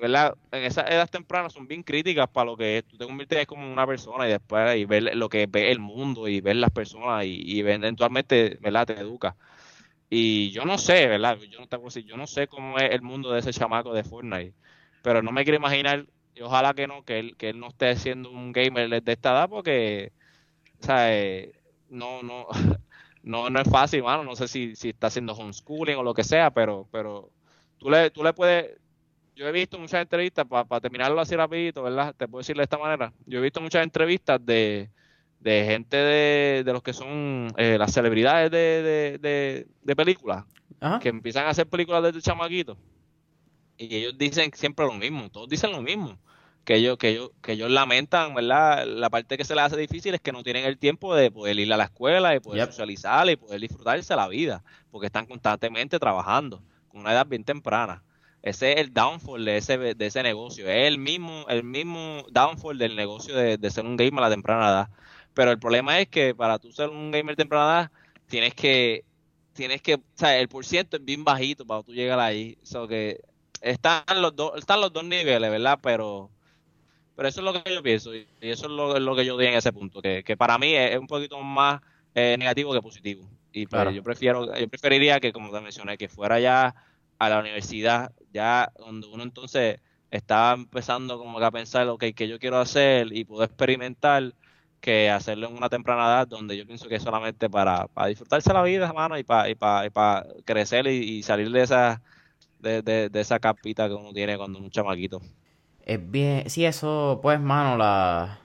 [0.01, 0.37] ¿verdad?
[0.53, 2.85] En esas edades tempranas son bien críticas para lo que es.
[2.85, 6.29] Tú te conviertes como una persona y después y ver lo que ve el mundo
[6.29, 8.87] y ver las personas y, eventualmente, ¿verdad?
[8.87, 9.37] Te educa.
[10.11, 11.39] Y yo no sé, ¿verdad?
[11.39, 14.05] Yo no, te puedo yo no sé cómo es el mundo de ese chamaco de
[14.05, 14.55] Fortnite,
[15.03, 17.95] pero no me quiero imaginar, y ojalá que no, que él, que él no esté
[17.97, 20.13] siendo un gamer de esta edad porque,
[20.81, 21.53] sea, eh,
[21.91, 22.47] no, no,
[23.23, 24.25] no, no es fácil, mano.
[24.25, 27.31] No sé si, si está haciendo homeschooling o lo que sea, pero, pero
[27.79, 28.80] tú le, tú le puedes
[29.41, 32.15] yo he visto muchas entrevistas, para terminarlo así rapidito, ¿verdad?
[32.15, 33.11] Te puedo decir de esta manera.
[33.25, 34.91] Yo he visto muchas entrevistas de,
[35.39, 40.45] de gente de, de los que son eh, las celebridades de, de, de películas,
[41.01, 42.77] que empiezan a hacer películas desde chamaquito.
[43.79, 46.19] Y ellos dicen siempre lo mismo, todos dicen lo mismo.
[46.67, 48.87] Que ellos, que ellos, que ellos lamentan, ¿verdad?
[48.87, 51.59] La parte que se les hace difícil es que no tienen el tiempo de poder
[51.59, 55.99] ir a la escuela, de poder socializar y poder disfrutarse la vida, porque están constantemente
[55.99, 58.05] trabajando, con una edad bien temprana.
[58.43, 60.69] Ese es el downfall de ese, de ese negocio.
[60.69, 64.69] Es el mismo, el mismo downfall del negocio de, ser un gamer a la temprana
[64.69, 64.89] edad.
[65.35, 67.91] Pero el problema es que para tú ser un gamer temprana edad,
[68.27, 69.05] tienes que,
[69.53, 72.57] tienes que, o sea, el por ciento es bien bajito para tú llegar ahí.
[72.63, 73.21] So que
[73.61, 75.79] están los dos, están los dos niveles, ¿verdad?
[75.83, 76.31] Pero,
[77.17, 79.55] pero eso es lo que yo pienso y eso es lo, que yo di en
[79.55, 81.81] ese punto, que, que para mí es, un poquito más
[82.15, 83.29] eh, negativo que positivo.
[83.53, 86.75] Y pues, yo prefiero, yo preferiría que, como te mencioné, que fuera ya
[87.21, 89.79] a la universidad, ya donde uno entonces
[90.11, 94.33] estaba empezando como que a pensar, ok, que yo quiero hacer y puedo experimentar,
[94.81, 98.53] que hacerlo en una temprana edad donde yo pienso que es solamente para, para disfrutarse
[98.55, 102.01] la vida, hermano, y para, y para, y para crecer y, salir de esa,
[102.59, 105.21] de, de, esa capita que uno tiene cuando un chamaquito.
[105.85, 108.41] Es bien, sí, eso, pues, mano, la,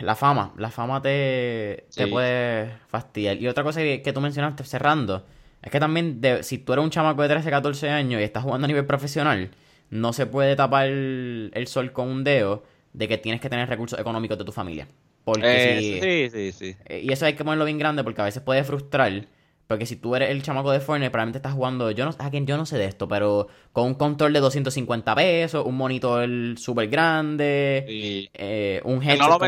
[0.00, 3.36] la fama, la fama te, te puede fastidiar.
[3.36, 5.26] Y otra cosa que, que tú mencionaste cerrando,
[5.66, 8.66] es que también, si tú eres un chamaco de 13, 14 años y estás jugando
[8.66, 9.50] a nivel profesional,
[9.90, 12.62] no se puede tapar el, sol con un dedo
[12.92, 14.86] de que tienes que tener recursos económicos de tu familia.
[15.24, 16.76] Porque eh, sí, sí, sí.
[16.84, 19.26] Eh, y eso hay que ponerlo bien grande porque a veces puede frustrar.
[19.66, 22.64] Porque si tú eres el chamaco de Fortnite, probablemente estás jugando, yo no, yo no
[22.64, 26.28] sé de esto, pero con un control de 250 pesos, un monitor
[26.58, 29.40] súper grande, eh, un headset no lo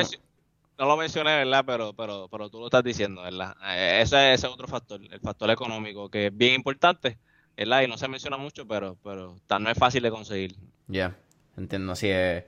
[0.96, 1.64] mencioné, ¿verdad?
[1.66, 3.54] Pero, pero, pero tú lo estás diciendo, ¿verdad?
[3.66, 7.18] Eh, ese, es otro factor, el factor económico, que es bien importante,
[7.56, 7.82] ¿verdad?
[7.82, 10.56] Y no se menciona mucho, pero, pero no es fácil de conseguir.
[10.86, 11.16] Ya,
[11.56, 12.44] entiendo, así es.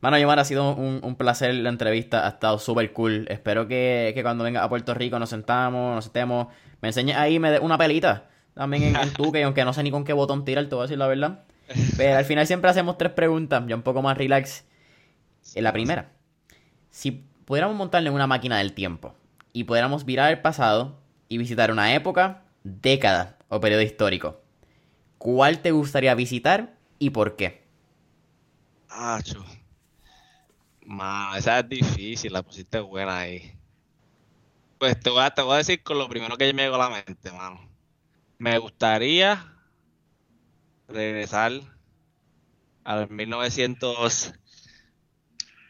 [0.00, 3.26] Bueno, Yomar, ha sido un, placer la entrevista, ha estado súper cool.
[3.30, 6.48] Espero que, que, cuando venga a Puerto Rico nos sentamos, nos estemos,
[6.82, 9.82] me enseñes ahí me dé una pelita también en, en tu, que aunque no sé
[9.82, 11.44] ni con qué botón tirar, te voy a decir la verdad.
[11.96, 14.64] Pero al final siempre hacemos tres preguntas, ya un poco más relax.
[15.54, 16.10] En la primera,
[16.88, 19.14] si pudiéramos montarle una máquina del tiempo
[19.52, 20.98] y pudiéramos virar el pasado
[21.28, 24.40] y visitar una época, década o periodo histórico,
[25.18, 27.64] ¿cuál te gustaría visitar y por qué?
[28.88, 29.44] Acho.
[30.86, 33.56] Ma, esa es difícil, la pusiste buena ahí.
[34.78, 36.90] Pues te voy, a, te voy a decir con lo primero que me llegó a
[36.90, 37.68] la mente, mano.
[38.38, 39.54] Me gustaría
[40.88, 41.52] regresar
[42.84, 44.34] al 1900.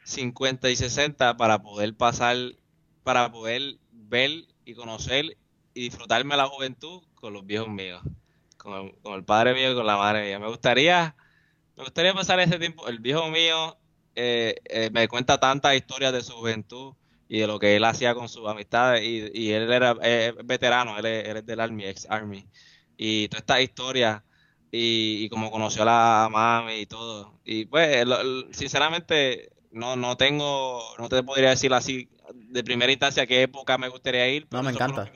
[0.05, 2.37] 50 y 60 para poder pasar,
[3.03, 4.31] para poder ver
[4.65, 5.37] y conocer
[5.75, 8.03] y disfrutarme la juventud con los viejos míos,
[8.57, 10.39] con el, padre mío y con la madre mía.
[10.39, 11.17] Me gustaría,
[11.77, 12.87] me gustaría pasar ese tiempo.
[12.89, 13.77] El viejo mío
[14.15, 16.95] eh, eh, me cuenta tantas historias de su juventud
[17.29, 19.03] y de lo que él hacía con sus amistades.
[19.03, 19.95] Y, él era
[20.45, 22.47] veterano, él, es del Army, ex Army.
[22.97, 24.23] Y todas estas historias
[24.71, 27.41] y, y como conoció a la mami y todo.
[27.45, 33.27] Y pues, lo, sinceramente, no, no tengo, no te podría decir así de primera instancia
[33.27, 34.47] qué época me gustaría ir.
[34.51, 35.03] No, me encanta.
[35.03, 35.13] eso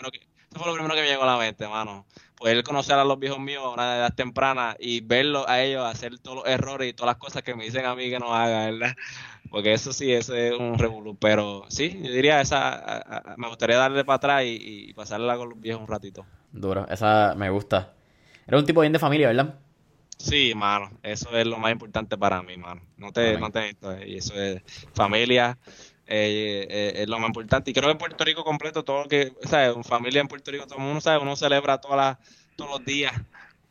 [0.59, 2.07] fue lo primero que me llegó a la mente, mano.
[2.37, 6.19] Poder conocer a los viejos míos a una edad temprana y verlos a ellos hacer
[6.19, 8.71] todos los errores y todas las cosas que me dicen a mí que no haga,
[8.71, 8.97] ¿verdad?
[9.51, 11.17] Porque eso sí, eso es un revolú.
[11.19, 15.61] Pero sí, yo diría esa, me gustaría darle para atrás y, y pasarla con los
[15.61, 16.27] viejos un ratito.
[16.53, 17.95] Duro, esa me gusta.
[18.47, 19.55] Era un tipo bien de familia, ¿verdad?
[20.19, 22.83] Sí, mano, eso es lo más importante para mí, mano.
[22.97, 23.77] No te, no te
[24.07, 24.61] y eso es
[24.93, 25.57] familia,
[26.07, 27.71] eh, eh, es lo más importante.
[27.71, 29.77] Y creo que en Puerto Rico completo, todo lo que, ¿sabes?
[29.87, 32.19] Familia en Puerto Rico, todo el mundo sabe, uno celebra todas
[32.57, 33.13] todos los días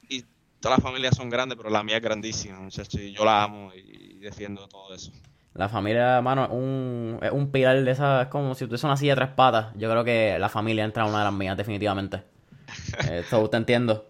[0.08, 0.24] y
[0.62, 3.72] todas las familias son grandes, pero la mía es grandísima, muchachos, y yo la amo
[3.76, 5.12] y defiendo todo eso.
[5.54, 8.96] La familia, mano, es un, es un pilar de esa, es como si tuviese una
[8.96, 9.74] silla de tres patas.
[9.76, 12.24] Yo creo que la familia entra en una de las mías, definitivamente.
[13.12, 14.08] Esto te entiendo.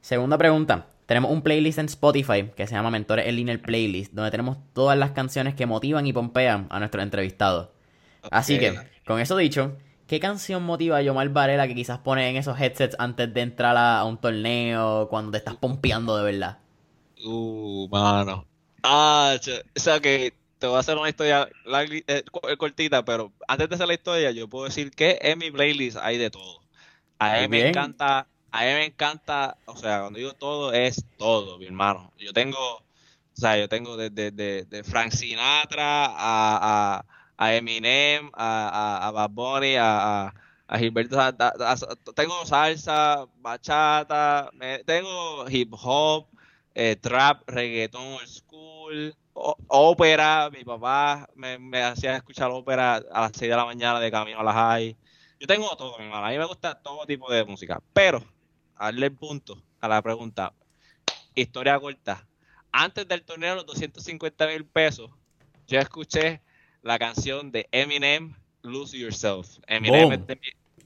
[0.00, 0.86] Segunda pregunta.
[1.08, 4.98] Tenemos un playlist en Spotify que se llama Mentores en Línea Playlist, donde tenemos todas
[4.98, 7.70] las canciones que motivan y pompean a nuestros entrevistados.
[8.30, 12.36] Así que, con eso dicho, ¿qué canción motiva a Yomar Varela que quizás pone en
[12.36, 16.58] esos headsets antes de entrar a, un torneo, cuando te estás pompeando de verdad?
[17.24, 18.44] Uh, mano.
[18.82, 21.48] Ah, o sea que te voy a hacer una historia
[22.06, 22.22] eh,
[22.58, 26.18] cortita, pero antes de hacer la historia, yo puedo decir que en mi playlist hay
[26.18, 26.60] de todo.
[27.18, 31.58] A mí me encanta a mí me encanta, o sea, cuando digo todo, es todo,
[31.58, 32.12] mi hermano.
[32.18, 32.82] Yo tengo, o
[33.34, 37.04] sea, yo tengo desde de, Frank Sinatra a,
[37.36, 40.32] a, Eminem, a, a, Bad Bunny, a,
[40.66, 41.16] a Gilberto,
[42.14, 44.50] tengo salsa, bachata,
[44.86, 46.26] tengo hip hop,
[46.74, 53.32] eh, trap, reggaeton old school, ópera, mi papá me, me hacía escuchar ópera a las
[53.34, 54.96] 6 de la mañana de camino a la high.
[55.40, 56.26] Yo tengo todo, mi hermano.
[56.26, 57.80] A mí me gusta todo tipo de música.
[57.92, 58.22] Pero
[58.86, 60.52] darle punto a la pregunta.
[61.34, 62.26] Historia corta.
[62.72, 65.10] Antes del torneo de los 250 mil pesos,
[65.66, 66.40] yo escuché
[66.82, 69.58] la canción de Eminem, Lose Yourself.
[69.66, 70.26] Eminem es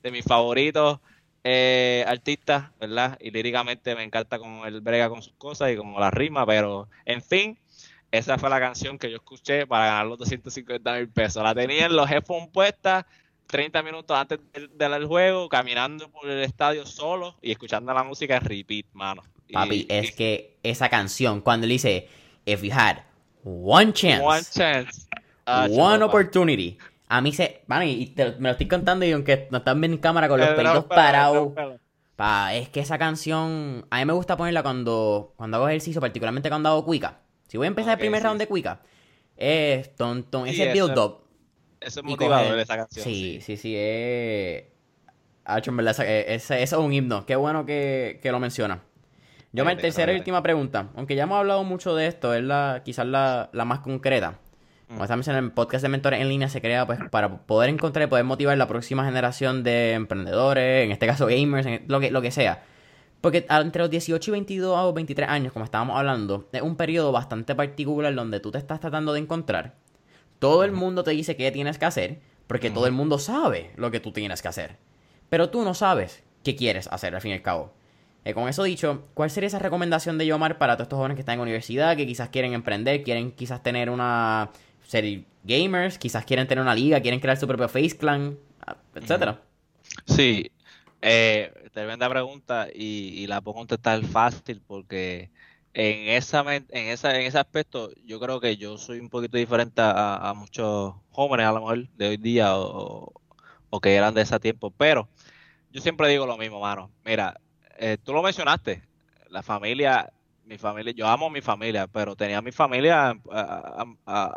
[0.03, 1.01] de, mis favoritos
[1.45, 3.17] eh, artistas, ¿verdad?
[3.21, 6.89] Y líricamente me encanta como él brega con sus cosas y como la rima, pero
[7.05, 7.59] en fin,
[8.11, 11.43] esa fue la canción que yo escuché para ganar los 250 mil pesos.
[11.43, 13.07] La tenía en los headphones puestas
[13.53, 18.45] 30 minutos antes del, juego, caminando por el estadio solo y escuchando la música en
[18.45, 19.23] repeat, mano.
[19.53, 22.09] Papi, es que esa canción, cuando le dice,
[22.47, 23.01] if you had
[23.45, 25.07] one chance, one, chance,
[25.45, 29.59] ah, one opportunity, a mí se, man, y me lo estoy contando y aunque no
[29.59, 31.53] están bien en cámara con los eh, pelitos parados,
[32.17, 36.49] pa, es que esa canción, a mí me gusta ponerla cuando, cuando hago ejercicio, particularmente
[36.49, 37.21] cuando hago cuica.
[37.49, 38.81] Si voy a empezar el primer round de cuica,
[39.37, 41.22] es ton, ton, ese build-up
[41.85, 43.05] eso es motivador esa canción.
[43.05, 44.65] Sí, sí, sí, es...
[45.57, 47.27] hecho, en verdad, ese, es un himno.
[47.27, 48.83] Qué bueno que, lo menciona.
[49.53, 50.89] Yo, mi tercera y última pregunta.
[50.97, 54.39] Aunque ya hemos hablado mucho de esto, es la quizás la, más concreta.
[54.89, 58.07] Como estamos en el podcast de mentores en línea, se crea pues para poder encontrar
[58.07, 62.21] y poder motivar la próxima generación de emprendedores, en este caso gamers, lo, que, lo
[62.21, 62.63] que sea.
[63.23, 67.11] Porque entre los 18 y 22 o 23 años, como estábamos hablando, es un periodo
[67.11, 69.77] bastante particular donde tú te estás tratando de encontrar
[70.43, 73.91] todo el mundo te dice qué tienes que hacer, porque todo el mundo sabe lo
[73.93, 74.79] que tú tienes que hacer.
[75.31, 77.73] Pero tú no sabes qué quieres hacer, al fin y al cabo.
[78.25, 81.23] Eh, con eso dicho, ¿cuál sería esa recomendación de Yomar para todos estos jóvenes que
[81.23, 84.51] están en universidad, que quizás quieren emprender, quieren quizás tener una
[84.87, 88.39] serie gamers, quizás quieren tener una liga, quieren crear su propio Face Clan,
[88.95, 89.41] etcétera?
[90.07, 90.51] Sí,
[91.07, 95.33] Eh, tremenda pregunta y, y la puedo contestar fácil porque
[95.75, 99.81] en esa en esa en ese aspecto yo creo que yo soy un poquito diferente
[99.83, 103.13] a, muchos jóvenes a lo mejor de hoy día o,
[103.83, 104.71] que eran de ese tiempo.
[104.71, 105.09] Pero
[105.73, 106.91] yo siempre digo lo mismo mano.
[107.05, 107.41] Mira
[107.79, 108.83] eh, tú lo mencionaste
[109.31, 110.13] la familia
[110.45, 113.19] mi familia yo amo a mi familia pero tenía mi familia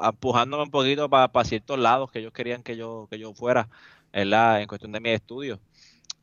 [0.02, 3.68] empujándome un poquito para ciertos lados que ellos querían que yo que yo fuera
[4.14, 4.62] ¿verdad?
[4.62, 5.60] en cuestión de mi estudio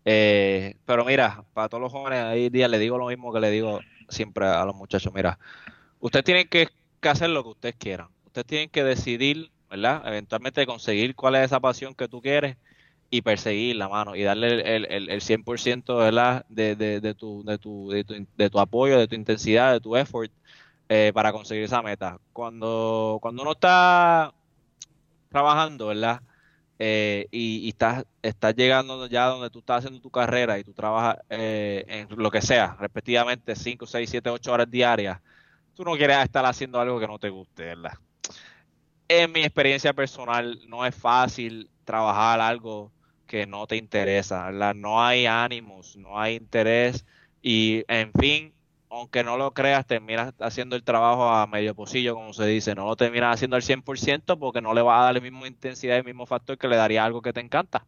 [0.04, 3.50] eh, pero mira para todos los jóvenes hoy día le digo lo mismo que le
[3.50, 3.80] digo
[4.12, 5.38] siempre a los muchachos, mira,
[6.00, 6.68] ustedes tienen que,
[7.02, 8.08] hacer lo que ustedes quieran.
[8.26, 10.02] Ustedes tienen que decidir, ¿verdad?
[10.06, 12.56] Eventualmente conseguir cuál es esa pasión que tú quieres
[13.10, 16.46] y perseguir la mano y darle el, el, el 100% ¿verdad?
[16.48, 19.80] De, de, de, tu, de, tu, de, tu, de tu apoyo, de tu intensidad, de
[19.80, 20.30] tu effort
[20.88, 22.18] eh, para conseguir esa meta.
[22.32, 24.32] Cuando, cuando uno está
[25.30, 26.22] trabajando, ¿verdad?
[26.78, 31.18] Eh, y, estás, estás llegando ya donde tú estás haciendo tu carrera y tú trabajas
[31.30, 35.20] eh, en lo que sea, respectivamente 5, 6, 7, 8 horas diarias,
[35.74, 37.92] tú no quieres estar haciendo algo que no te guste, ¿verdad?
[39.08, 42.90] En mi experiencia personal, no es fácil trabajar algo
[43.26, 44.74] que no te interesa, ¿verdad?
[44.74, 47.04] No hay ánimos, no hay interés
[47.42, 48.52] y, en fin,
[48.92, 52.74] aunque no lo creas, terminas haciendo el trabajo a medio pocillo, como se dice.
[52.74, 55.96] No lo terminas haciendo al 100% porque no le va a dar la misma intensidad
[55.96, 57.86] y el mismo factor que le daría algo que te encanta.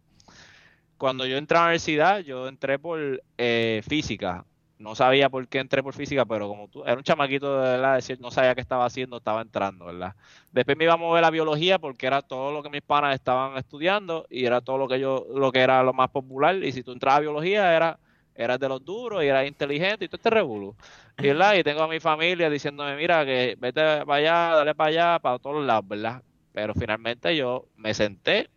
[0.96, 4.46] Cuando yo entré a la universidad, yo entré por eh, física.
[4.78, 7.96] No sabía por qué entré por física, pero como tú, era un chamaquito de verdad,
[7.96, 10.14] decir, no sabía qué estaba haciendo, estaba entrando, ¿verdad?
[10.52, 13.58] Después me iba a mover la biología porque era todo lo que mis panas estaban
[13.58, 16.56] estudiando y era todo lo que yo, lo que era lo más popular.
[16.64, 17.98] Y si tú entrabas a biología, era
[18.34, 20.76] eras de los duros y eras inteligente y todo este revuelo.
[21.18, 21.54] Y, ¿verdad?
[21.54, 25.38] y tengo a mi familia diciéndome, mira, que vete para allá, dale para allá, para
[25.38, 26.22] todos lados, ¿verdad?
[26.52, 28.48] Pero finalmente yo me senté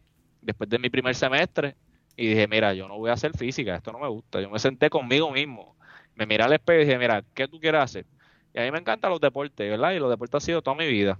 [0.41, 1.75] después de mi primer semestre
[2.15, 4.41] y dije, mira, yo no voy a hacer física, esto no me gusta.
[4.41, 5.75] Yo me senté conmigo mismo,
[6.15, 8.05] me miré al espejo y dije, mira, ¿qué tú quieres hacer?
[8.53, 9.91] Y a mí me encantan los deportes, ¿verdad?
[9.91, 11.19] Y los deportes han sido toda mi vida.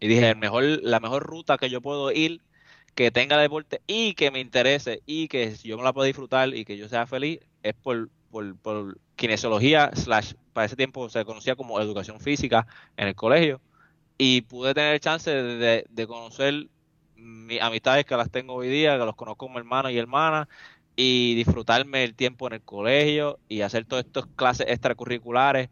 [0.00, 2.42] Y dije, el mejor, la mejor ruta que yo puedo ir
[2.94, 6.64] que tenga deporte y que me interese y que yo me la pueda disfrutar y
[6.64, 11.56] que yo sea feliz es por, por, por kinesiología slash para ese tiempo se conocía
[11.56, 12.66] como educación física
[12.96, 13.60] en el colegio
[14.18, 16.68] y pude tener el chance de, de conocer
[17.16, 20.48] mis amistades que las tengo hoy día, que los conozco como hermanos y hermanas
[20.96, 25.70] y disfrutarme el tiempo en el colegio y hacer todas estas clases extracurriculares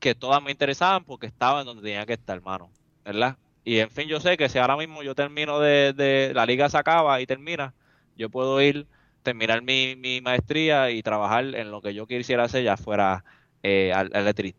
[0.00, 2.70] que todas me interesaban porque estaba en donde tenía que estar, hermano,
[3.04, 3.36] ¿verdad?
[3.64, 6.78] Y en fin, yo sé que si ahora mismo yo termino de, la liga se
[6.78, 7.74] acaba y termina,
[8.16, 8.86] yo puedo ir,
[9.22, 13.24] terminar mi, mi maestría y trabajar en lo que yo quisiera hacer, ya fuera
[13.62, 14.56] eh, electric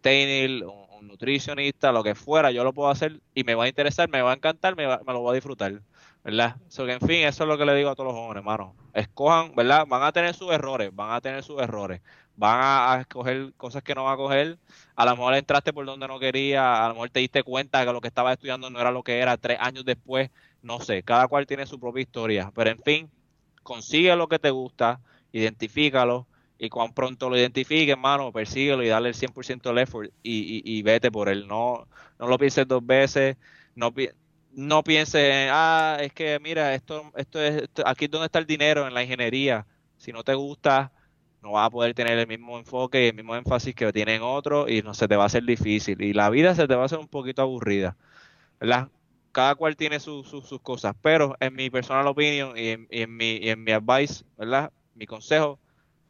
[0.65, 4.21] un, nutricionista, lo que fuera, yo lo puedo hacer y me va a interesar, me
[4.21, 5.81] va a encantar, me, me lo voy a disfrutar,
[6.23, 6.57] ¿verdad?
[6.67, 8.75] So en fin, eso es lo que le digo a todos los jóvenes, hermano.
[8.93, 9.85] Escojan, ¿verdad?
[9.87, 12.01] Van a tener sus errores, van a tener sus errores,
[12.35, 14.59] van a, escoger cosas que no van a coger.
[14.95, 17.93] A lo mejor entraste por donde no quería, a lo mejor te diste cuenta que
[17.93, 20.29] lo que estabas estudiando no era lo que era tres años después,
[20.61, 23.11] no sé, cada cual tiene su propia historia, pero en fin,
[23.69, 24.99] consigue lo que te gusta,
[25.31, 26.25] identifícalo
[26.57, 30.81] y cuán pronto lo identifiques, hermano, persíguelo y dale el 100% del effort y, y,
[30.81, 31.47] vete por él.
[31.47, 31.87] No,
[32.17, 33.37] no lo pienses dos veces,
[33.75, 33.93] no,
[34.53, 38.87] no pienses, ah, es que mira, esto, esto es, aquí es donde está el dinero
[38.87, 39.67] en la ingeniería.
[39.97, 40.91] Si no te gusta,
[41.43, 44.67] no vas a poder tener el mismo enfoque y el mismo énfasis que tienen otros
[44.69, 46.85] y no se te va a hacer difícil y la vida se te va a
[46.85, 47.95] hacer un poquito aburrida,
[48.59, 48.89] ¿verdad?
[49.31, 53.63] Cada cual tiene sus cosas, pero en mi personal opinion y en, mi, y en
[53.63, 54.71] mi advice, ¿verdad?
[54.95, 55.59] Mi consejo,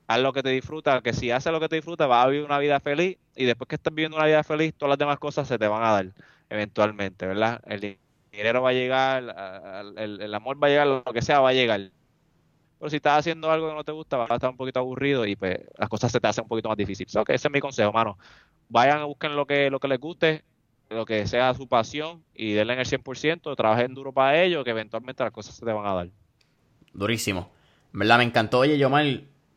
[0.08, 2.46] haz lo que te disfruta, que si haces lo que te disfruta vas a vivir
[2.46, 5.48] una vida feliz y después que estés viviendo una vida feliz, todas las demás cosas
[5.48, 6.14] se te van a dar
[6.50, 7.62] eventualmente, ¿verdad?
[7.66, 8.00] El
[8.32, 11.54] dinero va a llegar, el, el amor va a llegar, lo que sea va a
[11.54, 11.92] llegar
[12.80, 15.26] pero si estás haciendo algo que no te gusta, vas a estar un poquito aburrido
[15.26, 17.14] y pues las cosas se te hacen un poquito más difíciles.
[17.14, 18.18] ese es mi consejo, mano.
[18.70, 20.46] Vayan busquen lo que, lo que les guste,
[20.90, 24.72] lo que sea su pasión y denle en el 100%, trabajen duro para ello, que
[24.72, 26.10] eventualmente las cosas se te van a dar.
[26.94, 27.50] Durísimo.
[27.92, 28.18] ¿Verdad?
[28.18, 28.60] Me encantó.
[28.60, 29.06] Oye, Yomar,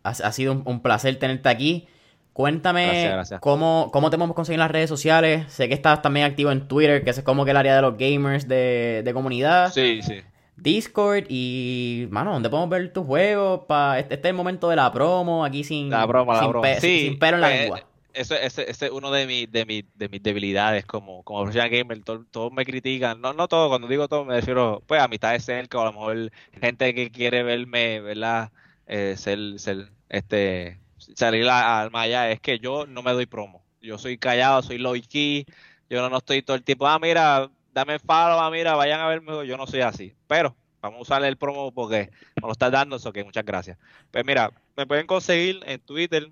[0.05, 1.89] ha, ha sido un, placer tenerte aquí.
[2.33, 5.53] Cuéntame Cómo, cómo te podemos conseguir en las redes sociales.
[5.53, 7.97] Sé que estás también activo en Twitter, que es como que el área de los
[7.99, 9.71] gamers de, de comunidad.
[9.71, 10.23] Sí, sí.
[10.57, 13.63] Discord y, mano, ¿dónde podemos ver tus juegos?
[13.67, 13.99] Pa...
[13.99, 16.75] Este, este, es el momento de la promo, aquí sin, la broma, sin, la broma.
[16.75, 17.83] sin pelo en la pues, lengua.
[18.15, 21.71] Ese, ese, ese, es uno de, mis de, mi, de mis debilidades como, como profesional
[21.71, 22.03] gamer.
[22.05, 23.21] Todos me critican.
[23.21, 25.93] No, no todo, cuando digo todo me refiero, pues, a mitad de cerca a lo
[25.93, 28.53] mejor gente que quiere verme, ¿verdad?
[28.87, 30.81] Eh, ser, ser, este,
[31.15, 32.31] salir al maya.
[32.31, 33.65] Es que yo no me doy promo.
[33.81, 34.95] Yo soy callado, soy low.
[34.95, 39.09] Yo no, no estoy todo el tiempo, ah, mira, dame follow, ah, mira, vayan a
[39.09, 40.15] verme, yo no soy así.
[40.27, 42.11] Pero vamos a usar el promo porque
[42.41, 43.79] nos lo estás dando, eso que muchas gracias.
[44.11, 46.31] Pues mira, me pueden conseguir en Twitter,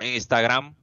[0.00, 0.74] en Instagram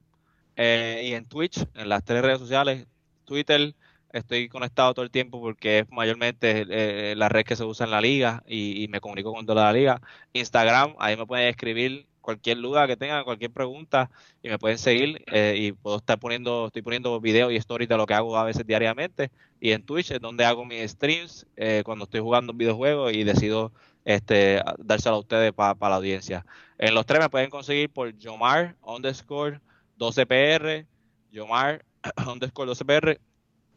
[0.62, 2.86] eh, y en Twitch, en las tres redes sociales.
[3.24, 3.74] Twitter,
[4.12, 7.92] estoy conectado todo el tiempo porque es mayormente eh, la red que se usa en
[7.92, 10.02] la liga y, me comunico con toda la liga.
[10.34, 14.10] Instagram, ahí me pueden escribir cualquier duda que tengan, cualquier pregunta
[14.42, 17.96] y me pueden seguir eh, y puedo estar poniendo, estoy poniendo videos y stories de
[17.96, 19.30] lo que hago a veces diariamente
[19.60, 23.72] y en Twitch es donde hago mis streams eh, cuando estoy jugando videojuegos y decido
[24.04, 26.44] este dárselo a ustedes para la audiencia.
[26.76, 29.60] En los tres me pueden conseguir por Yomar underscore
[30.00, 30.86] 12PR,
[31.30, 31.84] Yomar
[32.26, 33.20] underscore 12PR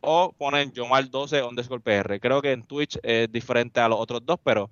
[0.01, 2.19] o ponen Yomar12 underscore PR.
[2.19, 4.69] Creo que en Twitch es diferente a los otros dos, pero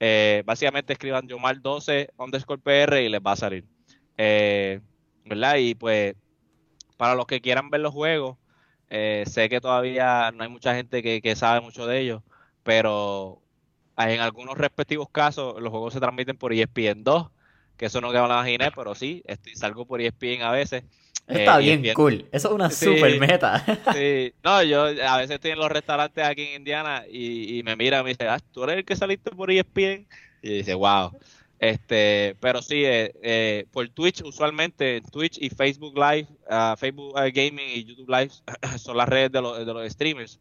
[0.00, 3.64] eh, básicamente escriban Yomar12 underscore PR y les va a salir.
[4.16, 4.80] Eh,
[5.24, 5.56] ¿Verdad?
[5.58, 6.14] Y pues,
[6.96, 8.38] para los que quieran ver los juegos,
[8.90, 12.22] eh, sé que todavía no hay mucha gente que, sabe mucho de ellos,
[12.62, 13.40] pero
[13.96, 17.30] en algunos respectivos casos los juegos se transmiten por ESPN 2,
[17.82, 20.84] que eso no que me lo imaginé, pero sí, estoy, salgo por ESPN a veces
[21.26, 22.28] Está eh, bien, cool.
[22.30, 23.64] Eso es una super meta.
[23.92, 24.32] sí.
[24.44, 28.04] No, yo a veces estoy en los restaurantes aquí en Indiana y, me mira y
[28.04, 30.06] me dice, ah, tú eres el que saliste por ESPN.
[30.42, 31.10] Y dice, wow.
[31.58, 37.68] Este, pero sí, eh, eh, por Twitch, usualmente Twitch y Facebook Live, ah, Facebook Gaming
[37.68, 38.30] y YouTube Live
[38.78, 40.38] son las redes de los, de los streamers.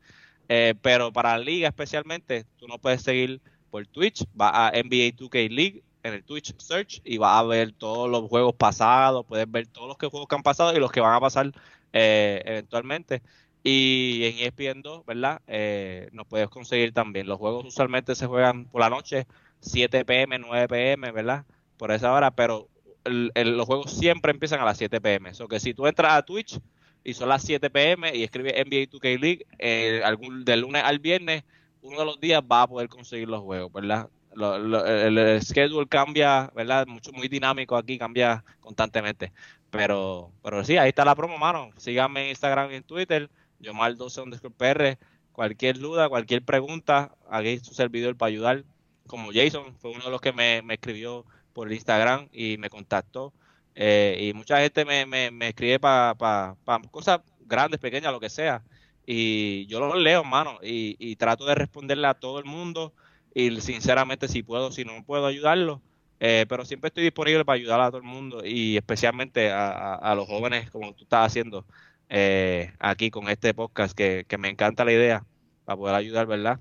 [0.82, 3.42] pero para la liga especialmente, tú no puedes seguir
[3.72, 7.72] por Twitch, va a NBA 2K League en el Twitch Search y vas a ver
[7.74, 11.02] todos los juegos pasados, puedes ver todos los juegos que han pasado y los que
[11.02, 11.52] van a pasar
[11.94, 13.22] eh, eventualmente.
[13.64, 15.42] Y en ESPN 2, ¿verdad?
[15.48, 17.28] Eh, nos puedes conseguir también.
[17.28, 19.28] Los juegos usualmente se juegan por la noche,
[19.60, 21.46] 7 pm, 9 pm, ¿verdad?
[21.78, 22.68] Por esa hora, pero
[23.04, 25.32] los juegos siempre empiezan a las 7 pm.
[25.40, 26.60] O que si tú entras a Twitch
[27.04, 31.00] y son las 7 pm y escribes NBA 2K League, eh, algún, del lunes al
[31.00, 31.44] viernes,
[31.84, 34.10] uno de los días va a poder conseguir los juegos, ¿verdad?
[34.36, 36.88] El, schedule cambia, ¿verdad?
[36.88, 39.32] Mucho, muy dinámico aquí, cambia constantemente.
[39.70, 41.70] Pero, pero sí, ahí está la promo, mano.
[41.78, 43.30] Síganme en Instagram y en Twitter,
[43.62, 44.98] Yomar12 underscore PR.
[45.32, 48.66] Cualquier duda, cualquier pregunta, aquí su servidor para ayudar.
[49.08, 53.34] Como Jason, fue uno de los que me, escribió por Instagram y me contactó.
[53.76, 58.64] Eh, y mucha gente me, me, escribe para pa, cosas grandes, pequeñas, lo que sea.
[59.06, 62.94] Y yo los leo, mano, y, y trato de responderle a todo el mundo
[63.34, 65.82] y sinceramente si puedo, si no puedo ayudarlo,
[66.20, 70.28] eh, pero siempre estoy disponible para ayudar a todo el mundo y especialmente a, los
[70.28, 71.66] jóvenes como tú estás haciendo
[72.10, 75.26] eh, aquí con este podcast que, me encanta la idea
[75.66, 76.60] para poder ayudar, ¿verdad?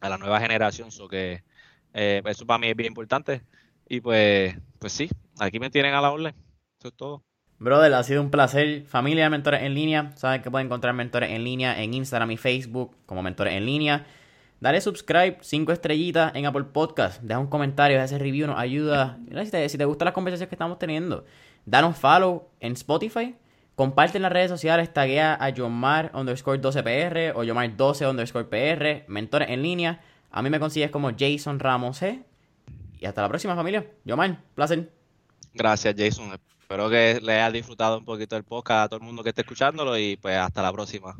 [0.00, 1.42] A la nueva generación, so que
[1.94, 3.42] eh, eso para mí es bien importante
[3.88, 5.08] y pues, pues sí,
[5.38, 6.34] aquí me tienen a la orden,
[6.78, 7.22] eso es todo.
[7.60, 8.86] Brother, ha sido un placer.
[8.86, 10.12] Familia de Mentores en Línea.
[10.16, 14.06] Saben que pueden encontrar Mentores en Línea en Instagram y Facebook como Mentores en Línea.
[14.60, 17.22] Dale subscribe, 5 estrellitas en Apple Podcast.
[17.22, 19.18] Deja un comentario, ese review nos ayuda.
[19.70, 21.24] Si te, gustan las conversaciones que estamos teniendo,
[21.64, 23.34] un follow en Spotify.
[23.74, 29.10] Comparte en las redes sociales, taguea a Yomar underscore 12PR o Yomar 12 underscore PR,
[29.10, 30.02] mentores en línea.
[30.30, 32.02] A mí me consigues como Jason Ramos.
[32.02, 33.86] Y hasta la próxima familia.
[34.04, 34.92] Yomar, placer.
[35.54, 36.38] Gracias Jason.
[36.60, 39.40] Espero que le haya disfrutado un poquito el podcast a todo el mundo que esté
[39.40, 41.16] escuchándolo y pues hasta la próxima.